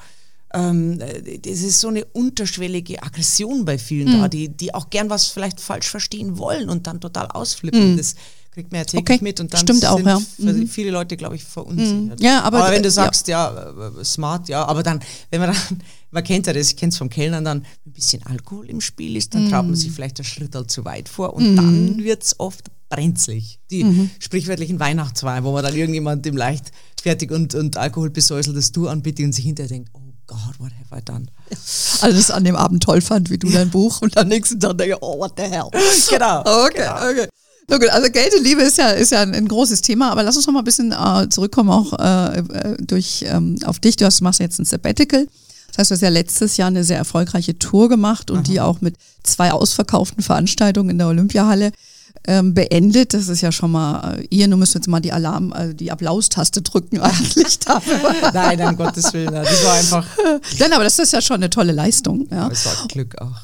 ähm, 0.55 0.99
es 1.01 1.63
ist 1.63 1.81
so 1.81 1.89
eine 1.89 2.05
unterschwellige 2.07 3.03
Aggression 3.03 3.65
bei 3.65 3.77
vielen 3.77 4.17
mhm. 4.17 4.21
da, 4.23 4.29
die, 4.29 4.49
die 4.49 4.75
auch 4.75 4.89
gern 4.89 5.11
was 5.11 5.27
vielleicht 5.27 5.61
falsch 5.61 5.89
verstehen 5.89 6.39
wollen 6.39 6.71
und 6.71 6.87
dann 6.87 7.01
total 7.01 7.27
ausflippen. 7.27 7.93
Mhm. 7.93 7.97
Das 7.99 8.15
kriegt 8.59 8.73
man 8.73 8.81
ja 8.81 8.85
täglich 8.85 9.19
okay. 9.19 9.25
mit 9.25 9.39
und 9.39 9.55
dann 9.55 9.61
Stimmt 9.61 9.87
auch, 9.87 10.01
ja. 10.01 10.19
mhm. 10.39 10.67
viele 10.67 10.91
Leute, 10.91 11.17
glaube 11.17 11.37
ich, 11.37 11.45
verunsichert. 11.45 12.19
Mhm. 12.19 12.25
Ja, 12.25 12.43
aber, 12.43 12.65
aber 12.65 12.73
wenn 12.73 12.83
du 12.83 12.91
sagst, 12.91 13.29
ja. 13.29 13.55
ja. 13.55 14.01
Äh, 14.01 14.05
smart, 14.05 14.49
ja, 14.49 14.65
aber 14.65 14.83
dann, 14.83 14.99
wenn 15.31 15.41
man 15.41 15.51
dann, 15.69 15.81
man 16.11 16.25
kennt 16.25 16.49
ja 16.49 16.53
das, 16.53 16.71
ich 16.71 16.77
kenne 16.77 16.91
es 16.91 16.99
vom 16.99 17.09
Kellnern 17.09 17.45
dann, 17.45 17.59
ein 17.87 17.93
bisschen 17.93 18.27
Alkohol 18.27 18.69
im 18.69 18.81
Spiel 18.81 19.15
ist, 19.15 19.33
dann 19.33 19.49
traut 19.49 19.63
man 19.63 19.71
mhm. 19.71 19.77
sich 19.77 19.93
vielleicht 19.93 20.19
einen 20.19 20.25
Schritt 20.25 20.57
zu 20.71 20.85
weit 20.85 21.09
vor 21.09 21.35
und 21.35 21.53
mhm. 21.53 21.57
dann 21.57 21.99
wird 21.99 22.25
es 22.25 22.41
oft 22.41 22.65
brenzlig. 22.89 23.61
Die 23.71 23.85
mhm. 23.85 24.11
sprichwörtlichen 24.19 24.81
Weihnachtswein, 24.81 25.45
wo 25.45 25.53
man 25.53 25.63
dann 25.63 25.77
irgendjemand 25.77 26.27
dem 26.27 26.37
leicht 26.37 26.73
fertig 27.01 27.31
und, 27.31 27.55
und 27.55 27.77
Alkohol 27.77 28.11
besäuseltes 28.11 28.73
Du 28.73 28.89
anbietet 28.89 29.25
und 29.25 29.33
sich 29.35 29.45
hinterher 29.45 29.69
denkt, 29.69 29.91
oh 29.93 30.01
God, 30.27 30.59
what 30.59 30.73
have 30.73 31.01
I 31.01 31.05
done? 31.05 31.27
Also 32.01 32.17
das 32.17 32.31
an 32.33 32.45
dem 32.45 32.57
Abend 32.57 32.83
toll 32.83 33.01
fand, 33.01 33.31
wie 33.31 33.39
du 33.39 33.49
dein 33.51 33.71
Buch 33.71 34.03
und 34.03 34.17
am 34.17 34.29
nächsten 34.29 34.59
Tag 34.59 34.79
denke, 34.79 34.97
oh, 35.01 35.19
what 35.19 35.35
the 35.37 35.45
hell. 35.45 35.69
Genau. 36.11 36.41
Okay, 36.41 36.79
genau. 36.79 37.11
okay. 37.11 37.29
Na 37.71 37.77
gut, 37.77 37.91
also 37.91 38.11
Geld 38.11 38.35
und 38.35 38.43
Liebe 38.43 38.63
ist 38.63 38.79
ja, 38.79 38.91
ist 38.91 39.13
ja 39.13 39.21
ein, 39.21 39.35
ein 39.35 39.47
großes 39.47 39.83
Thema, 39.83 40.11
aber 40.11 40.23
lass 40.23 40.37
uns 40.37 40.47
noch 40.47 40.55
mal 40.55 40.61
ein 40.61 40.65
bisschen 40.65 40.93
äh, 40.93 41.29
zurückkommen 41.29 41.69
auch 41.69 41.93
äh, 41.99 42.39
äh 42.39 42.77
durch, 42.81 43.25
ähm, 43.29 43.59
auf 43.65 43.79
dich. 43.79 43.97
Du 43.97 44.07
hast, 44.07 44.23
machst 44.23 44.41
jetzt 44.41 44.59
ein 44.59 44.65
Sabbatical. 44.65 45.29
Das 45.69 45.79
heißt, 45.79 45.91
du 45.91 45.95
hast 45.95 46.01
ja 46.01 46.09
letztes 46.09 46.57
Jahr 46.57 46.69
eine 46.69 46.83
sehr 46.83 46.97
erfolgreiche 46.97 47.59
Tour 47.59 47.91
gemacht 47.91 48.31
und 48.31 48.39
Aha. 48.39 48.45
die 48.45 48.61
auch 48.61 48.81
mit 48.81 48.97
zwei 49.23 49.53
ausverkauften 49.53 50.23
Veranstaltungen 50.23 50.89
in 50.91 50.99
der 50.99 51.09
Olympiahalle 51.09 51.73
ähm, 52.27 52.55
beendet. 52.55 53.15
Das 53.15 53.29
ist 53.29 53.41
ja 53.41 53.51
schon 53.51 53.71
mal, 53.71 54.19
äh, 54.19 54.27
ihr, 54.31 54.49
du 54.49 54.57
müsst 54.57 54.75
jetzt 54.75 54.87
mal 54.87 55.01
die 55.01 55.13
Alarm, 55.13 55.53
also 55.53 55.73
die 55.73 55.91
Applaustaste 55.91 56.63
drücken 56.63 57.01
eigentlich 57.01 57.59
dafür. 57.61 57.99
Nein, 58.33 58.61
um 58.61 58.77
Gottes 58.77 59.13
Willen, 59.13 59.33
das 59.33 59.65
war 59.65 59.75
einfach. 59.75 60.07
Nein, 60.59 60.73
aber 60.73 60.85
das 60.85 60.99
ist 60.99 61.13
ja 61.13 61.21
schon 61.21 61.37
eine 61.37 61.51
tolle 61.51 61.73
Leistung. 61.73 62.29
Ja. 62.31 62.49
Es 62.49 62.67
war 62.67 62.87
Glück 62.89 63.21
auch. 63.21 63.37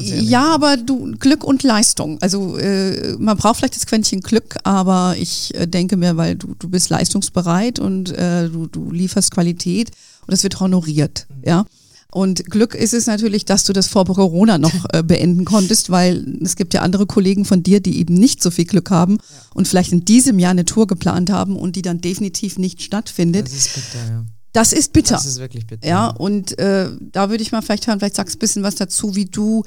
Ja, 0.00 0.54
aber 0.54 0.76
du, 0.76 1.16
Glück 1.18 1.44
und 1.44 1.62
Leistung. 1.62 2.18
Also 2.22 2.56
äh, 2.56 3.16
man 3.18 3.36
braucht 3.36 3.58
vielleicht 3.58 3.76
das 3.76 3.86
Quäntchen 3.86 4.20
Glück, 4.20 4.56
aber 4.62 5.14
ich 5.18 5.54
äh, 5.54 5.66
denke 5.66 5.96
mir, 5.96 6.16
weil 6.16 6.36
du, 6.36 6.54
du 6.58 6.68
bist 6.68 6.90
leistungsbereit 6.90 7.78
und 7.78 8.10
äh, 8.16 8.48
du, 8.48 8.66
du 8.66 8.90
lieferst 8.90 9.30
Qualität 9.30 9.90
und 10.26 10.34
es 10.34 10.42
wird 10.42 10.60
honoriert. 10.60 11.26
Mhm. 11.28 11.42
Ja. 11.44 11.66
Und 12.10 12.46
Glück 12.46 12.74
ist 12.74 12.94
es 12.94 13.06
natürlich, 13.06 13.44
dass 13.44 13.64
du 13.64 13.74
das 13.74 13.86
vor 13.86 14.06
Corona 14.06 14.56
noch 14.56 14.72
äh, 14.92 15.02
beenden 15.02 15.44
konntest, 15.44 15.90
weil 15.90 16.38
es 16.42 16.56
gibt 16.56 16.72
ja 16.72 16.80
andere 16.80 17.06
Kollegen 17.06 17.44
von 17.44 17.62
dir, 17.62 17.80
die 17.80 17.98
eben 17.98 18.14
nicht 18.14 18.42
so 18.42 18.50
viel 18.50 18.64
Glück 18.64 18.90
haben 18.90 19.18
und 19.54 19.68
vielleicht 19.68 19.92
in 19.92 20.04
diesem 20.04 20.38
Jahr 20.38 20.52
eine 20.52 20.64
Tour 20.64 20.86
geplant 20.86 21.30
haben 21.30 21.56
und 21.56 21.76
die 21.76 21.82
dann 21.82 22.00
definitiv 22.00 22.58
nicht 22.58 22.82
stattfindet. 22.82 23.46
Das 23.46 23.52
ist 23.52 23.74
bitter, 23.74 24.08
ja. 24.08 24.24
Das 24.54 24.72
ist 24.72 24.92
bitter. 24.94 25.14
Das 25.16 25.26
ist 25.26 25.38
wirklich 25.38 25.66
bitter. 25.66 25.86
Ja, 25.86 26.08
und 26.08 26.58
äh, 26.58 26.88
da 27.12 27.28
würde 27.28 27.42
ich 27.42 27.52
mal 27.52 27.60
vielleicht 27.60 27.86
hören, 27.86 27.98
vielleicht 27.98 28.16
sagst 28.16 28.34
du 28.34 28.38
ein 28.38 28.40
bisschen 28.40 28.62
was 28.62 28.76
dazu, 28.76 29.14
wie 29.14 29.26
du 29.26 29.62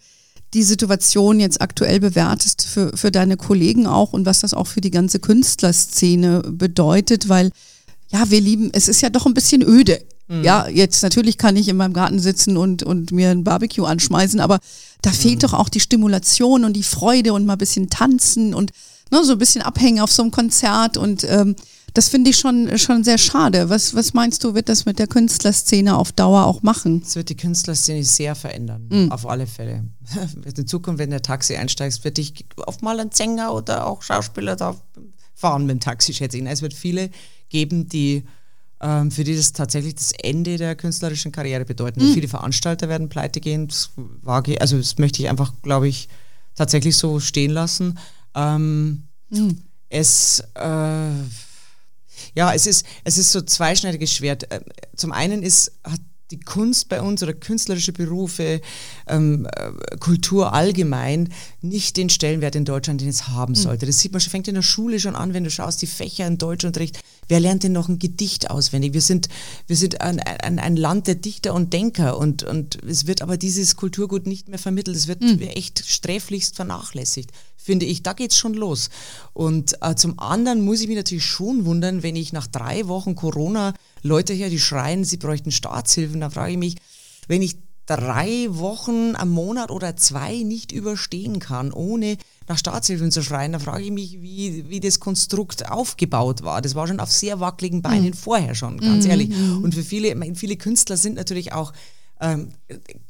die 0.56 0.64
Situation 0.64 1.40
jetzt 1.40 1.62
aktuell 1.62 2.00
bewertest 2.00 2.66
für, 2.66 2.98
für 2.98 3.12
deine 3.12 3.38
Kollegen 3.38 3.86
auch 3.86 4.14
und 4.14 4.26
was 4.26 4.42
das 4.42 4.54
auch 4.54 4.68
für 4.68 4.82
die 4.82 4.92
ganze 4.92 5.20
Künstlerszene 5.20 6.42
bedeutet, 6.42 7.30
weil 7.30 7.52
ja, 8.10 8.30
wir 8.30 8.42
lieben, 8.42 8.70
es 8.74 8.88
ist 8.88 9.02
ja 9.02 9.10
doch 9.10 9.26
ein 9.26 9.34
bisschen 9.34 9.62
öde 9.62 10.02
Mhm. 10.32 10.44
Ja, 10.44 10.70
jetzt 10.70 11.04
natürlich 11.04 11.38
kann 11.38 11.58
ich 11.58 11.68
in 11.68 11.76
meinem 11.76 11.94
Garten 11.94 12.20
sitzen 12.20 12.56
und, 12.56 12.84
und 12.84 13.12
mir 13.12 13.30
ein 13.30 13.44
Barbecue 13.44 13.86
anschmeißen, 13.86 14.40
aber 14.40 14.60
da 15.02 15.10
mhm. 15.10 15.16
fehlt 15.16 15.44
doch 15.44 15.54
auch 15.54 15.68
die 15.68 15.82
Stimulation 15.82 16.64
und 16.64 16.74
die 16.74 16.84
Freude 16.84 17.34
und 17.34 17.46
mal 17.46 17.54
ein 17.54 17.60
bisschen 17.60 17.90
tanzen 17.90 18.54
und 18.54 18.72
ne, 19.12 19.24
so 19.26 19.34
ein 19.34 19.38
bisschen 19.38 19.62
abhängen 19.62 20.00
auf 20.00 20.12
so 20.12 20.22
einem 20.22 20.32
Konzert 20.32 20.96
und 20.96 21.26
ähm, 21.30 21.56
das 21.94 22.08
finde 22.08 22.30
ich 22.30 22.38
schon, 22.38 22.78
schon 22.78 23.04
sehr 23.04 23.18
schade. 23.18 23.70
Was, 23.70 23.94
was 23.94 24.14
meinst 24.14 24.46
du, 24.46 24.54
wird 24.54 24.70
das 24.70 24.86
mit 24.86 24.98
der 24.98 25.08
Künstlerszene 25.08 25.98
auf 25.98 26.14
Dauer 26.14 26.46
auch 26.46 26.62
machen? 26.62 27.02
Es 27.06 27.18
wird 27.18 27.28
die 27.28 27.36
Künstlerszene 27.36 28.02
sehr 28.06 28.34
verändern, 28.34 28.88
mhm. 28.90 29.12
auf 29.12 29.28
alle 29.28 29.46
Fälle. 29.46 29.84
In 30.56 30.68
Zukunft, 30.68 31.00
wenn 31.00 31.10
der 31.10 31.22
Taxi 31.22 31.58
einsteigst, 31.58 32.06
wird 32.06 32.18
dich 32.18 32.46
oft 32.66 32.82
mal 32.82 32.98
ein 33.02 33.12
Sänger 33.12 33.54
oder 33.54 33.86
auch 33.88 34.02
Schauspieler 34.02 34.56
da 34.56 34.78
fahren 35.36 35.66
mit 35.66 35.72
dem 35.72 35.80
Taxi, 35.82 36.14
schätze 36.14 36.38
ich. 36.38 36.46
Es 36.46 36.62
wird 36.62 36.74
viele 36.74 37.10
geben, 37.50 37.90
die 37.90 38.24
ähm, 38.82 39.12
für 39.12 39.24
die 39.24 39.36
das 39.36 39.54
tatsächlich 39.54 39.96
das 39.96 40.12
Ende 40.22 40.58
der 40.58 40.76
künstlerischen 40.76 41.32
Karriere 41.32 41.66
bedeuten. 41.66 42.04
Mhm. 42.04 42.14
Viele 42.14 42.28
Veranstalter 42.28 42.90
werden 42.90 43.10
pleite 43.10 43.40
gehen. 43.40 43.68
Das 43.68 43.92
wage, 43.96 44.60
also 44.60 44.78
das 44.78 44.98
möchte 44.98 45.22
ich 45.22 45.30
einfach, 45.30 45.54
glaube 45.62 45.88
ich, 45.88 46.10
tatsächlich 46.56 46.98
so 46.98 47.20
stehen 47.20 47.52
lassen. 47.52 48.00
Ähm, 48.36 49.04
mhm. 49.30 49.62
Es 49.90 50.44
äh, 50.56 51.12
ja, 52.36 52.54
es 52.54 52.68
ist, 52.68 52.86
es 53.04 53.18
ist 53.18 53.32
so 53.32 53.42
zweischneidiges 53.42 54.12
Schwert. 54.14 54.52
Äh, 54.52 54.62
zum 54.96 55.12
einen 55.12 55.44
ist, 55.44 55.72
hat 55.84 56.00
die 56.32 56.40
Kunst 56.40 56.88
bei 56.88 57.02
uns 57.02 57.22
oder 57.22 57.34
künstlerische 57.34 57.92
Berufe, 57.92 58.62
ähm, 59.08 59.48
äh, 59.54 59.98
Kultur 59.98 60.54
allgemein 60.54 61.30
nicht 61.62 61.98
den 61.98 62.10
Stellenwert 62.10 62.56
in 62.56 62.64
Deutschland, 62.64 63.02
den 63.02 63.10
es 63.10 63.28
haben 63.28 63.52
mhm. 63.52 63.58
sollte. 63.58 63.86
Das 63.86 64.00
sieht 64.00 64.14
man 64.14 64.22
schon, 64.22 64.32
fängt 64.32 64.48
in 64.48 64.56
der 64.56 64.62
Schule 64.62 65.00
schon 65.00 65.16
an, 65.16 65.34
wenn 65.34 65.44
du 65.44 65.52
schaust, 65.52 65.82
die 65.82 65.88
Fächer 65.88 66.26
im 66.26 66.38
Deutschunterricht. 66.38 67.00
Wer 67.28 67.40
lernt 67.40 67.64
denn 67.64 67.72
noch 67.72 67.88
ein 67.88 68.00
Gedicht 68.00 68.50
auswendig? 68.50 68.94
Wir 68.94 69.02
sind, 69.02 69.30
wir 69.68 69.78
sind 69.78 70.02
ein, 70.02 70.20
ein, 70.20 70.60
ein 70.60 70.76
Land 70.76 71.08
der 71.08 71.16
Dichter 71.16 71.54
und 71.54 71.72
Denker 71.72 72.18
und, 72.18 72.44
und 72.44 72.84
es 72.84 73.08
wird 73.08 73.22
aber 73.22 73.38
dieses 73.38 73.76
Kulturgut 73.76 74.28
nicht 74.28 74.50
mehr 74.50 74.60
vermittelt. 74.60 74.98
Es 74.98 75.08
wird 75.08 75.22
mhm. 75.22 75.40
echt 75.42 75.86
sträflichst 75.86 76.56
vernachlässigt 76.56 77.32
finde 77.62 77.86
ich, 77.86 78.04
da 78.04 78.14
geht's 78.14 78.38
schon 78.38 78.54
los. 78.54 78.90
Und 79.34 79.78
äh, 79.82 79.96
zum 79.96 80.20
anderen 80.20 80.62
muss 80.62 80.82
ich 80.82 80.88
mich 80.88 80.98
natürlich 80.98 81.26
schon 81.26 81.66
wundern, 81.66 82.04
wenn 82.04 82.16
ich 82.16 82.34
nach 82.34 82.48
drei 82.48 82.88
Wochen 82.88 83.16
Corona 83.16 83.74
Leute 84.02 84.34
her, 84.34 84.50
die 84.50 84.60
schreien, 84.60 85.04
sie 85.04 85.18
bräuchten 85.18 85.52
Staatshilfen, 85.52 86.20
dann 86.20 86.32
frage 86.32 86.54
ich 86.54 86.58
mich, 86.58 86.76
wenn 87.28 87.42
ich 87.42 87.58
drei 87.86 88.48
Wochen 88.50 89.16
am 89.16 89.30
Monat 89.30 89.70
oder 89.70 89.96
zwei 89.96 90.38
nicht 90.38 90.72
überstehen 90.72 91.40
kann, 91.40 91.72
ohne 91.72 92.18
nach 92.52 92.58
Staatshilfen 92.58 93.12
zu 93.12 93.24
schreien, 93.24 93.54
dann 93.54 93.62
frage 93.62 93.84
ich 93.84 93.92
mich, 93.92 94.22
wie, 94.22 94.70
wie 94.70 94.80
das 94.80 95.00
Konstrukt 95.00 95.70
aufgebaut 95.70 96.44
war. 96.44 96.62
Das 96.62 96.76
war 96.76 96.88
schon 96.88 97.00
auf 97.00 97.12
sehr 97.12 97.40
wackeligen 97.40 97.82
Beinen 97.82 98.08
mhm. 98.08 98.14
vorher 98.14 98.56
schon, 98.56 98.78
ganz 98.80 99.06
mhm. 99.06 99.12
ehrlich. 99.12 99.30
Und 99.64 99.74
für 99.74 99.84
viele, 99.84 100.16
viele 100.36 100.58
Künstler 100.58 100.98
sind 100.98 101.16
natürlich 101.16 101.54
auch 101.54 101.72
ähm, 102.20 102.50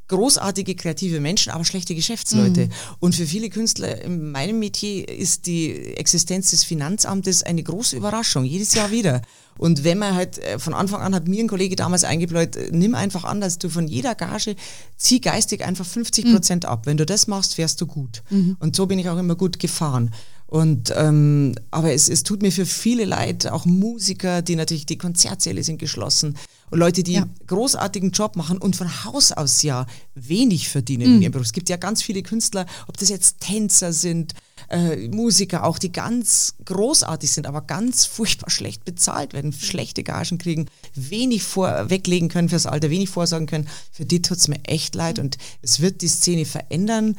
großartige 0.07 0.75
kreative 0.75 1.19
Menschen, 1.19 1.51
aber 1.51 1.65
schlechte 1.65 1.95
Geschäftsleute. 1.95 2.67
Mhm. 2.67 2.71
Und 2.99 3.15
für 3.15 3.25
viele 3.25 3.49
Künstler 3.49 4.01
in 4.01 4.31
meinem 4.31 4.59
Metier 4.59 5.07
ist 5.09 5.47
die 5.47 5.95
Existenz 5.95 6.51
des 6.51 6.63
Finanzamtes 6.63 7.43
eine 7.43 7.63
große 7.63 7.97
Überraschung, 7.97 8.45
jedes 8.45 8.73
Jahr 8.73 8.91
wieder. 8.91 9.21
Und 9.61 9.83
wenn 9.83 9.99
man 9.99 10.15
halt 10.15 10.39
äh, 10.39 10.57
von 10.57 10.73
Anfang 10.73 11.01
an 11.01 11.13
hat 11.13 11.27
mir 11.27 11.43
ein 11.43 11.47
Kollege 11.47 11.75
damals 11.75 12.03
eingebläut, 12.03 12.55
äh, 12.55 12.69
nimm 12.71 12.95
einfach 12.95 13.25
an, 13.25 13.41
dass 13.41 13.59
du 13.59 13.69
von 13.69 13.87
jeder 13.87 14.15
Gage 14.15 14.55
zieh 14.97 15.21
geistig 15.21 15.63
einfach 15.63 15.85
50 15.85 16.33
Prozent 16.33 16.63
mhm. 16.63 16.69
ab. 16.69 16.87
Wenn 16.87 16.97
du 16.97 17.05
das 17.05 17.27
machst, 17.27 17.53
fährst 17.53 17.79
du 17.79 17.85
gut. 17.85 18.23
Mhm. 18.31 18.57
Und 18.59 18.75
so 18.75 18.87
bin 18.87 18.97
ich 18.97 19.07
auch 19.07 19.19
immer 19.19 19.35
gut 19.35 19.59
gefahren. 19.59 20.09
Und 20.47 20.91
ähm, 20.97 21.53
aber 21.69 21.93
es, 21.93 22.09
es 22.09 22.23
tut 22.23 22.41
mir 22.41 22.51
für 22.51 22.65
viele 22.65 23.05
leid, 23.05 23.45
auch 23.51 23.65
Musiker, 23.65 24.41
die 24.41 24.55
natürlich 24.55 24.87
die 24.87 24.97
Konzertsäle 24.97 25.63
sind 25.63 25.77
geschlossen 25.77 26.35
und 26.71 26.79
Leute, 26.79 27.03
die 27.03 27.13
ja. 27.13 27.27
großartigen 27.45 28.09
Job 28.11 28.35
machen 28.35 28.57
und 28.57 28.75
von 28.75 29.05
Haus 29.05 29.31
aus 29.31 29.61
ja 29.61 29.85
wenig 30.15 30.69
verdienen 30.69 31.07
mhm. 31.07 31.15
in 31.17 31.21
ihrem 31.21 31.31
Beruf. 31.33 31.45
Es 31.45 31.53
gibt 31.53 31.69
ja 31.69 31.77
ganz 31.77 32.01
viele 32.01 32.23
Künstler, 32.23 32.65
ob 32.87 32.97
das 32.97 33.09
jetzt 33.09 33.41
Tänzer 33.41 33.93
sind, 33.93 34.33
äh, 34.71 35.07
Musiker 35.09 35.63
auch, 35.65 35.77
die 35.77 35.91
ganz 35.91 36.55
großartig 36.65 37.31
sind, 37.31 37.47
aber 37.47 37.61
ganz 37.61 38.05
furchtbar 38.05 38.49
schlecht 38.49 38.85
bezahlt 38.85 39.33
werden, 39.33 39.53
schlechte 39.53 40.03
Gagen 40.03 40.37
kriegen, 40.37 40.67
wenig 40.95 41.43
vor, 41.43 41.89
weglegen 41.89 42.29
können 42.29 42.49
fürs 42.49 42.65
Alter, 42.65 42.89
wenig 42.89 43.09
vorsorgen 43.09 43.47
können. 43.47 43.67
Für 43.91 44.05
die 44.05 44.21
tut 44.21 44.37
es 44.37 44.47
mir 44.47 44.63
echt 44.63 44.95
leid 44.95 45.19
und 45.19 45.37
es 45.61 45.81
wird 45.81 46.01
die 46.01 46.07
Szene 46.07 46.45
verändern. 46.45 47.15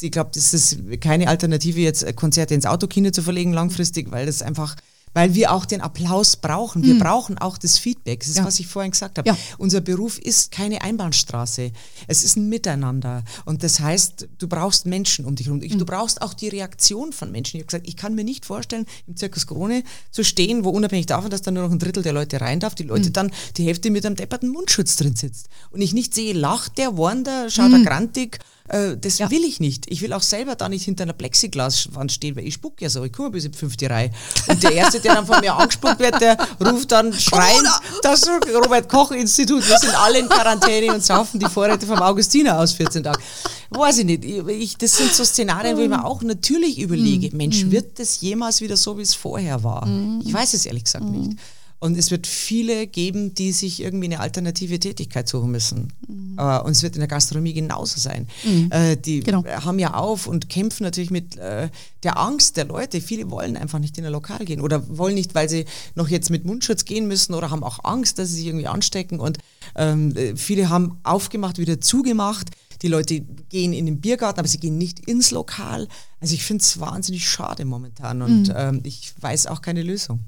Ich 0.00 0.12
glaube, 0.12 0.30
das 0.32 0.54
ist 0.54 0.78
keine 1.00 1.28
Alternative, 1.28 1.80
jetzt 1.80 2.14
Konzerte 2.16 2.54
ins 2.54 2.66
Autokino 2.66 3.10
zu 3.10 3.22
verlegen 3.22 3.52
langfristig, 3.52 4.12
weil 4.12 4.26
das 4.26 4.42
einfach 4.42 4.76
weil 5.14 5.34
wir 5.34 5.52
auch 5.52 5.64
den 5.64 5.80
Applaus 5.80 6.36
brauchen. 6.36 6.82
Wir 6.82 6.94
mhm. 6.94 6.98
brauchen 6.98 7.38
auch 7.38 7.56
das 7.56 7.78
Feedback. 7.78 8.20
Das 8.20 8.28
ist, 8.28 8.38
ja. 8.38 8.44
was 8.44 8.60
ich 8.60 8.66
vorhin 8.66 8.90
gesagt 8.90 9.16
habe. 9.18 9.28
Ja. 9.28 9.36
Unser 9.58 9.80
Beruf 9.80 10.18
ist 10.18 10.50
keine 10.50 10.82
Einbahnstraße. 10.82 11.70
Es 12.06 12.24
ist 12.24 12.36
ein 12.36 12.48
Miteinander. 12.48 13.22
Und 13.44 13.62
das 13.62 13.80
heißt, 13.80 14.28
du 14.38 14.48
brauchst 14.48 14.86
Menschen 14.86 15.24
um 15.24 15.36
dich 15.36 15.46
herum. 15.46 15.60
Mhm. 15.60 15.78
Du 15.78 15.86
brauchst 15.86 16.20
auch 16.20 16.34
die 16.34 16.48
Reaktion 16.48 17.12
von 17.12 17.30
Menschen. 17.30 17.56
Ich 17.56 17.62
habe 17.62 17.66
gesagt, 17.66 17.88
ich 17.88 17.96
kann 17.96 18.14
mir 18.14 18.24
nicht 18.24 18.44
vorstellen, 18.44 18.86
im 19.06 19.16
Zirkus 19.16 19.46
Krone 19.46 19.84
zu 20.10 20.24
stehen, 20.24 20.64
wo 20.64 20.70
unabhängig 20.70 21.06
davon, 21.06 21.30
dass 21.30 21.42
da 21.42 21.50
nur 21.50 21.62
noch 21.62 21.72
ein 21.72 21.78
Drittel 21.78 22.02
der 22.02 22.12
Leute 22.12 22.40
rein 22.40 22.60
darf, 22.60 22.74
die 22.74 22.82
Leute 22.82 23.08
mhm. 23.08 23.12
dann 23.12 23.32
die 23.56 23.64
Hälfte 23.64 23.90
mit 23.90 24.04
einem 24.04 24.16
depperten 24.16 24.48
Mundschutz 24.48 24.96
drin 24.96 25.14
sitzt. 25.14 25.48
Und 25.70 25.80
ich 25.80 25.94
nicht 25.94 26.12
sehe, 26.12 26.32
lacht 26.32 26.76
der, 26.78 26.98
warnt 26.98 27.26
der, 27.26 27.50
schaut 27.50 27.72
er 27.72 27.78
mhm. 27.78 27.84
grantig 27.84 28.40
äh, 28.68 28.96
das 28.96 29.18
ja. 29.18 29.30
will 29.30 29.44
ich 29.44 29.60
nicht. 29.60 29.90
Ich 29.90 30.00
will 30.00 30.12
auch 30.14 30.22
selber 30.22 30.54
da 30.54 30.68
nicht 30.68 30.84
hinter 30.84 31.02
einer 31.02 31.12
Plexiglaswand 31.12 32.10
stehen, 32.12 32.34
weil 32.36 32.46
ich 32.46 32.54
spuck 32.54 32.80
ja 32.80 32.88
so. 32.88 33.04
Ich 33.04 33.12
komme 33.12 33.30
bis 33.30 33.44
in 33.44 33.52
die 33.52 33.58
fünfte 33.58 33.90
Reihe. 33.90 34.10
Und 34.48 34.62
der 34.62 34.72
Erste, 34.72 35.00
der 35.00 35.16
dann 35.16 35.26
von 35.26 35.40
mir 35.40 35.54
angespuckt 35.54 35.98
wird, 35.98 36.18
der 36.20 36.38
ruft 36.64 36.90
dann 36.90 37.12
schreien, 37.12 37.66
das 38.02 38.26
Robert-Koch-Institut, 38.26 39.68
wir 39.68 39.78
sind 39.78 39.94
alle 39.94 40.18
in 40.18 40.28
Quarantäne 40.28 40.94
und 40.94 41.04
saufen 41.04 41.38
die 41.40 41.46
Vorräte 41.46 41.86
vom 41.86 41.98
Augustiner 41.98 42.58
aus 42.58 42.72
14 42.72 43.02
Tagen. 43.02 43.22
Weiß 43.68 43.98
ich 43.98 44.06
nicht. 44.06 44.24
Ich, 44.24 44.78
das 44.78 44.96
sind 44.96 45.12
so 45.12 45.24
Szenarien, 45.24 45.76
wo 45.76 45.82
ich 45.82 45.88
mir 45.88 46.04
auch 46.04 46.22
natürlich 46.22 46.78
überlege, 46.78 47.30
mhm. 47.30 47.36
Mensch, 47.36 47.64
mhm. 47.64 47.72
wird 47.72 47.98
das 47.98 48.20
jemals 48.22 48.62
wieder 48.62 48.78
so, 48.78 48.96
wie 48.96 49.02
es 49.02 49.14
vorher 49.14 49.62
war? 49.62 49.84
Mhm. 49.84 50.22
Ich 50.24 50.32
weiß 50.32 50.54
es 50.54 50.64
ehrlich 50.64 50.84
gesagt 50.84 51.04
nicht. 51.04 51.38
Und 51.84 51.98
es 51.98 52.10
wird 52.10 52.26
viele 52.26 52.86
geben, 52.86 53.34
die 53.34 53.52
sich 53.52 53.82
irgendwie 53.82 54.06
eine 54.06 54.20
alternative 54.20 54.80
Tätigkeit 54.80 55.28
suchen 55.28 55.50
müssen. 55.50 55.92
Mhm. 56.08 56.38
Äh, 56.38 56.60
und 56.60 56.70
es 56.70 56.82
wird 56.82 56.96
in 56.96 57.00
der 57.00 57.08
Gastronomie 57.08 57.52
genauso 57.52 58.00
sein. 58.00 58.26
Mhm. 58.42 58.70
Äh, 58.70 58.96
die 58.96 59.20
genau. 59.20 59.44
haben 59.44 59.78
ja 59.78 59.92
auf 59.92 60.26
und 60.26 60.48
kämpfen 60.48 60.84
natürlich 60.84 61.10
mit 61.10 61.36
äh, 61.36 61.68
der 62.02 62.18
Angst 62.18 62.56
der 62.56 62.64
Leute. 62.64 63.02
Viele 63.02 63.30
wollen 63.30 63.58
einfach 63.58 63.80
nicht 63.80 63.98
in 63.98 64.06
ein 64.06 64.12
Lokal 64.12 64.46
gehen 64.46 64.62
oder 64.62 64.82
wollen 64.96 65.14
nicht, 65.14 65.34
weil 65.34 65.50
sie 65.50 65.66
noch 65.94 66.08
jetzt 66.08 66.30
mit 66.30 66.46
Mundschutz 66.46 66.86
gehen 66.86 67.06
müssen 67.06 67.34
oder 67.34 67.50
haben 67.50 67.62
auch 67.62 67.84
Angst, 67.84 68.18
dass 68.18 68.30
sie 68.30 68.36
sich 68.36 68.46
irgendwie 68.46 68.66
anstecken. 68.66 69.20
Und 69.20 69.36
ähm, 69.76 70.14
viele 70.36 70.70
haben 70.70 71.00
aufgemacht, 71.02 71.58
wieder 71.58 71.82
zugemacht. 71.82 72.48
Die 72.80 72.88
Leute 72.88 73.20
gehen 73.50 73.74
in 73.74 73.84
den 73.84 74.00
Biergarten, 74.00 74.38
aber 74.38 74.48
sie 74.48 74.58
gehen 74.58 74.78
nicht 74.78 75.00
ins 75.00 75.32
Lokal. 75.32 75.86
Also 76.18 76.32
ich 76.32 76.44
finde 76.44 76.62
es 76.62 76.80
wahnsinnig 76.80 77.28
schade 77.28 77.66
momentan 77.66 78.22
und 78.22 78.48
mhm. 78.48 78.54
ähm, 78.56 78.80
ich 78.84 79.12
weiß 79.20 79.48
auch 79.48 79.60
keine 79.60 79.82
Lösung. 79.82 80.20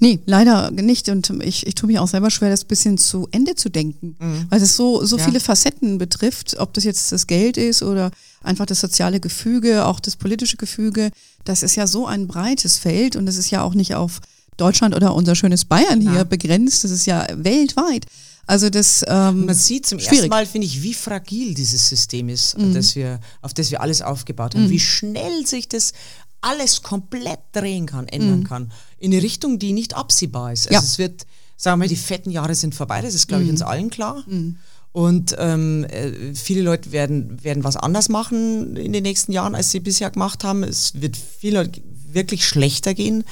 Nee, 0.00 0.18
leider 0.24 0.70
nicht. 0.70 1.08
Und 1.10 1.30
ich, 1.42 1.66
ich 1.66 1.74
tue 1.74 1.86
mich 1.86 1.98
auch 1.98 2.08
selber 2.08 2.30
schwer, 2.30 2.50
das 2.50 2.64
bisschen 2.64 2.96
zu 2.98 3.28
Ende 3.30 3.54
zu 3.54 3.68
denken, 3.68 4.16
mhm. 4.18 4.46
weil 4.48 4.60
es 4.60 4.74
so, 4.74 5.04
so 5.04 5.18
ja. 5.18 5.24
viele 5.24 5.40
Facetten 5.40 5.98
betrifft, 5.98 6.58
ob 6.58 6.72
das 6.72 6.84
jetzt 6.84 7.12
das 7.12 7.26
Geld 7.26 7.58
ist 7.58 7.82
oder 7.82 8.10
einfach 8.42 8.66
das 8.66 8.80
soziale 8.80 9.20
Gefüge, 9.20 9.84
auch 9.84 10.00
das 10.00 10.16
politische 10.16 10.56
Gefüge. 10.56 11.10
Das 11.44 11.62
ist 11.62 11.76
ja 11.76 11.86
so 11.86 12.06
ein 12.06 12.26
breites 12.26 12.78
Feld 12.78 13.14
und 13.14 13.28
es 13.28 13.36
ist 13.36 13.50
ja 13.50 13.62
auch 13.62 13.74
nicht 13.74 13.94
auf 13.94 14.20
Deutschland 14.56 14.96
oder 14.96 15.14
unser 15.14 15.34
schönes 15.34 15.66
Bayern 15.66 16.00
hier 16.00 16.12
ja. 16.12 16.24
begrenzt, 16.24 16.82
das 16.84 16.90
ist 16.90 17.06
ja 17.06 17.26
weltweit. 17.34 18.06
Also 18.46 18.68
das 18.68 19.04
ähm, 19.06 19.46
man 19.46 19.54
sieht 19.54 19.86
zum 19.86 20.00
schwierig. 20.00 20.18
ersten 20.18 20.28
Mal, 20.30 20.44
finde 20.46 20.66
ich, 20.66 20.82
wie 20.82 20.94
fragil 20.94 21.54
dieses 21.54 21.88
System 21.88 22.28
ist, 22.28 22.58
mhm. 22.58 22.74
das 22.74 22.96
wir, 22.96 23.20
auf 23.42 23.54
das 23.54 23.70
wir 23.70 23.80
alles 23.80 24.02
aufgebaut 24.02 24.54
haben, 24.54 24.64
mhm. 24.64 24.70
wie 24.70 24.80
schnell 24.80 25.46
sich 25.46 25.68
das 25.68 25.92
alles 26.40 26.82
komplett 26.82 27.40
drehen 27.52 27.86
kann, 27.86 28.08
ändern 28.08 28.40
mhm. 28.40 28.44
kann, 28.44 28.72
in 28.98 29.12
eine 29.12 29.22
Richtung, 29.22 29.58
die 29.58 29.72
nicht 29.72 29.94
absehbar 29.94 30.52
ist. 30.52 30.66
Also 30.68 30.74
ja. 30.74 30.80
es 30.80 30.98
wird, 30.98 31.26
sagen 31.56 31.78
wir 31.78 31.84
mal, 31.84 31.88
die 31.88 31.96
fetten 31.96 32.30
Jahre 32.30 32.54
sind 32.54 32.74
vorbei, 32.74 33.02
das 33.02 33.14
ist, 33.14 33.28
glaube 33.28 33.42
ich, 33.42 33.48
mhm. 33.48 33.54
uns 33.54 33.62
allen 33.62 33.90
klar. 33.90 34.24
Mhm. 34.26 34.56
Und 34.92 35.36
ähm, 35.38 35.84
äh, 35.84 36.34
viele 36.34 36.62
Leute 36.62 36.90
werden, 36.90 37.44
werden 37.44 37.62
was 37.62 37.76
anders 37.76 38.08
machen 38.08 38.76
in 38.76 38.92
den 38.92 39.04
nächsten 39.04 39.30
Jahren, 39.32 39.54
als 39.54 39.70
sie 39.70 39.78
bisher 39.80 40.10
gemacht 40.10 40.42
haben. 40.42 40.64
Es 40.64 41.00
wird 41.00 41.16
vielen 41.16 41.70
wirklich 42.12 42.44
schlechter 42.44 42.92
gehen 42.94 43.24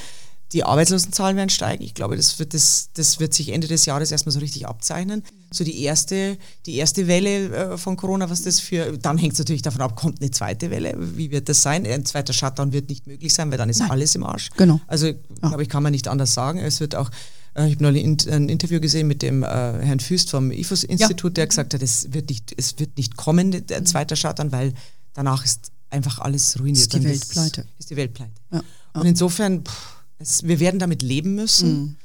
die 0.52 0.64
Arbeitslosenzahlen 0.64 1.36
werden 1.36 1.50
steigen. 1.50 1.84
Ich 1.84 1.94
glaube, 1.94 2.16
das 2.16 2.38
wird, 2.38 2.54
das, 2.54 2.90
das 2.94 3.20
wird 3.20 3.34
sich 3.34 3.50
Ende 3.50 3.68
des 3.68 3.84
Jahres 3.86 4.10
erstmal 4.10 4.32
so 4.32 4.40
richtig 4.40 4.66
abzeichnen. 4.66 5.22
So 5.50 5.64
die 5.64 5.82
erste, 5.82 6.36
die 6.66 6.76
erste 6.76 7.06
Welle 7.06 7.72
äh, 7.72 7.78
von 7.78 7.96
Corona, 7.96 8.28
was 8.28 8.42
das 8.42 8.60
für, 8.60 8.98
dann 8.98 9.16
hängt 9.16 9.32
es 9.32 9.38
natürlich 9.38 9.62
davon 9.62 9.80
ab, 9.80 9.96
kommt 9.96 10.20
eine 10.20 10.30
zweite 10.30 10.70
Welle, 10.70 10.94
wie 10.98 11.30
wird 11.30 11.48
das 11.48 11.62
sein? 11.62 11.86
Ein 11.86 12.04
zweiter 12.04 12.32
Shutdown 12.32 12.72
wird 12.72 12.88
nicht 12.88 13.06
möglich 13.06 13.32
sein, 13.32 13.50
weil 13.50 13.58
dann 13.58 13.70
ist 13.70 13.80
Nein. 13.80 13.90
alles 13.90 14.14
im 14.14 14.24
Arsch. 14.24 14.50
Genau. 14.56 14.80
Also, 14.86 15.12
glaube 15.40 15.62
ich, 15.62 15.68
kann 15.68 15.82
man 15.82 15.92
nicht 15.92 16.06
anders 16.08 16.34
sagen. 16.34 16.58
Es 16.58 16.80
wird 16.80 16.94
auch, 16.94 17.10
äh, 17.54 17.66
ich 17.66 17.74
habe 17.74 17.84
neulich 17.84 18.04
ein 18.04 18.48
Interview 18.48 18.80
gesehen 18.80 19.06
mit 19.06 19.22
dem 19.22 19.42
äh, 19.42 19.46
Herrn 19.46 20.00
Füst 20.00 20.30
vom 20.30 20.50
IFUS-Institut, 20.50 21.32
ja. 21.32 21.34
der 21.34 21.46
gesagt 21.46 21.72
hat, 21.72 21.82
es 21.82 22.12
wird 22.12 22.28
nicht, 22.28 22.54
es 22.56 22.78
wird 22.78 22.96
nicht 22.98 23.16
kommen, 23.16 23.66
der 23.66 23.80
mhm. 23.80 23.86
zweite 23.86 24.16
Shutdown, 24.16 24.52
weil 24.52 24.74
danach 25.14 25.44
ist 25.44 25.72
einfach 25.90 26.18
alles 26.18 26.58
ruiniert. 26.58 26.78
Ist 26.78 26.94
die 26.94 27.04
Welt 27.04 27.28
pleite. 27.28 27.64
Ist 27.78 27.90
die 27.90 27.96
Welt 27.96 28.12
pleite. 28.12 28.32
Ja. 28.52 28.62
Und 28.92 29.06
insofern, 29.06 29.64
pff, 29.64 29.96
es, 30.18 30.42
wir 30.42 30.60
werden 30.60 30.78
damit 30.78 31.02
leben 31.02 31.34
müssen. 31.34 31.80
Mhm. 31.80 31.96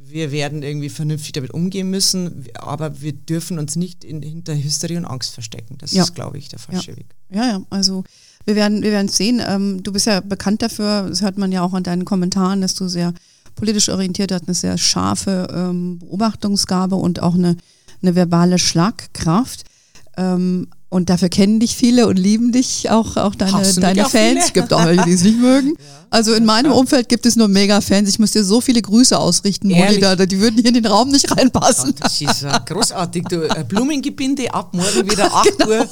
Wir 0.00 0.32
werden 0.32 0.62
irgendwie 0.62 0.88
vernünftig 0.88 1.32
damit 1.32 1.52
umgehen 1.52 1.90
müssen, 1.90 2.46
aber 2.54 3.00
wir 3.00 3.12
dürfen 3.12 3.58
uns 3.58 3.76
nicht 3.76 4.04
in, 4.04 4.22
hinter 4.22 4.54
Hysterie 4.54 4.98
und 4.98 5.04
Angst 5.04 5.32
verstecken. 5.34 5.76
Das 5.78 5.92
ja. 5.92 6.02
ist, 6.02 6.14
glaube 6.14 6.38
ich, 6.38 6.48
der 6.48 6.58
falsche 6.58 6.92
ja. 6.92 6.96
Weg. 6.96 7.06
Ja, 7.30 7.44
ja, 7.48 7.62
also 7.70 8.04
wir 8.44 8.54
werden, 8.54 8.82
wir 8.82 8.90
werden 8.90 9.08
sehen. 9.08 9.42
Ähm, 9.46 9.82
du 9.82 9.92
bist 9.92 10.06
ja 10.06 10.20
bekannt 10.20 10.62
dafür, 10.62 11.08
das 11.08 11.22
hört 11.22 11.38
man 11.38 11.52
ja 11.52 11.62
auch 11.62 11.74
an 11.74 11.82
deinen 11.82 12.04
Kommentaren, 12.04 12.60
dass 12.60 12.74
du 12.74 12.88
sehr 12.88 13.14
politisch 13.54 13.88
orientiert 13.88 14.32
hast, 14.32 14.46
eine 14.46 14.54
sehr 14.54 14.78
scharfe 14.78 15.48
ähm, 15.52 15.98
Beobachtungsgabe 15.98 16.96
und 16.96 17.22
auch 17.22 17.34
eine, 17.34 17.56
eine 18.02 18.14
verbale 18.14 18.58
Schlagkraft. 18.58 19.64
Ähm, 20.16 20.68
und 20.92 21.08
dafür 21.08 21.30
kennen 21.30 21.58
dich 21.58 21.74
viele 21.74 22.06
und 22.06 22.18
lieben 22.18 22.52
dich 22.52 22.90
auch, 22.90 23.16
auch 23.16 23.34
deine, 23.34 23.72
deine 23.80 24.04
Fans. 24.04 24.44
Es 24.44 24.52
gibt 24.52 24.74
auch 24.74 24.84
welche, 24.84 25.04
die 25.04 25.12
es 25.12 25.22
nicht 25.22 25.38
mögen. 25.40 25.72
Also 26.12 26.34
in 26.34 26.44
meinem 26.44 26.72
Umfeld 26.72 27.08
gibt 27.08 27.24
es 27.24 27.36
nur 27.36 27.48
Mega-Fans. 27.48 28.06
Ich 28.06 28.18
muss 28.18 28.32
dir 28.32 28.44
so 28.44 28.60
viele 28.60 28.82
Grüße 28.82 29.18
ausrichten, 29.18 29.68
Moni, 29.68 29.98
da, 29.98 30.14
die 30.14 30.40
würden 30.40 30.56
hier 30.56 30.66
in 30.66 30.74
den 30.74 30.84
Raum 30.84 31.08
nicht 31.08 31.34
reinpassen. 31.34 31.94
Oh, 31.96 32.00
das 32.02 32.20
ist 32.20 32.44
großartig. 32.66 33.24
Du, 33.30 33.46
uh, 33.46 33.64
Blumengebinde 33.66 34.52
ab 34.52 34.74
morgen 34.74 35.10
wieder 35.10 35.32
8 35.32 35.56
genau. 35.56 35.70
Uhr. 35.70 35.88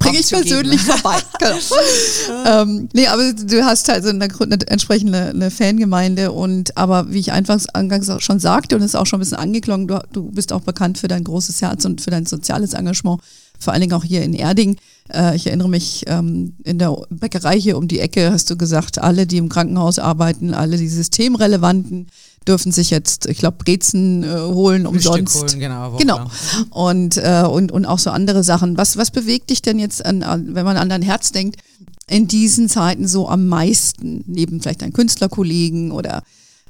Bringe 0.00 0.18
ich 0.18 0.28
persönlich 0.28 0.80
vorbei. 0.80 1.18
Genau. 1.38 2.62
ähm, 2.62 2.88
nee, 2.92 3.06
aber 3.06 3.32
du 3.32 3.64
hast 3.64 3.88
halt 3.88 4.02
so 4.02 4.10
eine, 4.10 4.24
eine 4.24 4.58
entsprechende 4.66 5.26
eine 5.26 5.52
Fangemeinde 5.52 6.32
und 6.32 6.76
aber 6.76 7.12
wie 7.12 7.20
ich 7.20 7.32
anfangs, 7.32 7.68
anfangs 7.68 8.10
schon 8.18 8.40
sagte 8.40 8.74
und 8.74 8.82
es 8.82 8.88
ist 8.88 8.94
auch 8.96 9.06
schon 9.06 9.18
ein 9.18 9.20
bisschen 9.20 9.38
angeklungen, 9.38 9.86
du, 9.86 10.00
du 10.12 10.30
bist 10.32 10.52
auch 10.52 10.62
bekannt 10.62 10.98
für 10.98 11.06
dein 11.06 11.22
großes 11.22 11.62
Herz 11.62 11.84
und 11.84 12.00
für 12.00 12.10
dein 12.10 12.26
soziales 12.26 12.72
Engagement 12.72 13.20
vor 13.64 13.72
allen 13.72 13.80
Dingen 13.80 13.94
auch 13.94 14.04
hier 14.04 14.22
in 14.22 14.34
Erding. 14.34 14.76
Äh, 15.12 15.36
ich 15.36 15.46
erinnere 15.46 15.68
mich, 15.68 16.04
ähm, 16.06 16.54
in 16.64 16.78
der 16.78 16.96
Bäckerei 17.10 17.58
hier 17.58 17.76
um 17.76 17.88
die 17.88 18.00
Ecke 18.00 18.30
hast 18.30 18.50
du 18.50 18.56
gesagt, 18.56 18.98
alle, 18.98 19.26
die 19.26 19.38
im 19.38 19.48
Krankenhaus 19.48 19.98
arbeiten, 19.98 20.54
alle 20.54 20.76
die 20.76 20.88
systemrelevanten, 20.88 22.08
dürfen 22.46 22.72
sich 22.72 22.90
jetzt, 22.90 23.26
ich 23.26 23.38
glaube, 23.38 23.56
Brezen 23.58 24.22
äh, 24.22 24.26
holen 24.26 24.86
umsonst. 24.86 25.36
Holen, 25.36 25.60
genau. 25.60 25.96
Genau. 25.96 26.26
Und, 26.70 27.16
äh, 27.16 27.44
und, 27.50 27.72
und 27.72 27.86
auch 27.86 27.98
so 27.98 28.10
andere 28.10 28.44
Sachen. 28.44 28.76
Was, 28.76 28.96
was 28.96 29.10
bewegt 29.10 29.50
dich 29.50 29.62
denn 29.62 29.78
jetzt, 29.78 30.04
an, 30.04 30.22
an, 30.22 30.54
wenn 30.54 30.64
man 30.64 30.76
an 30.76 30.88
dein 30.88 31.02
Herz 31.02 31.32
denkt, 31.32 31.60
in 32.06 32.28
diesen 32.28 32.68
Zeiten 32.68 33.08
so 33.08 33.28
am 33.28 33.48
meisten, 33.48 34.24
neben 34.26 34.60
vielleicht 34.60 34.82
deinen 34.82 34.92
Künstlerkollegen 34.92 35.90
oder 35.90 36.22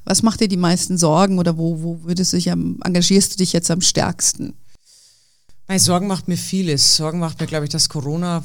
was 0.05 0.23
macht 0.23 0.41
dir 0.41 0.49
die 0.49 0.57
meisten 0.57 0.99
Sorgen 0.99 1.39
oder 1.39 1.57
wo, 1.59 1.83
wo 1.83 2.05
würdest 2.05 2.33
du 2.33 2.37
dich 2.37 2.53
am, 2.53 2.79
engagierst 2.85 3.33
du 3.33 3.39
dich 3.39 3.53
jetzt 3.53 3.71
am 3.71 3.81
stärksten? 3.81 4.55
Meine 5.67 5.81
Sorgen 5.81 6.07
macht 6.07 6.29
mir 6.29 6.37
vieles. 6.37 6.97
Sorgen 6.97 7.19
macht 7.19 7.41
mir, 7.41 7.47
glaube 7.47 7.65
ich, 7.65 7.71
dass 7.71 7.89
Corona 7.89 8.43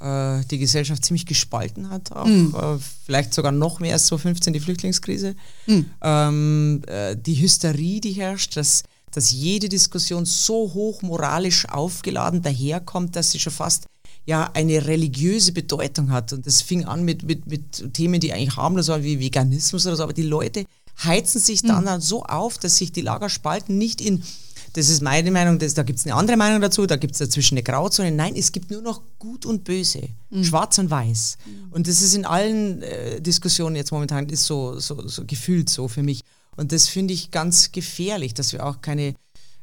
äh, 0.00 0.40
die 0.50 0.58
Gesellschaft 0.58 1.04
ziemlich 1.04 1.26
gespalten 1.26 1.90
hat. 1.90 2.12
Auch, 2.12 2.26
mm. 2.26 2.54
äh, 2.54 2.78
vielleicht 3.04 3.34
sogar 3.34 3.52
noch 3.52 3.80
mehr 3.80 3.92
als 3.92 4.06
2015 4.06 4.52
die 4.52 4.60
Flüchtlingskrise. 4.60 5.36
Mm. 5.66 5.80
Ähm, 6.02 6.82
äh, 6.86 7.16
die 7.16 7.34
Hysterie, 7.34 8.00
die 8.00 8.12
herrscht, 8.12 8.56
dass 8.56 8.84
dass 9.14 9.30
jede 9.30 9.68
Diskussion 9.68 10.24
so 10.24 10.74
hoch 10.74 11.02
moralisch 11.02 11.68
aufgeladen 11.68 12.42
daherkommt, 12.42 13.14
dass 13.16 13.30
sie 13.30 13.38
schon 13.38 13.52
fast 13.52 13.86
ja 14.26 14.50
eine 14.54 14.86
religiöse 14.86 15.52
Bedeutung 15.52 16.10
hat. 16.10 16.32
Und 16.32 16.46
das 16.46 16.62
fing 16.62 16.84
an 16.84 17.04
mit, 17.04 17.22
mit, 17.22 17.46
mit 17.46 17.94
Themen, 17.94 18.20
die 18.20 18.32
eigentlich 18.32 18.56
harmlos 18.56 18.88
waren, 18.88 19.04
wie 19.04 19.20
Veganismus 19.20 19.86
oder 19.86 19.96
so, 19.96 20.02
aber 20.02 20.12
die 20.12 20.22
Leute 20.22 20.64
heizen 21.02 21.40
sich 21.40 21.62
dann, 21.62 21.84
dann 21.84 22.00
so 22.00 22.24
auf, 22.24 22.58
dass 22.58 22.76
sich 22.76 22.92
die 22.92 23.00
Lager 23.00 23.28
spalten, 23.28 23.78
nicht 23.78 24.00
in 24.00 24.22
das 24.74 24.88
ist 24.88 25.02
meine 25.02 25.30
Meinung, 25.30 25.58
das, 25.60 25.74
da 25.74 25.84
gibt 25.84 26.00
es 26.00 26.04
eine 26.04 26.16
andere 26.16 26.36
Meinung 26.36 26.60
dazu, 26.60 26.84
da 26.86 26.96
gibt 26.96 27.14
es 27.14 27.20
dazwischen 27.20 27.54
eine 27.54 27.62
Grauzone. 27.62 28.10
Nein, 28.10 28.34
es 28.36 28.50
gibt 28.50 28.72
nur 28.72 28.82
noch 28.82 29.02
Gut 29.20 29.46
und 29.46 29.62
Böse, 29.62 30.08
mhm. 30.30 30.44
Schwarz 30.44 30.78
und 30.78 30.90
Weiß. 30.90 31.38
Mhm. 31.46 31.72
Und 31.72 31.86
das 31.86 32.02
ist 32.02 32.14
in 32.14 32.24
allen 32.24 32.82
äh, 32.82 33.20
Diskussionen 33.20 33.76
jetzt 33.76 33.92
momentan 33.92 34.28
ist 34.28 34.44
so, 34.44 34.78
so, 34.80 35.06
so 35.06 35.24
gefühlt 35.24 35.70
so 35.70 35.86
für 35.86 36.02
mich. 36.02 36.22
Und 36.56 36.72
das 36.72 36.88
finde 36.88 37.14
ich 37.14 37.30
ganz 37.30 37.70
gefährlich, 37.70 38.34
dass 38.34 38.52
wir 38.52 38.66
auch 38.66 38.80
keine 38.80 39.14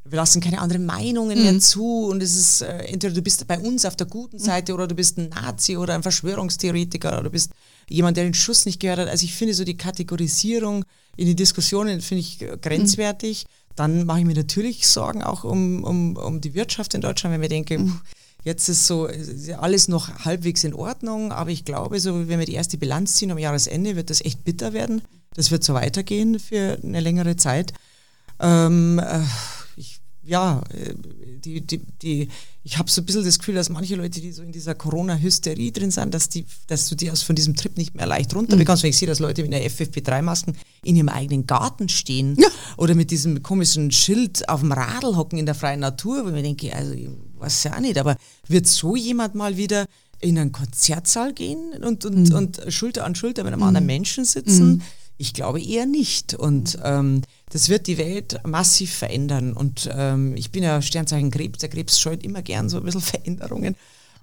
wir 0.04 0.18
lassen 0.18 0.42
keine 0.42 0.60
anderen 0.60 0.86
Meinungen 0.86 1.38
mhm. 1.38 1.44
mehr 1.44 1.60
zu 1.60 2.06
und 2.08 2.24
es 2.24 2.36
ist 2.36 2.62
äh, 2.62 2.86
entweder 2.86 3.14
du 3.14 3.22
bist 3.22 3.46
bei 3.46 3.60
uns 3.60 3.86
auf 3.86 3.96
der 3.96 4.08
guten 4.08 4.38
mhm. 4.38 4.42
Seite 4.42 4.74
oder 4.74 4.88
du 4.88 4.96
bist 4.96 5.20
ein 5.20 5.30
Nazi 5.30 5.78
oder 5.78 5.94
ein 5.94 6.02
Verschwörungstheoretiker 6.02 7.14
oder 7.14 7.24
du 7.24 7.30
bist 7.30 7.52
jemand, 7.88 8.18
der 8.18 8.24
den 8.24 8.34
Schuss 8.34 8.66
nicht 8.66 8.80
gehört 8.80 9.00
hat. 9.00 9.10
Also 9.10 9.26
ich 9.26 9.36
finde 9.36 9.54
so 9.54 9.64
die 9.64 9.78
Kategorisierung 9.78 10.86
in 11.18 11.28
den 11.28 11.36
Diskussionen 11.36 12.02
finde 12.02 12.22
ich 12.22 12.42
äh, 12.42 12.58
grenzwertig. 12.60 13.46
Mhm. 13.46 13.61
Dann 13.82 14.06
mache 14.06 14.20
ich 14.20 14.26
mir 14.26 14.36
natürlich 14.36 14.88
Sorgen 14.88 15.24
auch 15.24 15.44
um, 15.44 15.84
um, 15.84 16.16
um 16.16 16.40
die 16.40 16.54
Wirtschaft 16.54 16.94
in 16.94 17.02
Deutschland, 17.02 17.34
wenn 17.34 17.42
wir 17.42 17.50
denken, 17.50 17.86
mhm. 17.86 18.02
jetzt 18.44 18.70
ist 18.70 18.86
so 18.86 19.08
ist 19.08 19.50
alles 19.54 19.88
noch 19.88 20.24
halbwegs 20.24 20.64
in 20.64 20.76
Ordnung, 20.76 21.32
aber 21.32 21.50
ich 21.50 21.66
glaube, 21.66 22.00
so 22.00 22.28
wenn 22.28 22.38
wir 22.38 22.46
die 22.46 22.54
erste 22.54 22.78
Bilanz 22.78 23.16
ziehen 23.16 23.32
am 23.32 23.40
Jahresende, 23.40 23.96
wird 23.96 24.12
das 24.12 24.22
echt 24.22 24.44
bitter 24.44 24.74
werden. 24.74 25.02
Das 25.34 25.50
wird 25.50 25.64
so 25.64 25.74
weitergehen 25.74 26.38
für 26.38 26.78
eine 26.84 27.00
längere 27.00 27.38
Zeit. 27.38 27.74
Ähm, 28.40 29.00
äh, 29.00 29.22
ja, 30.24 30.62
äh, 30.70 30.94
die, 31.44 31.62
die, 31.62 31.82
die, 32.02 32.28
ich 32.64 32.78
habe 32.78 32.90
so 32.90 33.02
ein 33.02 33.06
bisschen 33.06 33.26
das 33.26 33.40
Gefühl, 33.40 33.56
dass 33.56 33.70
manche 33.70 33.96
Leute, 33.96 34.22
die 34.22 34.32
so 34.32 34.44
in 34.44 34.52
dieser 34.52 34.76
Corona-Hysterie 34.76 35.72
drin 35.72 35.90
sind, 35.90 36.14
dass, 36.14 36.30
die, 36.30 36.46
dass 36.68 36.88
du 36.90 36.96
die 36.96 37.10
aus 37.10 37.24
von 37.24 37.36
diesem 37.36 37.56
Trip 37.56 37.76
nicht 37.78 37.96
mehr 37.96 38.06
leicht 38.06 38.36
runterbekommst. 38.36 38.84
Mhm. 38.84 38.86
Wenn 38.86 38.90
ich 38.92 38.98
sehe, 38.98 39.08
dass 39.08 39.20
Leute 39.20 39.42
mit 39.42 39.54
einer 39.54 39.66
FFP3-Masken 39.66 40.56
in 40.84 40.96
ihrem 40.96 41.10
eigenen 41.10 41.48
Garten 41.48 41.90
stehen 41.90 42.36
ja. 42.40 42.48
oder 42.78 42.94
mit 42.94 43.10
diesem 43.10 43.42
komischen 43.42 43.92
Schild 43.92 44.48
auf 44.48 44.60
dem 44.60 44.72
Radl 44.72 45.16
hocken 45.16 45.40
in 45.40 45.48
der 45.48 45.56
freien 45.56 45.80
Natur, 45.80 46.24
wo 46.24 46.28
ich 46.28 46.36
mir 46.36 46.44
denke, 46.44 46.74
also 46.76 46.94
ich 46.94 47.10
weiß 47.38 47.64
ja 47.64 47.80
nicht, 47.80 47.98
aber 47.98 48.16
wird 48.48 48.68
so 48.68 48.96
jemand 48.96 49.34
mal 49.34 49.58
wieder 49.58 49.86
in 50.20 50.38
einen 50.38 50.52
Konzertsaal 50.52 51.34
gehen 51.34 51.74
und, 51.84 52.06
und, 52.06 52.30
mhm. 52.30 52.36
und 52.36 52.62
Schulter 52.70 53.06
an 53.06 53.16
Schulter 53.16 53.44
mit 53.44 53.54
einem 53.54 53.62
mhm. 53.62 53.68
anderen 53.68 53.88
Menschen 53.88 54.24
sitzen? 54.24 54.84
Mhm. 55.22 55.26
Ich 55.26 55.34
glaube 55.34 55.62
eher 55.62 55.86
nicht. 55.86 56.34
Und 56.34 56.80
ähm, 56.84 57.22
das 57.50 57.70
wird 57.70 57.88
die 57.88 57.98
Welt 57.98 58.40
massiv 58.46 58.94
verändern. 58.94 59.54
Und 59.54 59.90
ähm, 59.94 60.36
ich 60.36 60.52
bin 60.52 60.64
ja 60.64 60.82
Sternzeichen 60.82 61.32
Krebs. 61.32 61.60
Der 61.60 61.70
Krebs 61.70 62.00
scheut 62.00 62.24
immer 62.24 62.42
gern 62.42 62.70
so 62.70 62.78
ein 62.78 62.84
bisschen 62.84 63.02
Veränderungen. 63.02 63.76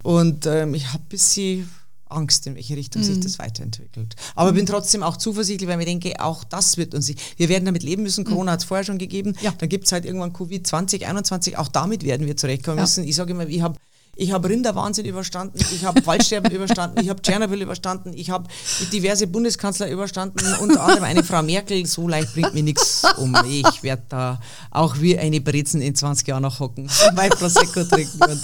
Und 0.03 0.47
ähm, 0.47 0.75
ich 0.75 0.89
habe 0.93 1.03
ein 1.03 1.09
bisschen 1.09 1.71
Angst, 2.11 2.47
in 2.47 2.55
welche 2.55 2.77
Richtung 2.77 3.03
mhm. 3.03 3.07
sich 3.07 3.21
das 3.21 3.39
weiterentwickelt. 3.39 4.17
Aber 4.35 4.53
mhm. 4.53 4.57
bin 4.57 4.67
trotzdem 4.67 5.03
auch 5.03 5.17
zuversichtlich, 5.17 5.69
weil 5.69 5.79
ich 5.81 5.87
denke, 5.87 6.21
auch 6.21 6.45
das 6.45 6.77
wird 6.77 6.95
uns, 6.95 7.13
wir 7.37 7.49
werden 7.49 7.65
damit 7.65 7.83
leben 7.83 8.03
müssen. 8.03 8.25
Mhm. 8.25 8.29
Corona 8.29 8.53
hat 8.53 8.61
es 8.61 8.65
vorher 8.65 8.85
schon 8.85 8.99
gegeben. 8.99 9.37
Ja. 9.41 9.53
Dann 9.57 9.69
gibt 9.69 9.87
es 9.87 9.93
halt 9.93 10.05
irgendwann 10.05 10.33
Covid 10.33 10.67
2021. 10.67 11.59
Auch 11.59 11.69
damit 11.69 12.05
werden 12.05 12.27
wir 12.27 12.37
zurechtkommen 12.37 12.79
ja. 12.79 12.85
müssen. 12.85 13.05
Ich 13.05 13.17
sage 13.17 13.33
immer, 13.33 13.47
ich 13.47 13.61
habe 13.61 13.79
ich 14.19 14.33
habe 14.33 14.49
Rinderwahnsinn 14.49 15.07
überstanden, 15.07 15.61
ich 15.73 15.85
habe 15.85 16.05
Waldsterben 16.05 16.51
überstanden, 16.55 17.01
ich 17.01 17.09
habe 17.09 17.23
Tschernobyl 17.23 17.63
überstanden, 17.63 18.13
ich 18.13 18.31
habe 18.31 18.49
diverse 18.93 19.29
Bundeskanzler 19.29 19.89
überstanden, 19.89 20.45
unter 20.61 20.83
anderem 20.83 21.05
eine 21.05 21.23
Frau 21.23 21.41
Merkel. 21.43 21.87
So 21.87 22.09
leicht 22.09 22.35
bringt 22.35 22.53
mir 22.53 22.65
nichts 22.65 23.05
um. 23.17 23.37
Ich 23.49 23.85
werde 23.85 24.03
da 24.09 24.41
auch 24.73 24.99
wie 24.99 25.17
eine 25.17 25.41
Brezen 25.41 25.81
in 25.81 25.95
20 25.95 26.27
Jahren 26.27 26.43
noch 26.43 26.59
hocken, 26.59 26.91
mein 27.15 27.31
Prosecco 27.31 27.85
trinken 27.85 28.21
und 28.29 28.43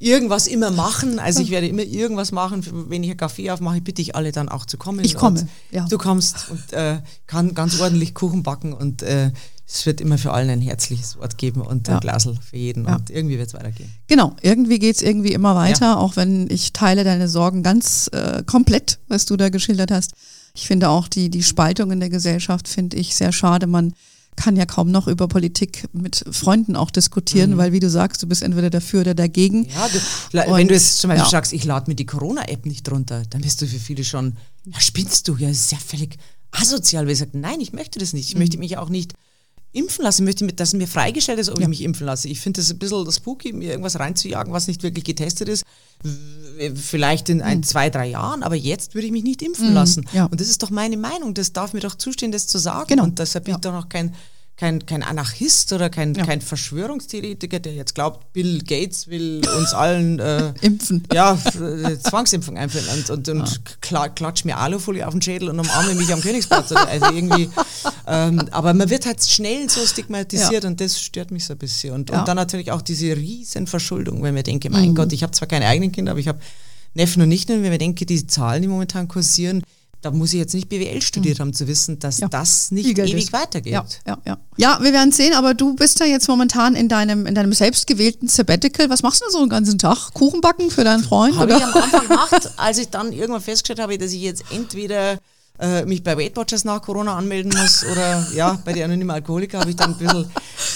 irgendwas 0.00 0.48
immer 0.48 0.72
machen. 0.72 1.20
Also 1.20 1.42
ich 1.42 1.50
werde 1.50 1.68
immer 1.68 1.84
irgendwas 1.84 2.32
machen. 2.32 2.66
Wenn 2.88 3.04
ich 3.04 3.10
einen 3.10 3.18
Kaffee 3.18 3.52
aufmache, 3.52 3.80
bitte 3.80 4.02
ich 4.02 4.16
alle 4.16 4.32
dann 4.32 4.48
auch 4.48 4.66
zu 4.66 4.78
kommen. 4.78 5.04
Ich 5.04 5.14
komme, 5.14 5.46
ja. 5.70 5.86
Du 5.88 5.96
kommst 5.96 6.50
und 6.50 6.72
äh, 6.72 6.98
kann 7.28 7.54
ganz 7.54 7.80
ordentlich 7.80 8.14
Kuchen 8.14 8.42
backen 8.42 8.72
und 8.72 9.02
äh, 9.02 9.30
es 9.72 9.86
wird 9.86 10.00
immer 10.00 10.18
für 10.18 10.32
allen 10.32 10.50
ein 10.50 10.60
herzliches 10.60 11.16
Wort 11.16 11.38
geben 11.38 11.62
und 11.62 11.88
ein 11.88 11.94
ja. 11.94 12.00
Glasl 12.00 12.36
für 12.42 12.56
jeden 12.56 12.84
ja. 12.84 12.96
und 12.96 13.08
irgendwie 13.08 13.38
wird 13.38 13.48
es 13.48 13.54
weitergehen. 13.54 13.90
Genau, 14.06 14.36
irgendwie 14.42 14.78
geht 14.78 14.96
es 14.96 15.02
irgendwie 15.02 15.32
immer 15.32 15.54
weiter, 15.54 15.86
ja. 15.86 15.96
auch 15.96 16.16
wenn 16.16 16.50
ich 16.50 16.72
teile 16.72 17.04
deine 17.04 17.28
Sorgen 17.28 17.62
ganz 17.62 18.08
äh, 18.12 18.42
komplett, 18.44 18.98
was 19.08 19.24
du 19.24 19.36
da 19.36 19.48
geschildert 19.48 19.90
hast. 19.90 20.12
Ich 20.54 20.66
finde 20.66 20.90
auch 20.90 21.08
die, 21.08 21.30
die 21.30 21.42
Spaltung 21.42 21.90
in 21.90 22.00
der 22.00 22.10
Gesellschaft 22.10 22.68
finde 22.68 22.98
ich 22.98 23.14
sehr 23.14 23.32
schade. 23.32 23.66
Man 23.66 23.94
kann 24.36 24.56
ja 24.56 24.66
kaum 24.66 24.90
noch 24.90 25.08
über 25.08 25.26
Politik 25.28 25.88
mit 25.92 26.24
Freunden 26.30 26.76
auch 26.76 26.90
diskutieren, 26.90 27.52
mhm. 27.52 27.56
weil 27.56 27.72
wie 27.72 27.80
du 27.80 27.88
sagst, 27.88 28.22
du 28.22 28.26
bist 28.26 28.42
entweder 28.42 28.68
dafür 28.68 29.02
oder 29.02 29.14
dagegen. 29.14 29.66
Ja, 29.66 29.88
du, 29.88 30.50
und, 30.50 30.58
wenn 30.58 30.68
du 30.68 30.74
jetzt 30.74 30.98
zum 30.98 31.08
Beispiel 31.08 31.30
sagst, 31.30 31.52
ich 31.52 31.64
lade 31.64 31.90
mir 31.90 31.94
die 31.94 32.06
Corona-App 32.06 32.66
nicht 32.66 32.90
runter, 32.90 33.22
dann 33.30 33.40
bist 33.40 33.62
du 33.62 33.66
für 33.66 33.78
viele 33.78 34.04
schon, 34.04 34.36
ja 34.66 34.80
spinnst 34.80 35.28
du, 35.28 35.36
ja, 35.36 35.48
ist 35.48 35.72
ja 35.72 35.78
völlig 35.78 36.18
asozial, 36.50 37.06
weil 37.06 37.12
ich 37.12 37.18
sage, 37.18 37.38
nein, 37.38 37.60
ich 37.60 37.72
möchte 37.72 37.98
das 37.98 38.12
nicht. 38.12 38.28
Ich 38.28 38.34
mhm. 38.34 38.40
möchte 38.40 38.58
mich 38.58 38.76
auch 38.76 38.90
nicht 38.90 39.14
impfen 39.72 40.04
lassen 40.04 40.24
möchte, 40.24 40.46
dass 40.46 40.74
mir 40.74 40.86
freigestellt 40.86 41.38
ist, 41.38 41.48
ob 41.48 41.58
ja. 41.58 41.62
ich 41.62 41.68
mich 41.68 41.82
impfen 41.82 42.06
lasse. 42.06 42.28
Ich 42.28 42.40
finde 42.40 42.60
das 42.60 42.70
ein 42.70 42.78
bisschen 42.78 43.10
spooky, 43.10 43.52
mir 43.52 43.70
irgendwas 43.70 43.98
reinzujagen, 43.98 44.52
was 44.52 44.68
nicht 44.68 44.82
wirklich 44.82 45.04
getestet 45.04 45.48
ist. 45.48 45.64
Vielleicht 46.74 47.28
in 47.28 47.40
ein, 47.40 47.58
mhm. 47.58 47.62
zwei, 47.62 47.88
drei 47.88 48.08
Jahren, 48.08 48.42
aber 48.42 48.56
jetzt 48.56 48.94
würde 48.94 49.06
ich 49.06 49.12
mich 49.12 49.24
nicht 49.24 49.40
impfen 49.40 49.68
mhm. 49.68 49.74
lassen. 49.74 50.08
Ja. 50.12 50.26
Und 50.26 50.40
das 50.40 50.48
ist 50.48 50.62
doch 50.62 50.70
meine 50.70 50.96
Meinung. 50.96 51.32
Das 51.34 51.52
darf 51.52 51.72
mir 51.72 51.80
doch 51.80 51.94
zustehen, 51.94 52.32
das 52.32 52.46
zu 52.46 52.58
sagen. 52.58 52.88
Genau. 52.88 53.04
Und 53.04 53.18
deshalb 53.18 53.44
bin 53.44 53.52
ja. 53.52 53.58
ich 53.58 53.62
doch 53.62 53.72
noch 53.72 53.88
kein 53.88 54.14
kein, 54.62 54.86
kein 54.86 55.02
Anarchist 55.02 55.72
oder 55.72 55.90
kein, 55.90 56.14
ja. 56.14 56.24
kein 56.24 56.40
Verschwörungstheoretiker, 56.40 57.58
der 57.58 57.74
jetzt 57.74 57.96
glaubt, 57.96 58.32
Bill 58.32 58.60
Gates 58.60 59.08
will 59.08 59.42
uns 59.58 59.74
allen 59.74 60.20
äh, 60.20 60.52
impfen. 60.60 61.02
Ja, 61.12 61.36
äh, 61.60 61.98
Zwangsimpfung 61.98 62.56
einführen 62.56 62.86
und, 62.96 63.10
und, 63.10 63.28
und 63.28 63.60
ja. 63.90 64.08
klatscht 64.08 64.44
mir 64.44 64.56
Alufolie 64.56 65.04
auf 65.04 65.14
den 65.14 65.20
Schädel 65.20 65.48
und 65.48 65.58
umarme 65.58 65.96
mich 65.96 66.12
am 66.12 66.20
Königsplatz. 66.20 66.70
Also 66.70 67.06
irgendwie, 67.06 67.50
ähm, 68.06 68.48
aber 68.52 68.72
man 68.72 68.88
wird 68.88 69.04
halt 69.04 69.20
schnell 69.24 69.68
so 69.68 69.84
stigmatisiert 69.84 70.62
ja. 70.62 70.70
und 70.70 70.80
das 70.80 71.00
stört 71.00 71.32
mich 71.32 71.44
so 71.44 71.54
ein 71.54 71.58
bisschen. 71.58 71.92
Und, 71.94 72.12
und 72.12 72.28
dann 72.28 72.36
natürlich 72.36 72.70
auch 72.70 72.82
diese 72.82 73.16
riesen 73.16 73.66
Verschuldung, 73.66 74.22
wenn 74.22 74.36
wir 74.36 74.44
denken, 74.44 74.70
mein 74.70 74.90
mhm. 74.90 74.94
Gott, 74.94 75.12
ich 75.12 75.24
habe 75.24 75.32
zwar 75.32 75.48
keine 75.48 75.66
eigenen 75.66 75.90
Kinder, 75.90 76.12
aber 76.12 76.20
ich 76.20 76.28
habe 76.28 76.38
Neffen 76.94 77.20
und 77.20 77.30
Nichten, 77.30 77.64
wenn 77.64 77.70
wir 77.72 77.78
denken, 77.78 78.06
die 78.06 78.26
Zahlen, 78.28 78.62
die 78.62 78.68
momentan 78.68 79.08
kursieren, 79.08 79.64
da 80.02 80.10
muss 80.10 80.32
ich 80.32 80.40
jetzt 80.40 80.52
nicht 80.52 80.68
BWL 80.68 81.00
studiert 81.00 81.38
hm. 81.38 81.46
haben, 81.46 81.52
zu 81.54 81.66
wissen, 81.68 81.98
dass 82.00 82.18
ja. 82.18 82.28
das 82.28 82.72
nicht 82.72 82.98
ewig 82.98 83.14
ist. 83.14 83.32
weitergeht. 83.32 83.72
Ja, 83.72 83.86
ja, 84.06 84.18
ja. 84.26 84.38
ja, 84.56 84.78
wir 84.82 84.92
werden 84.92 85.12
sehen, 85.12 85.32
aber 85.32 85.54
du 85.54 85.74
bist 85.74 86.00
ja 86.00 86.06
jetzt 86.06 86.28
momentan 86.28 86.74
in 86.74 86.88
deinem, 86.88 87.24
in 87.26 87.34
deinem 87.34 87.52
selbstgewählten 87.52 88.28
Sabbatical. 88.28 88.90
Was 88.90 89.02
machst 89.02 89.22
du 89.22 89.30
so 89.30 89.38
einen 89.38 89.48
ganzen 89.48 89.78
Tag? 89.78 90.12
Kuchen 90.12 90.40
backen 90.40 90.70
für 90.70 90.84
deinen 90.84 91.04
Freund? 91.04 91.36
Habe 91.36 91.52
ich 91.52 91.62
am 91.62 91.72
Anfang 91.72 92.02
gemacht, 92.08 92.50
als 92.56 92.78
ich 92.78 92.88
dann 92.88 93.12
irgendwann 93.12 93.40
festgestellt 93.40 93.78
habe, 93.78 93.96
dass 93.96 94.12
ich 94.12 94.20
jetzt 94.20 94.44
entweder 94.50 95.18
äh, 95.60 95.84
mich 95.84 96.02
bei 96.02 96.18
Weight 96.18 96.36
Watchers 96.36 96.64
nach 96.64 96.82
Corona 96.82 97.16
anmelden 97.16 97.52
muss 97.56 97.84
oder 97.84 98.26
ja, 98.34 98.58
bei 98.64 98.72
den 98.72 98.84
anonymen 98.84 99.10
Alkoholiker 99.10 99.60
habe 99.60 99.70
ich 99.70 99.76
dann 99.76 99.92
ein 99.92 99.98
bisschen, 99.98 100.26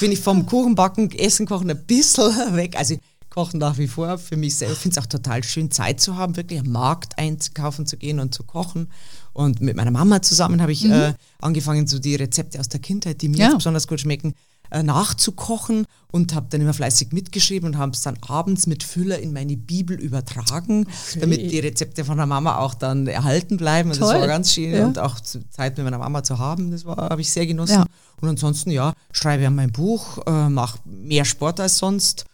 bin 0.00 0.12
ich 0.12 0.20
vom 0.20 0.46
Kuchenbacken, 0.46 1.10
Essen 1.10 1.46
kochen 1.46 1.70
ein 1.70 1.84
bisschen 1.84 2.32
weg. 2.54 2.76
Also 2.78 2.96
kochen 3.36 3.60
nach 3.60 3.76
wie 3.76 3.86
vor 3.86 4.16
für 4.16 4.36
mich 4.36 4.56
selbst. 4.56 4.76
Ich 4.76 4.82
finde 4.82 4.98
es 4.98 5.04
auch 5.04 5.08
total 5.08 5.44
schön, 5.44 5.70
Zeit 5.70 6.00
zu 6.00 6.16
haben, 6.16 6.36
wirklich 6.36 6.58
am 6.58 6.70
Markt 6.72 7.18
einkaufen 7.18 7.86
zu 7.86 7.98
gehen 7.98 8.18
und 8.18 8.34
zu 8.34 8.44
kochen. 8.44 8.88
Und 9.34 9.60
mit 9.60 9.76
meiner 9.76 9.90
Mama 9.90 10.22
zusammen 10.22 10.62
habe 10.62 10.72
ich 10.72 10.84
mhm. 10.84 10.92
äh, 10.92 11.14
angefangen, 11.42 11.86
so 11.86 11.98
die 11.98 12.14
Rezepte 12.14 12.58
aus 12.58 12.70
der 12.70 12.80
Kindheit, 12.80 13.20
die 13.20 13.28
mir 13.28 13.36
ja. 13.36 13.54
besonders 13.54 13.86
gut 13.86 14.00
schmecken, 14.00 14.32
äh, 14.70 14.82
nachzukochen 14.82 15.84
und 16.10 16.34
habe 16.34 16.46
dann 16.48 16.62
immer 16.62 16.72
fleißig 16.72 17.12
mitgeschrieben 17.12 17.68
und 17.68 17.76
habe 17.76 17.92
es 17.92 18.00
dann 18.00 18.16
abends 18.26 18.66
mit 18.66 18.82
Füller 18.82 19.18
in 19.18 19.34
meine 19.34 19.58
Bibel 19.58 20.00
übertragen, 20.00 20.86
okay. 20.86 21.20
damit 21.20 21.52
die 21.52 21.58
Rezepte 21.58 22.06
von 22.06 22.16
der 22.16 22.26
Mama 22.26 22.56
auch 22.56 22.72
dann 22.72 23.06
erhalten 23.06 23.58
bleiben. 23.58 23.90
Und 23.90 24.00
das 24.00 24.08
war 24.08 24.26
ganz 24.26 24.54
schön 24.54 24.72
ja. 24.72 24.86
und 24.86 24.98
auch 24.98 25.20
Zeit 25.20 25.76
mit 25.76 25.84
meiner 25.84 25.98
Mama 25.98 26.22
zu 26.22 26.38
haben, 26.38 26.70
das 26.70 26.86
habe 26.86 27.20
ich 27.20 27.30
sehr 27.30 27.46
genossen. 27.46 27.74
Ja. 27.74 27.84
Und 28.22 28.30
ansonsten, 28.30 28.70
ja, 28.70 28.94
schreibe 29.12 29.42
ja 29.42 29.50
mein 29.50 29.72
Buch, 29.72 30.26
äh, 30.26 30.48
mache 30.48 30.78
mehr 30.86 31.26
Sport 31.26 31.60
als 31.60 31.76
sonst 31.76 32.24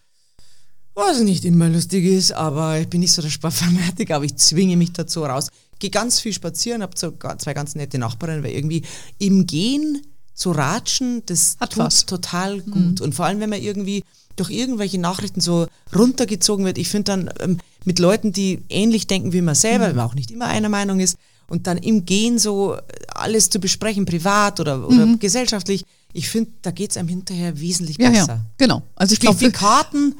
was 0.94 1.20
nicht 1.20 1.44
immer 1.44 1.68
lustig 1.68 2.04
ist, 2.04 2.32
aber 2.32 2.78
ich 2.78 2.88
bin 2.88 3.00
nicht 3.00 3.12
so 3.12 3.22
der 3.22 3.30
Sportfanatiker, 3.30 4.16
aber 4.16 4.24
ich 4.24 4.36
zwinge 4.36 4.76
mich 4.76 4.92
dazu 4.92 5.22
raus. 5.22 5.48
Gehe 5.78 5.90
ganz 5.90 6.20
viel 6.20 6.32
spazieren, 6.32 6.82
habe 6.82 6.96
so 6.96 7.12
zwei 7.38 7.54
ganz 7.54 7.74
nette 7.74 7.98
Nachbarinnen, 7.98 8.44
weil 8.44 8.52
irgendwie 8.52 8.82
im 9.18 9.46
Gehen 9.46 10.02
zu 10.34 10.52
ratschen, 10.52 11.22
das 11.26 11.56
Hat 11.60 11.72
tut 11.72 11.84
was. 11.84 12.06
total 12.06 12.58
mhm. 12.58 12.70
gut. 12.70 13.00
Mhm. 13.00 13.04
Und 13.04 13.14
vor 13.14 13.26
allem, 13.26 13.40
wenn 13.40 13.50
man 13.50 13.60
irgendwie 13.60 14.04
durch 14.36 14.50
irgendwelche 14.50 14.98
Nachrichten 14.98 15.40
so 15.40 15.66
runtergezogen 15.94 16.64
wird, 16.64 16.78
ich 16.78 16.88
finde 16.88 17.04
dann 17.04 17.30
ähm, 17.40 17.58
mit 17.84 17.98
Leuten, 17.98 18.32
die 18.32 18.62
ähnlich 18.68 19.06
denken 19.06 19.32
wie 19.32 19.42
man 19.42 19.54
selber, 19.54 19.86
mhm. 19.86 19.90
wenn 19.90 19.96
man 19.96 20.06
auch 20.06 20.14
nicht 20.14 20.30
immer 20.30 20.46
einer 20.46 20.68
Meinung 20.68 21.00
ist, 21.00 21.16
und 21.48 21.66
dann 21.66 21.76
im 21.76 22.06
Gehen 22.06 22.38
so 22.38 22.78
alles 23.08 23.50
zu 23.50 23.60
besprechen, 23.60 24.06
privat 24.06 24.58
oder, 24.58 24.88
oder 24.88 25.04
mhm. 25.04 25.18
gesellschaftlich, 25.18 25.84
ich 26.14 26.30
finde, 26.30 26.50
da 26.62 26.70
geht 26.70 26.92
es 26.92 26.96
einem 26.96 27.08
hinterher 27.08 27.60
wesentlich 27.60 27.98
besser. 27.98 28.26
Ja, 28.26 28.40
genau. 28.56 28.82
Also 28.94 29.12
ich 29.12 29.20
glaube, 29.20 29.50
Karten 29.50 30.14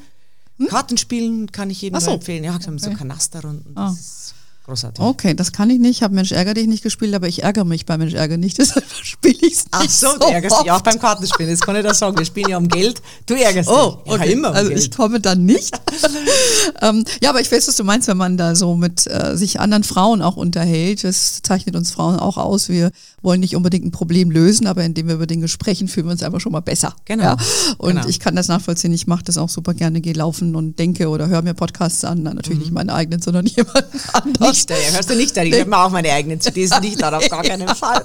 hm? 0.57 0.67
Kartenspielen 0.67 1.51
kann 1.51 1.69
ich 1.69 1.81
jedem 1.81 1.99
so. 1.99 2.11
empfehlen. 2.11 2.43
Ja, 2.43 2.53
haben 2.53 2.79
so 2.79 2.91
Kanasterrunden. 2.91 3.73
Ah. 3.75 3.95
großartig. 4.65 5.03
Okay, 5.03 5.33
das 5.33 5.51
kann 5.51 5.69
ich 5.69 5.79
nicht. 5.79 5.97
Ich 5.97 6.03
habe 6.03 6.13
Mensch 6.15 6.31
ärger 6.31 6.53
dich 6.53 6.67
nicht 6.67 6.83
gespielt, 6.83 7.13
aber 7.15 7.27
ich 7.27 7.43
ärgere 7.43 7.65
mich 7.65 7.85
bei 7.85 7.97
Mensch 7.97 8.13
ärger 8.13 8.37
nicht. 8.37 8.57
Deshalb 8.59 8.85
spiele 9.01 9.37
ich 9.41 9.53
es 9.53 9.63
nicht. 9.65 9.67
Ach 9.71 9.89
so, 9.89 10.11
so 10.11 10.19
du 10.19 10.25
ärgerst 10.27 10.61
dich 10.61 10.71
oft. 10.71 10.79
auch 10.79 10.81
beim 10.81 10.99
Kartenspielen. 10.99 11.51
Das 11.51 11.59
kann 11.61 11.75
ich 11.75 11.83
da 11.83 11.93
sagen. 11.93 12.17
Wir 12.17 12.25
spielen 12.25 12.49
ja 12.49 12.57
um 12.57 12.67
Geld. 12.67 13.01
Du 13.25 13.33
ärgerst 13.33 13.69
Oh, 13.69 14.01
dich. 14.05 14.13
okay. 14.13 14.25
Ja, 14.27 14.31
immer 14.31 14.49
um 14.51 14.55
also 14.55 14.69
Geld. 14.69 14.81
ich 14.81 14.91
komme 14.91 15.19
dann 15.19 15.43
nicht. 15.45 15.75
ähm, 16.81 17.03
ja, 17.21 17.31
aber 17.31 17.41
ich 17.41 17.51
weiß, 17.51 17.67
was 17.67 17.75
du 17.75 17.83
meinst, 17.83 18.07
wenn 18.07 18.17
man 18.17 18.37
da 18.37 18.55
so 18.55 18.75
mit 18.75 19.07
äh, 19.07 19.35
sich 19.35 19.59
anderen 19.59 19.83
Frauen 19.83 20.21
auch 20.21 20.37
unterhält. 20.37 21.03
Das 21.03 21.41
zeichnet 21.41 21.75
uns 21.75 21.91
Frauen 21.91 22.17
auch 22.19 22.37
aus. 22.37 22.69
Wir 22.69 22.91
wollen 23.23 23.39
nicht 23.39 23.55
unbedingt 23.55 23.85
ein 23.85 23.91
Problem 23.91 24.29
lösen, 24.29 24.67
aber 24.67 24.83
indem 24.83 25.07
wir 25.07 25.15
über 25.15 25.25
Dinge 25.25 25.47
sprechen, 25.47 25.87
fühlen 25.87 26.05
wir 26.07 26.11
uns 26.11 26.21
einfach 26.21 26.39
schon 26.41 26.51
mal 26.51 26.59
besser. 26.59 26.95
Genau. 27.05 27.23
Ja? 27.23 27.37
Und 27.79 27.95
Genau. 27.95 28.07
ich 28.07 28.19
kann 28.19 28.35
das 28.35 28.47
nachvollziehen. 28.49 28.93
Ich 28.93 29.07
mache 29.07 29.23
das 29.23 29.37
auch 29.39 29.49
super 29.49 29.73
gerne. 29.73 30.01
Gehe 30.01 30.13
laufen 30.13 30.55
und 30.55 30.77
denke 30.77 31.07
oder 31.09 31.27
höre 31.27 31.41
mir 31.41 31.53
Podcasts 31.55 32.03
an. 32.05 32.21
Na, 32.23 32.33
Natürlich 32.33 32.59
nicht 32.59 32.71
meine 32.73 32.93
eigenen, 32.93 33.21
sondern 33.21 33.45
jemand 33.47 33.85
anderes. 34.13 34.39
Mhm. 34.39 34.47
Nicht, 34.47 34.69
da 34.69 34.75
hörst 34.75 35.09
du 35.09 35.15
nicht 35.15 35.35
da. 35.37 35.43
Ich 35.43 35.59
habe 35.59 35.69
mir 35.69 35.77
auch 35.79 35.89
meine 35.89 36.11
eigenen 36.11 36.39
CDs 36.41 36.79
nicht 36.81 37.01
da, 37.01 37.17
auf 37.17 37.27
gar 37.29 37.41
keinen 37.43 37.67
Fall. 37.75 38.03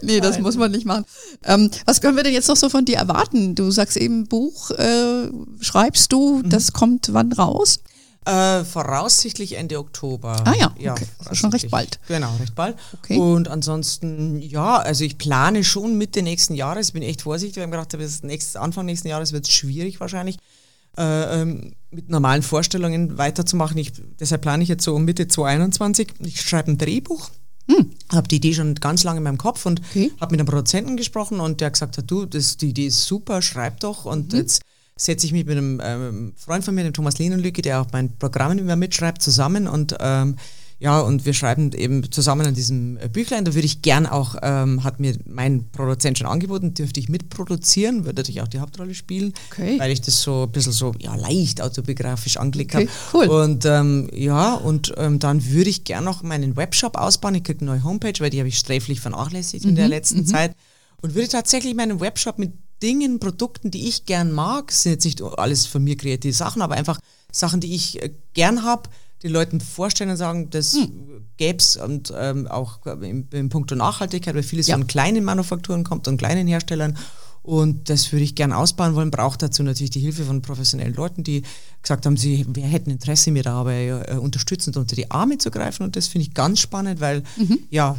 Nee, 0.00 0.20
das 0.20 0.38
muss 0.38 0.56
man 0.56 0.70
nicht 0.70 0.86
machen. 0.86 1.04
Ähm, 1.44 1.70
was 1.84 2.00
können 2.00 2.16
wir 2.16 2.22
denn 2.22 2.32
jetzt 2.32 2.46
noch 2.46 2.56
so 2.56 2.68
von 2.68 2.84
dir 2.84 2.98
erwarten? 2.98 3.56
Du 3.56 3.70
sagst 3.72 3.96
eben 3.96 4.28
Buch, 4.28 4.70
äh, 4.70 5.28
schreibst 5.60 6.12
du, 6.12 6.38
Mhm. 6.44 6.50
das 6.50 6.72
kommt 6.72 7.12
wann 7.12 7.32
raus? 7.32 7.80
Äh, 8.28 8.64
voraussichtlich 8.64 9.54
Ende 9.56 9.78
Oktober. 9.78 10.36
Ah 10.44 10.54
ja, 10.58 10.92
okay. 10.92 11.06
Also 11.20 11.34
schon 11.34 11.50
recht 11.50 11.70
bald. 11.70 11.98
Genau, 12.08 12.34
recht 12.36 12.54
bald. 12.54 12.76
Okay. 12.98 13.16
Und 13.16 13.48
ansonsten, 13.48 14.40
ja, 14.42 14.76
also 14.76 15.02
ich 15.04 15.16
plane 15.16 15.64
schon 15.64 15.96
Mitte 15.96 16.22
nächsten 16.22 16.54
Jahres, 16.54 16.92
bin 16.92 17.02
echt 17.02 17.22
vorsichtig, 17.22 17.56
weil 17.56 17.64
ich 17.64 17.70
mir 17.70 17.76
gedacht 17.76 17.92
habe, 17.94 18.02
bis 18.02 18.22
nächstes, 18.22 18.56
Anfang 18.56 18.84
nächsten 18.86 19.08
Jahres 19.08 19.32
wird 19.32 19.46
es 19.46 19.52
schwierig 19.52 19.98
wahrscheinlich, 20.00 20.36
äh, 20.98 21.40
ähm, 21.40 21.72
mit 21.90 22.10
normalen 22.10 22.42
Vorstellungen 22.42 23.16
weiterzumachen. 23.16 23.78
Ich, 23.78 23.92
deshalb 24.20 24.42
plane 24.42 24.62
ich 24.62 24.68
jetzt 24.68 24.84
so 24.84 24.98
Mitte 24.98 25.26
2021. 25.28 26.08
Ich 26.20 26.42
schreibe 26.42 26.72
ein 26.72 26.78
Drehbuch. 26.78 27.30
Habe 28.10 28.28
die 28.28 28.36
Idee 28.36 28.54
schon 28.54 28.74
ganz 28.76 29.04
lange 29.04 29.18
in 29.18 29.24
meinem 29.24 29.36
Kopf 29.38 29.66
und 29.66 29.80
Hm. 29.92 30.04
Okay. 30.04 30.12
habe 30.20 30.32
mit 30.32 30.40
einem 30.40 30.48
Produzenten 30.48 30.96
gesprochen 30.96 31.38
und 31.40 31.60
der 31.60 31.66
hat 31.66 31.74
gesagt 31.74 31.98
hat, 31.98 32.10
du, 32.10 32.24
das, 32.24 32.56
die 32.56 32.70
Idee 32.70 32.86
ist 32.86 33.04
super, 33.04 33.42
schreib 33.42 33.80
doch. 33.80 34.06
Und 34.06 34.32
Mhm. 34.32 34.38
jetzt 34.38 34.62
setze 34.98 35.24
ich 35.26 35.32
mich 35.32 35.46
mit 35.46 35.56
einem 35.56 35.80
ähm, 35.82 36.32
Freund 36.36 36.64
von 36.64 36.74
mir, 36.74 36.84
dem 36.84 36.92
Thomas 36.92 37.18
Lehnenlücke, 37.18 37.62
der 37.62 37.80
auch 37.80 37.86
mein 37.92 38.16
Programm 38.18 38.58
immer 38.58 38.76
mitschreibt, 38.76 39.22
zusammen 39.22 39.66
und 39.66 39.96
ähm, 40.00 40.36
ja, 40.80 41.00
und 41.00 41.26
wir 41.26 41.32
schreiben 41.34 41.72
eben 41.72 42.08
zusammen 42.12 42.46
an 42.46 42.54
diesem 42.54 42.98
äh, 42.98 43.08
Büchlein. 43.08 43.44
Da 43.44 43.52
würde 43.52 43.66
ich 43.66 43.82
gern 43.82 44.06
auch, 44.06 44.36
ähm, 44.42 44.84
hat 44.84 45.00
mir 45.00 45.16
mein 45.26 45.68
Produzent 45.72 46.18
schon 46.18 46.28
angeboten, 46.28 46.72
dürfte 46.72 47.00
ich 47.00 47.08
mitproduzieren, 47.08 48.04
würde 48.04 48.20
natürlich 48.20 48.42
auch 48.42 48.46
die 48.48 48.60
Hauptrolle 48.60 48.94
spielen, 48.94 49.34
Okay. 49.50 49.76
weil 49.80 49.90
ich 49.90 50.02
das 50.02 50.22
so 50.22 50.44
ein 50.44 50.52
bisschen 50.52 50.70
so 50.70 50.94
ja, 51.00 51.16
leicht 51.16 51.60
autobiografisch 51.60 52.36
angelegt 52.36 52.76
Okay, 52.76 52.88
habe. 53.12 53.28
cool. 53.28 53.42
Und 53.42 53.64
ähm, 53.64 54.08
ja, 54.14 54.54
und 54.54 54.94
ähm, 54.98 55.18
dann 55.18 55.44
würde 55.50 55.68
ich 55.68 55.82
gern 55.82 56.04
noch 56.04 56.22
meinen 56.22 56.56
Webshop 56.56 56.96
ausbauen. 56.96 57.34
Ich 57.34 57.42
kriege 57.42 57.58
eine 57.62 57.70
neue 57.72 57.82
Homepage, 57.82 58.14
weil 58.20 58.30
die 58.30 58.38
habe 58.38 58.48
ich 58.48 58.56
sträflich 58.58 59.00
vernachlässigt 59.00 59.64
in 59.64 59.72
Mhm, 59.72 59.76
der 59.76 59.88
letzten 59.88 60.26
Zeit. 60.26 60.52
Und 61.02 61.16
würde 61.16 61.26
tatsächlich 61.28 61.74
meinen 61.74 61.98
Webshop 61.98 62.38
mit 62.38 62.52
Dingen, 62.82 63.18
Produkten, 63.20 63.70
die 63.70 63.88
ich 63.88 64.04
gern 64.06 64.32
mag, 64.32 64.70
sind 64.72 64.92
jetzt 64.92 65.04
nicht 65.04 65.22
alles 65.22 65.66
von 65.66 65.82
mir 65.82 65.96
kreative 65.96 66.32
Sachen, 66.32 66.62
aber 66.62 66.74
einfach 66.76 66.98
Sachen, 67.32 67.60
die 67.60 67.74
ich 67.74 68.02
äh, 68.02 68.10
gern 68.34 68.62
habe, 68.64 68.88
den 69.22 69.32
Leuten 69.32 69.60
vorstellen 69.60 70.10
und 70.10 70.16
sagen, 70.16 70.48
das 70.50 70.74
Hm. 70.74 71.24
gäb's 71.38 71.76
und 71.76 72.12
ähm, 72.16 72.46
auch 72.46 72.86
im, 72.86 73.26
im 73.32 73.48
Punkto 73.48 73.74
Nachhaltigkeit, 73.74 74.34
weil 74.34 74.42
vieles 74.44 74.68
Ja. 74.68 74.76
von 74.76 74.86
kleinen 74.86 75.24
Manufakturen 75.24 75.82
kommt 75.82 76.06
und 76.06 76.18
kleinen 76.18 76.46
Herstellern. 76.46 76.96
Und 77.42 77.88
das 77.88 78.12
würde 78.12 78.24
ich 78.24 78.34
gern 78.34 78.52
ausbauen 78.52 78.94
wollen, 78.94 79.10
braucht 79.10 79.42
dazu 79.42 79.62
natürlich 79.62 79.90
die 79.90 80.00
Hilfe 80.00 80.24
von 80.24 80.42
professionellen 80.42 80.94
Leuten, 80.94 81.24
die 81.24 81.42
gesagt 81.82 82.04
haben, 82.06 82.16
sie 82.16 82.44
wir 82.48 82.64
hätten 82.64 82.90
Interesse, 82.90 83.30
mir 83.30 83.42
dabei 83.42 83.86
äh, 84.06 84.16
unterstützend 84.18 84.76
unter 84.76 84.94
die 84.94 85.10
Arme 85.10 85.38
zu 85.38 85.50
greifen. 85.50 85.82
Und 85.84 85.96
das 85.96 86.06
finde 86.08 86.26
ich 86.28 86.34
ganz 86.34 86.60
spannend, 86.60 87.00
weil, 87.00 87.22
ja. 87.70 87.96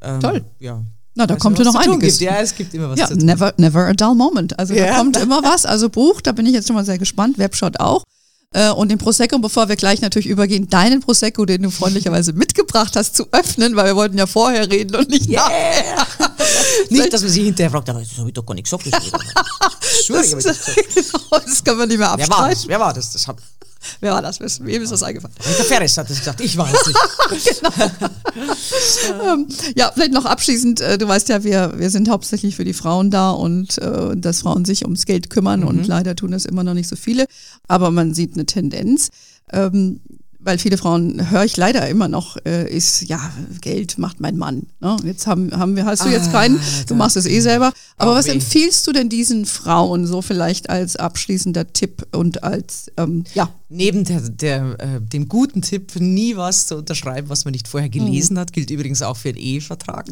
Ähm, 0.00 0.16
Mhm. 0.16 0.20
Toll. 0.20 0.44
Ja. 0.58 0.84
Na, 1.14 1.26
da 1.26 1.34
Also, 1.34 1.42
kommt 1.42 1.58
ja 1.58 1.64
noch 1.64 1.74
einiges. 1.74 2.20
Ja, 2.20 2.40
es 2.40 2.54
gibt 2.54 2.72
immer 2.74 2.90
was 2.90 2.98
Ja, 2.98 3.06
zu 3.08 3.16
tun. 3.16 3.26
never, 3.26 3.52
never 3.58 3.86
a 3.86 3.92
dull 3.92 4.14
moment. 4.14 4.58
Also 4.58 4.74
da 4.74 4.86
Ja. 4.86 4.96
kommt 4.96 5.16
immer 5.18 5.42
was. 5.42 5.66
Also 5.66 5.88
Buch, 5.90 6.20
da 6.22 6.32
bin 6.32 6.46
ich 6.46 6.52
jetzt 6.52 6.66
schon 6.68 6.76
mal 6.76 6.84
sehr 6.84 6.98
gespannt. 6.98 7.38
Webshot 7.38 7.78
auch. 7.80 8.02
Äh, 8.54 8.70
Und 8.70 8.90
den 8.90 8.98
Prosecco, 8.98 9.38
bevor 9.38 9.68
wir 9.70 9.76
gleich 9.76 10.00
natürlich 10.02 10.26
übergehen, 10.28 10.68
deinen 10.68 11.00
Prosecco, 11.00 11.44
den 11.46 11.62
du 11.62 11.70
freundlicherweise 11.70 12.32
mitgebracht 12.34 12.96
hast, 12.96 13.16
zu 13.16 13.26
öffnen, 13.32 13.76
weil 13.76 13.86
wir 13.86 13.96
wollten 13.96 14.16
ja 14.18 14.26
vorher 14.26 14.70
reden 14.70 14.94
und 14.96 15.08
nicht 15.10 15.28
nachher. 15.30 16.06
Nicht, 16.90 17.12
dass 17.12 17.22
man 17.22 17.30
sich 17.30 17.44
hinterher 17.44 17.70
fragt, 17.70 17.88
aber 17.88 18.00
das 18.00 18.16
habe 18.18 18.28
ich 18.28 18.34
doch 18.34 18.44
gar 18.44 18.54
nicht 18.54 18.64
gesagt. 18.64 18.86
Das 18.86 18.94
hab 20.32 20.42
Das, 20.42 20.64
genau, 20.74 21.38
das 21.44 21.64
können 21.64 21.78
wir 21.78 21.86
nicht 21.86 21.98
mehr 21.98 22.14
Wer 22.16 22.18
war 22.18 22.18
das? 22.18 22.28
abstreiten. 22.30 22.62
Wer 22.68 22.80
war 22.80 22.92
das? 22.92 23.12
Das 23.12 23.26
hat 23.28 23.36
Wer 24.00 24.12
war 24.12 24.22
das? 24.22 24.40
Wem 24.40 24.82
ist 24.82 24.92
das 24.92 25.02
eingefallen? 25.02 25.34
der 25.58 25.64
Ferris 25.64 25.96
hat 25.96 26.10
das 26.10 26.18
gesagt. 26.18 26.40
Ich 26.40 26.56
es 26.56 26.86
nicht. 26.86 27.62
Ähm, 29.22 29.46
ja, 29.76 29.90
vielleicht 29.92 30.12
noch 30.12 30.24
abschließend, 30.24 30.80
äh, 30.80 30.98
du 30.98 31.06
weißt 31.06 31.28
ja, 31.28 31.44
wir, 31.44 31.74
wir 31.76 31.90
sind 31.90 32.08
hauptsächlich 32.08 32.56
für 32.56 32.64
die 32.64 32.72
Frauen 32.72 33.10
da 33.10 33.30
und 33.30 33.78
äh, 33.78 34.16
dass 34.16 34.42
Frauen 34.42 34.64
sich 34.64 34.84
ums 34.84 35.04
Geld 35.04 35.30
kümmern 35.30 35.64
und 35.64 35.86
leider 35.86 36.16
tun 36.16 36.30
das 36.30 36.44
immer 36.44 36.64
noch 36.64 36.74
nicht 36.74 36.88
so 36.88 36.96
viele, 36.96 37.26
aber 37.68 37.90
man 37.90 38.14
sieht 38.14 38.34
eine 38.34 38.46
Tendenz. 38.46 39.10
Ähm, 39.52 40.00
weil 40.44 40.58
viele 40.58 40.76
Frauen 40.78 41.30
höre 41.30 41.44
ich 41.44 41.56
leider 41.56 41.88
immer 41.88 42.08
noch, 42.08 42.36
äh, 42.44 42.68
ist, 42.70 43.02
ja, 43.02 43.20
Geld 43.60 43.98
macht 43.98 44.20
mein 44.20 44.36
Mann. 44.36 44.66
Ne? 44.80 44.96
Jetzt 45.04 45.26
haben, 45.26 45.50
haben 45.56 45.76
wir, 45.76 45.84
hast 45.86 46.04
du 46.04 46.08
jetzt 46.08 46.28
Ah, 46.28 46.32
keinen, 46.32 46.60
du 46.88 46.94
machst 46.94 47.16
es 47.16 47.26
eh 47.26 47.40
selber. 47.40 47.72
Aber 47.98 48.14
was 48.14 48.26
weh. 48.26 48.32
empfiehlst 48.32 48.86
du 48.86 48.92
denn 48.92 49.08
diesen 49.08 49.46
Frauen 49.46 50.06
so 50.06 50.22
vielleicht 50.22 50.68
als 50.70 50.96
abschließender 50.96 51.72
Tipp 51.72 52.06
und 52.12 52.42
als, 52.42 52.90
ähm, 52.96 53.24
ja, 53.34 53.48
Neben 53.74 54.04
der, 54.04 54.20
der, 54.20 54.76
äh, 54.80 55.00
dem 55.00 55.30
guten 55.30 55.62
Tipp, 55.62 55.92
nie 55.98 56.36
was 56.36 56.66
zu 56.66 56.76
unterschreiben, 56.76 57.30
was 57.30 57.46
man 57.46 57.52
nicht 57.52 57.66
vorher 57.66 57.88
gelesen 57.88 58.38
hat, 58.38 58.52
gilt 58.52 58.68
übrigens 58.70 59.00
auch 59.00 59.16
für 59.16 59.32
den 59.32 59.42
Ehevertrag. 59.42 60.06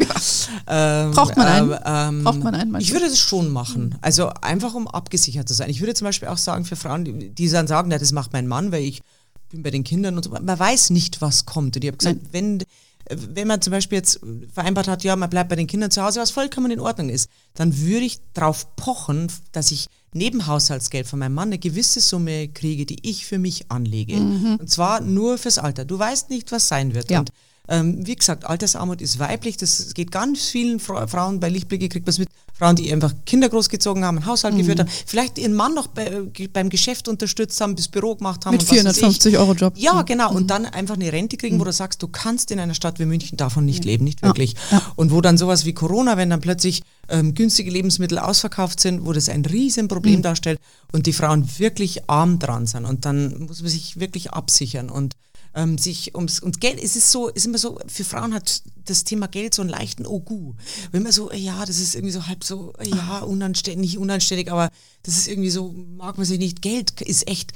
Ähm, 0.66 1.08
Mhm. 1.10 1.12
Braucht 1.12 1.36
man 1.36 1.46
einen? 1.46 1.74
ähm, 1.84 2.24
Braucht 2.24 2.42
man 2.42 2.54
einen, 2.54 2.74
Ich 2.80 2.92
würde 2.92 3.06
das 3.06 3.18
schon 3.18 3.50
machen. 3.50 3.96
Also 4.00 4.28
einfach, 4.40 4.74
um 4.74 4.88
abgesichert 4.88 5.46
zu 5.46 5.52
sein. 5.54 5.68
Ich 5.68 5.80
würde 5.80 5.92
zum 5.92 6.06
Beispiel 6.06 6.28
auch 6.28 6.38
sagen, 6.38 6.64
für 6.64 6.76
Frauen, 6.76 7.04
die, 7.04 7.28
die 7.34 7.48
dann 7.50 7.66
sagen, 7.66 7.88
na, 7.90 7.98
das 7.98 8.12
macht 8.12 8.32
mein 8.32 8.46
Mann, 8.46 8.72
weil 8.72 8.82
ich 8.84 9.02
bin 9.50 9.62
bei 9.62 9.70
den 9.70 9.84
Kindern 9.84 10.16
und 10.16 10.24
so. 10.24 10.30
Man 10.30 10.58
weiß 10.58 10.90
nicht, 10.90 11.20
was 11.20 11.46
kommt. 11.46 11.76
Und 11.76 11.84
ich 11.84 11.88
habe 11.88 11.98
gesagt, 11.98 12.18
wenn, 12.32 12.64
wenn 13.08 13.48
man 13.48 13.60
zum 13.60 13.72
Beispiel 13.72 13.98
jetzt 13.98 14.20
vereinbart 14.52 14.88
hat, 14.88 15.04
ja, 15.04 15.16
man 15.16 15.30
bleibt 15.30 15.50
bei 15.50 15.56
den 15.56 15.66
Kindern 15.66 15.90
zu 15.90 16.02
Hause, 16.02 16.20
was 16.20 16.30
vollkommen 16.30 16.70
in 16.70 16.80
Ordnung 16.80 17.08
ist, 17.08 17.28
dann 17.54 17.78
würde 17.78 18.06
ich 18.06 18.20
darauf 18.32 18.74
pochen, 18.76 19.30
dass 19.52 19.70
ich 19.70 19.86
neben 20.12 20.46
Haushaltsgeld 20.46 21.06
von 21.06 21.18
meinem 21.18 21.34
Mann 21.34 21.48
eine 21.48 21.58
gewisse 21.58 22.00
Summe 22.00 22.48
kriege, 22.48 22.86
die 22.86 23.08
ich 23.08 23.26
für 23.26 23.38
mich 23.38 23.70
anlege. 23.70 24.16
Und 24.16 24.70
zwar 24.70 25.00
nur 25.00 25.38
fürs 25.38 25.58
Alter. 25.58 25.84
Du 25.84 25.98
weißt 25.98 26.30
nicht, 26.30 26.50
was 26.52 26.68
sein 26.68 26.94
wird. 26.94 27.10
Ja. 27.10 27.20
Und 27.20 27.30
ähm, 27.70 28.06
wie 28.06 28.16
gesagt, 28.16 28.44
Altersarmut 28.44 29.00
ist 29.00 29.18
weiblich. 29.18 29.56
Das 29.56 29.94
geht 29.94 30.10
ganz 30.10 30.44
vielen 30.46 30.80
Fra 30.80 31.06
Frauen 31.06 31.40
bei 31.40 31.48
Lichtblicke, 31.48 31.88
kriegt 31.88 32.04
man 32.06 32.10
es 32.10 32.18
mit. 32.18 32.28
Frauen, 32.52 32.76
die 32.76 32.92
einfach 32.92 33.14
Kinder 33.24 33.48
großgezogen 33.48 34.04
haben, 34.04 34.18
einen 34.18 34.26
Haushalt 34.26 34.52
Mhm. 34.52 34.58
geführt 34.58 34.80
haben, 34.80 34.90
vielleicht 35.06 35.38
ihren 35.38 35.54
Mann 35.54 35.72
noch 35.72 35.86
bei, 35.86 36.04
äh, 36.08 36.48
beim 36.48 36.68
Geschäft 36.68 37.08
unterstützt 37.08 37.58
haben, 37.62 37.74
bis 37.74 37.88
Büro 37.88 38.16
gemacht 38.16 38.44
haben. 38.44 38.52
Mit 38.52 38.60
und 38.60 38.68
was 38.68 38.76
weiß 38.76 38.96
ich. 38.96 39.00
450 39.00 39.38
Euro 39.38 39.54
Job. 39.54 39.74
Mhm. 39.76 39.80
Ja, 39.80 40.02
genau. 40.02 40.30
Und 40.34 40.48
dann 40.50 40.66
einfach 40.66 40.96
eine 40.96 41.10
Rente 41.10 41.38
kriegen, 41.38 41.58
wo 41.58 41.64
du 41.64 41.72
sagst, 41.72 42.02
du 42.02 42.08
kannst 42.08 42.50
in 42.50 42.60
einer 42.60 42.74
Stadt 42.74 42.98
wie 42.98 43.06
München 43.06 43.38
davon 43.38 43.64
nicht 43.64 43.86
leben, 43.86 44.04
nicht 44.04 44.20
wirklich. 44.22 44.56
Ja. 44.70 44.82
Und 44.96 45.10
wo 45.10 45.22
dann 45.22 45.38
sowas 45.38 45.64
wie 45.64 45.72
Corona, 45.72 46.18
wenn 46.18 46.28
dann 46.28 46.40
plötzlich 46.42 46.82
ähm, 47.08 47.32
günstige 47.34 47.70
Lebensmittel 47.70 48.18
ausverkauft 48.18 48.78
sind, 48.80 49.06
wo 49.06 49.12
das 49.14 49.28
ein 49.30 49.44
Riesenproblem 49.44 50.16
Mhm. 50.16 50.22
darstellt 50.22 50.60
und 50.92 51.06
die 51.06 51.12
Frauen 51.14 51.48
wirklich 51.58 52.10
arm 52.10 52.38
dran 52.40 52.66
sind. 52.66 52.84
Und 52.84 53.04
dann 53.06 53.46
muss 53.46 53.62
man 53.62 53.70
sich 53.70 53.98
wirklich 53.98 54.32
absichern 54.32 54.90
und 54.90 55.14
ähm, 55.54 55.78
sich 55.78 56.14
ums 56.14 56.40
und 56.40 56.60
Geld, 56.60 56.82
es 56.82 56.96
ist 56.96 57.10
so, 57.10 57.28
ist 57.28 57.46
immer 57.46 57.58
so, 57.58 57.78
für 57.86 58.04
Frauen 58.04 58.34
hat 58.34 58.62
das 58.84 59.04
Thema 59.04 59.26
Geld 59.26 59.54
so 59.54 59.62
einen 59.62 59.70
leichten 59.70 60.06
Ogu. 60.06 60.54
Wenn 60.92 61.02
man 61.02 61.12
so, 61.12 61.30
äh, 61.30 61.36
ja, 61.36 61.64
das 61.64 61.78
ist 61.78 61.94
irgendwie 61.94 62.12
so 62.12 62.26
halb 62.26 62.44
so, 62.44 62.72
äh, 62.78 62.88
ja, 62.88 63.20
unanständig, 63.20 63.92
nicht 63.92 63.98
unanständig, 63.98 64.50
aber 64.50 64.70
das 65.02 65.16
ist 65.16 65.28
irgendwie 65.28 65.50
so, 65.50 65.72
mag 65.72 66.16
man 66.16 66.26
sich 66.26 66.38
nicht. 66.38 66.62
Geld 66.62 67.00
ist 67.00 67.26
echt, 67.28 67.52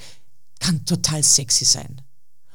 kann 0.61 0.85
total 0.85 1.23
sexy 1.23 1.65
sein. 1.65 2.01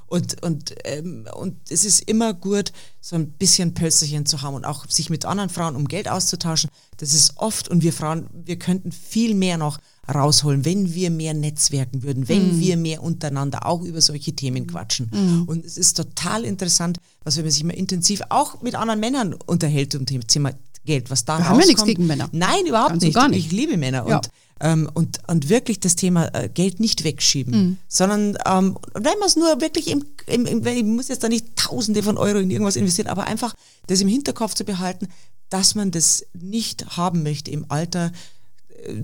Und, 0.09 0.41
und, 0.41 0.73
ähm, 0.85 1.27
und 1.35 1.69
es 1.69 1.85
ist 1.85 2.01
immer 2.09 2.33
gut, 2.33 2.71
so 2.99 3.15
ein 3.15 3.31
bisschen 3.33 3.75
Pölsterchen 3.75 4.25
zu 4.25 4.41
haben 4.41 4.55
und 4.55 4.65
auch 4.65 4.89
sich 4.89 5.11
mit 5.11 5.23
anderen 5.23 5.51
Frauen 5.51 5.75
um 5.75 5.87
Geld 5.87 6.09
auszutauschen. 6.09 6.71
Das 6.97 7.13
ist 7.13 7.37
oft, 7.37 7.69
und 7.69 7.83
wir 7.83 7.93
Frauen, 7.93 8.27
wir 8.33 8.57
könnten 8.57 8.91
viel 8.91 9.35
mehr 9.35 9.57
noch 9.57 9.77
rausholen, 10.14 10.66
wenn 10.66 10.93
wir 10.93 11.10
mehr 11.12 11.34
netzwerken 11.34 12.03
würden, 12.03 12.28
wenn 12.28 12.60
wir 12.60 12.78
mehr 12.78 13.03
untereinander 13.03 13.66
auch 13.66 13.82
über 13.82 14.01
solche 14.01 14.34
Themen 14.34 14.68
quatschen. 14.68 15.45
Und 15.47 15.66
es 15.66 15.78
ist 15.78 15.95
total 15.97 16.43
interessant, 16.45 16.97
was 17.24 17.38
wenn 17.38 17.43
man 17.45 17.51
sich 17.51 17.64
mal 17.64 17.74
intensiv 17.74 18.22
auch 18.30 18.62
mit 18.62 18.76
anderen 18.76 18.99
Männern 18.99 19.34
unterhält 19.45 19.95
um 19.95 20.05
das 20.05 20.26
Thema 20.28 20.51
Geld, 20.86 21.10
was 21.12 21.26
da 21.26 21.38
Wir 21.38 21.49
haben 21.49 21.60
ja 21.60 21.66
nichts 21.66 21.82
rauskommt. 21.82 21.97
gegen 21.97 22.07
Männer. 22.07 22.30
Nein, 22.32 22.66
überhaupt 22.66 22.91
Ganz 22.91 23.03
nicht. 23.03 23.14
gar 23.14 23.28
nicht. 23.28 23.45
Ich 23.45 23.51
liebe 23.51 23.78
Männer. 23.78 24.05
Ja. 24.07 24.18
Und 24.18 24.30
ähm, 24.62 24.89
und, 24.93 25.20
und 25.28 25.47
wirklich 25.47 25.80
das 25.80 25.95
Thema 25.95 26.28
äh, 26.36 26.49
Geld 26.49 26.82
nicht 26.82 27.05
wegschieben, 27.05 27.53
Mhm. 27.53 27.78
sondern 27.88 28.38
ähm, 28.45 28.78
wenn 28.93 29.18
man 29.20 29.28
es 29.28 29.38
nur 29.38 29.62
wirklich 29.62 29.89
im, 29.89 30.03
im, 30.28 30.45
im, 30.45 30.66
ich 30.68 30.84
muss 30.84 31.07
jetzt 31.07 31.24
da 31.24 31.30
nicht 31.30 31.55
Tausende 31.55 32.03
von 32.03 32.18
Euro 32.18 32.39
in 32.39 32.51
irgendwas 32.51 32.76
investieren, 32.76 33.07
aber 33.07 33.24
einfach 33.26 33.53
das 33.88 34.01
im 34.01 34.10
Hinterkopf 34.10 34.55
zu 34.55 34.66
behalten, 34.66 35.07
dass 35.49 35.76
man 35.76 35.91
das 35.91 36.26
nicht 36.34 36.97
haben 36.97 37.24
möchte 37.24 37.51
im 37.51 37.66
Alter, 37.70 38.12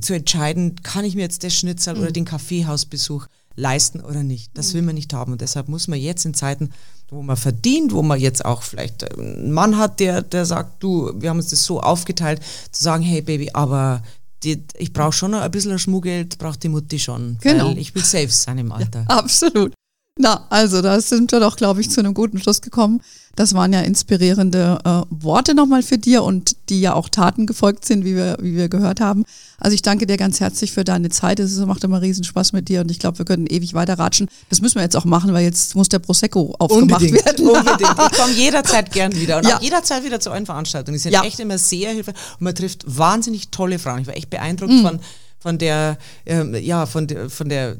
zu 0.01 0.13
entscheiden, 0.13 0.81
kann 0.83 1.05
ich 1.05 1.15
mir 1.15 1.21
jetzt 1.21 1.43
das 1.43 1.53
Schnitzel 1.53 1.95
mhm. 1.95 2.01
oder 2.01 2.11
den 2.11 2.25
Kaffeehausbesuch 2.25 3.27
leisten 3.55 4.01
oder 4.01 4.23
nicht. 4.23 4.51
Das 4.53 4.73
will 4.73 4.81
man 4.81 4.95
nicht 4.95 5.13
haben. 5.13 5.31
Und 5.31 5.41
deshalb 5.41 5.69
muss 5.69 5.87
man 5.87 5.99
jetzt 5.99 6.25
in 6.25 6.33
Zeiten, 6.33 6.71
wo 7.09 7.21
man 7.21 7.37
verdient, 7.37 7.93
wo 7.93 8.01
man 8.01 8.19
jetzt 8.19 8.43
auch 8.43 8.63
vielleicht 8.63 9.17
einen 9.17 9.51
Mann 9.51 9.77
hat, 9.77 9.99
der, 9.99 10.21
der 10.21 10.45
sagt, 10.45 10.83
du, 10.83 11.11
wir 11.15 11.29
haben 11.29 11.37
uns 11.37 11.49
das 11.49 11.63
so 11.63 11.79
aufgeteilt, 11.79 12.41
zu 12.71 12.83
sagen, 12.83 13.03
hey 13.03 13.21
Baby, 13.21 13.51
aber 13.53 14.01
die, 14.43 14.63
ich 14.77 14.93
brauche 14.93 15.13
schon 15.13 15.31
noch 15.31 15.41
ein 15.41 15.51
bisschen 15.51 15.79
Schmuggeld, 15.79 16.37
braucht 16.37 16.63
die 16.63 16.69
Mutti 16.69 16.99
schon. 16.99 17.37
Genau. 17.41 17.71
ich 17.71 17.95
will 17.95 18.03
safe 18.03 18.29
sein 18.29 18.57
im 18.57 18.71
Alter. 18.71 19.05
Ja, 19.09 19.17
absolut. 19.17 19.73
Na, 20.17 20.45
also 20.49 20.81
da 20.81 21.01
sind 21.01 21.31
wir 21.31 21.41
doch, 21.41 21.57
glaube 21.57 21.81
ich, 21.81 21.89
zu 21.89 21.99
einem 21.99 22.13
guten 22.13 22.39
Schluss 22.39 22.61
gekommen. 22.61 23.01
Das 23.35 23.53
waren 23.53 23.73
ja 23.73 23.81
inspirierende 23.81 24.79
äh, 24.83 25.01
Worte 25.09 25.55
nochmal 25.55 25.83
für 25.83 25.97
dir 25.97 26.23
und 26.23 26.55
die 26.69 26.81
ja 26.81 26.93
auch 26.93 27.09
Taten 27.09 27.45
gefolgt 27.45 27.85
sind, 27.85 28.05
wie 28.05 28.15
wir, 28.15 28.37
wie 28.41 28.55
wir 28.55 28.69
gehört 28.69 29.01
haben. 29.01 29.25
Also 29.57 29.75
ich 29.75 29.81
danke 29.81 30.07
dir 30.07 30.17
ganz 30.17 30.39
herzlich 30.39 30.71
für 30.71 30.83
deine 30.83 31.09
Zeit. 31.09 31.39
Es 31.39 31.57
macht 31.59 31.83
immer 31.83 32.01
riesen 32.01 32.23
Spaß 32.23 32.53
mit 32.53 32.69
dir 32.69 32.81
und 32.81 32.91
ich 32.91 32.99
glaube, 32.99 33.17
wir 33.17 33.25
können 33.25 33.47
ewig 33.47 33.73
weiter 33.73 33.99
ratschen. 33.99 34.29
Das 34.49 34.61
müssen 34.61 34.75
wir 34.75 34.83
jetzt 34.83 34.95
auch 34.95 35.05
machen, 35.05 35.33
weil 35.33 35.43
jetzt 35.43 35.75
muss 35.75 35.89
der 35.89 35.99
Prosecco 35.99 36.55
aufgemacht 36.59 37.01
unbedingt, 37.01 37.25
werden. 37.25 37.47
Unbedingt. 37.49 37.95
Ich 38.11 38.17
komme 38.17 38.33
jederzeit 38.33 38.91
gern 38.91 39.15
wieder 39.19 39.37
und 39.37 39.47
ja. 39.47 39.57
auch 39.57 39.61
jederzeit 39.61 40.03
wieder 40.03 40.19
zu 40.19 40.31
euren 40.31 40.45
Veranstaltungen. 40.45 40.95
Die 40.95 41.01
sind 41.01 41.11
ja. 41.11 41.23
echt 41.23 41.39
immer 41.39 41.57
sehr 41.57 41.91
hilfreich 41.91 42.15
und 42.39 42.43
man 42.43 42.55
trifft 42.55 42.83
wahnsinnig 42.85 43.49
tolle 43.49 43.79
Frauen. 43.79 44.01
Ich 44.01 44.07
war 44.07 44.15
echt 44.15 44.29
beeindruckt 44.29 44.71
mhm. 44.71 44.81
von 44.81 44.99
von 45.45 45.59
der, 45.59 45.99
äh, 46.25 46.57
ja, 46.57 46.87
von, 46.87 47.05
de, 47.05 47.29
von 47.29 47.49
der 47.49 47.77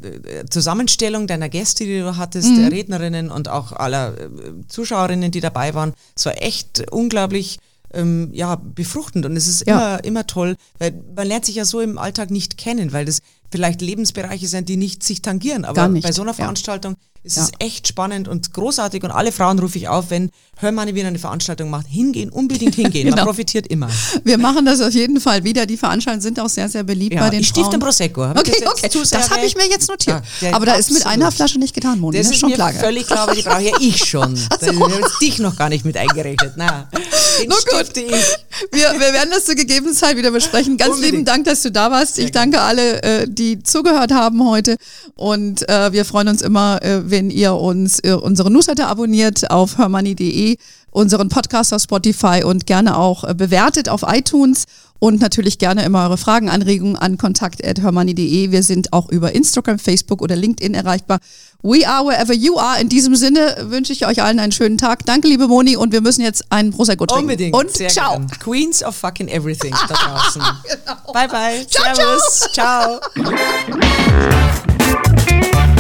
Zusammenstellung 0.51 1.25
deiner 1.25 1.49
Gäste, 1.49 1.83
die 1.83 1.97
du 1.97 2.15
hattest, 2.15 2.47
mhm. 2.49 2.61
der 2.61 2.71
Rednerinnen 2.71 3.31
und 3.31 3.49
auch 3.49 3.71
aller 3.71 4.13
äh, 4.19 4.29
Zuschauerinnen, 4.67 5.31
die 5.31 5.39
dabei 5.39 5.73
waren. 5.73 5.93
Es 6.15 6.27
war 6.27 6.39
echt 6.43 6.91
unglaublich 6.91 7.57
ähm, 7.91 8.29
ja, 8.33 8.55
befruchtend 8.55 9.25
und 9.25 9.35
es 9.35 9.47
ist 9.47 9.65
ja. 9.65 9.95
immer, 9.95 10.03
immer 10.03 10.27
toll, 10.27 10.57
weil 10.77 10.93
man 11.15 11.25
lernt 11.25 11.45
sich 11.45 11.55
ja 11.55 11.65
so 11.65 11.81
im 11.81 11.97
Alltag 11.97 12.29
nicht 12.29 12.55
kennen, 12.59 12.93
weil 12.93 13.05
das 13.05 13.21
vielleicht 13.49 13.81
Lebensbereiche 13.81 14.47
sind, 14.47 14.69
die 14.69 14.77
nicht 14.77 15.01
sich 15.01 15.23
tangieren. 15.23 15.65
Aber 15.65 15.89
bei 15.89 16.11
so 16.11 16.21
einer 16.21 16.35
Veranstaltung 16.35 16.93
ja 16.93 17.14
es 17.25 17.37
ja. 17.37 17.43
ist 17.43 17.53
echt 17.59 17.87
spannend 17.87 18.27
und 18.27 18.53
großartig 18.53 19.03
und 19.03 19.09
alle 19.09 19.31
Frauen 19.31 19.57
rufe 19.57 19.77
ich 19.79 19.87
auf, 19.87 20.11
wenn 20.11 20.29
Hörmanni 20.57 20.95
wieder 20.95 21.07
eine 21.07 21.19
Veranstaltung 21.19 21.69
macht, 21.69 21.87
hingehen, 21.87 22.29
unbedingt 22.29 22.75
hingehen. 22.75 23.05
genau. 23.05 23.17
Man 23.17 23.25
profitiert 23.25 23.67
immer. 23.67 23.89
Wir 24.23 24.37
machen 24.37 24.65
das 24.65 24.79
auf 24.79 24.93
jeden 24.93 25.19
Fall 25.19 25.43
wieder. 25.43 25.65
Die 25.65 25.75
Veranstaltungen 25.75 26.21
sind 26.21 26.39
auch 26.39 26.47
sehr, 26.47 26.69
sehr 26.69 26.83
beliebt 26.83 27.15
ja, 27.15 27.21
bei 27.21 27.31
den 27.31 27.41
ich 27.41 27.49
Frauen. 27.49 27.73
Ich 27.73 27.79
Prosecco. 27.79 28.25
Hab 28.25 28.39
okay, 28.39 28.63
okay. 28.65 28.89
Das 29.11 29.29
habe 29.29 29.45
ich 29.45 29.55
mir 29.57 29.67
jetzt 29.67 29.89
notiert. 29.89 30.23
Ja, 30.39 30.53
aber 30.53 30.65
da 30.65 30.75
ist 30.75 30.91
mit 30.91 31.05
einer 31.05 31.31
Flasche 31.31 31.59
nicht 31.59 31.73
getan, 31.73 31.99
Moni. 31.99 32.17
Das, 32.17 32.27
das 32.27 32.35
ist 32.35 32.39
schon 32.39 32.53
klar. 32.53 32.71
völlig 32.71 33.07
klar, 33.07 33.33
die 33.33 33.41
brauche 33.41 33.63
ja 33.63 33.75
ich 33.81 34.05
schon. 34.05 34.35
so. 34.35 34.47
Da 34.59 34.67
habe 34.67 35.01
dich 35.19 35.39
noch 35.39 35.55
gar 35.57 35.69
nicht 35.69 35.83
mit 35.83 35.97
eingerechnet. 35.97 36.53
Na, 36.55 36.87
den 37.41 37.49
no 37.49 37.55
gut. 37.69 37.97
ich. 37.97 38.11
Wir, 38.71 38.93
wir 38.93 39.13
werden 39.13 39.31
das 39.31 39.45
zur 39.45 39.55
gegebenen 39.55 39.93
Zeit 39.93 40.15
wieder 40.15 40.31
besprechen. 40.31 40.77
Ganz 40.77 40.91
Unbedingt. 40.95 41.11
lieben 41.11 41.25
Dank, 41.25 41.45
dass 41.45 41.63
du 41.63 41.71
da 41.71 41.91
warst. 41.91 42.19
Ich 42.19 42.31
danke 42.31 42.61
alle, 42.61 43.03
äh, 43.03 43.25
die 43.27 43.61
zugehört 43.61 44.13
haben 44.13 44.47
heute. 44.47 44.77
Und 45.15 45.67
äh, 45.67 45.91
wir 45.91 46.05
freuen 46.05 46.29
uns 46.29 46.41
immer, 46.41 46.81
äh, 46.81 47.09
wenn 47.15 47.29
ihr 47.29 47.53
uns 47.53 47.99
äh, 47.99 48.11
unsere 48.11 48.51
Newsletter 48.51 48.87
abonniert 48.87 49.49
auf 49.49 49.77
hermoney.de, 49.77 50.57
unseren 50.91 51.29
Podcast 51.29 51.73
auf 51.73 51.81
Spotify 51.81 52.43
und 52.43 52.65
gerne 52.65 52.97
auch 52.97 53.23
äh, 53.23 53.33
bewertet 53.33 53.87
auf 53.87 54.03
iTunes 54.05 54.65
und 54.99 55.21
natürlich 55.21 55.57
gerne 55.57 55.85
immer 55.85 56.03
eure 56.03 56.17
Fragen, 56.17 56.49
Anregungen 56.49 56.97
an 56.97 57.17
kontakt.hermoney.de. 57.17 58.51
Wir 58.51 58.63
sind 58.63 58.91
auch 58.91 59.09
über 59.09 59.33
Instagram, 59.33 59.79
Facebook 59.79 60.21
oder 60.21 60.35
LinkedIn 60.35 60.73
erreichbar. 60.73 61.19
We 61.63 61.87
are 61.87 62.05
wherever 62.05 62.33
you 62.33 62.57
are. 62.59 62.81
In 62.81 62.89
diesem 62.89 63.15
Sinne 63.15 63.55
wünsche 63.61 63.93
ich 63.93 64.05
euch 64.05 64.21
allen 64.21 64.39
einen 64.39 64.51
schönen 64.51 64.77
Tag. 64.77 65.05
Danke, 65.05 65.29
liebe 65.29 65.47
Moni, 65.47 65.77
und 65.77 65.93
wir 65.93 66.01
müssen 66.01 66.21
jetzt 66.21 66.43
einen 66.51 66.71
Prosecco 66.71 67.05
trinken. 67.05 67.23
Unbedingt. 67.23 67.55
Und 67.55 67.71
Sehr 67.71 67.87
ciao. 67.87 68.17
Gern. 68.17 68.27
Queens 68.39 68.83
of 68.83 68.93
fucking 68.93 69.29
everything 69.29 69.73
da 69.87 69.95
draußen. 70.05 70.41
genau. 70.41 71.13
Bye, 71.13 71.29
bye. 71.29 71.65
Ciao, 71.69 71.95
Servus. 71.95 72.49
ciao. 72.51 72.99
ciao. 75.55 75.74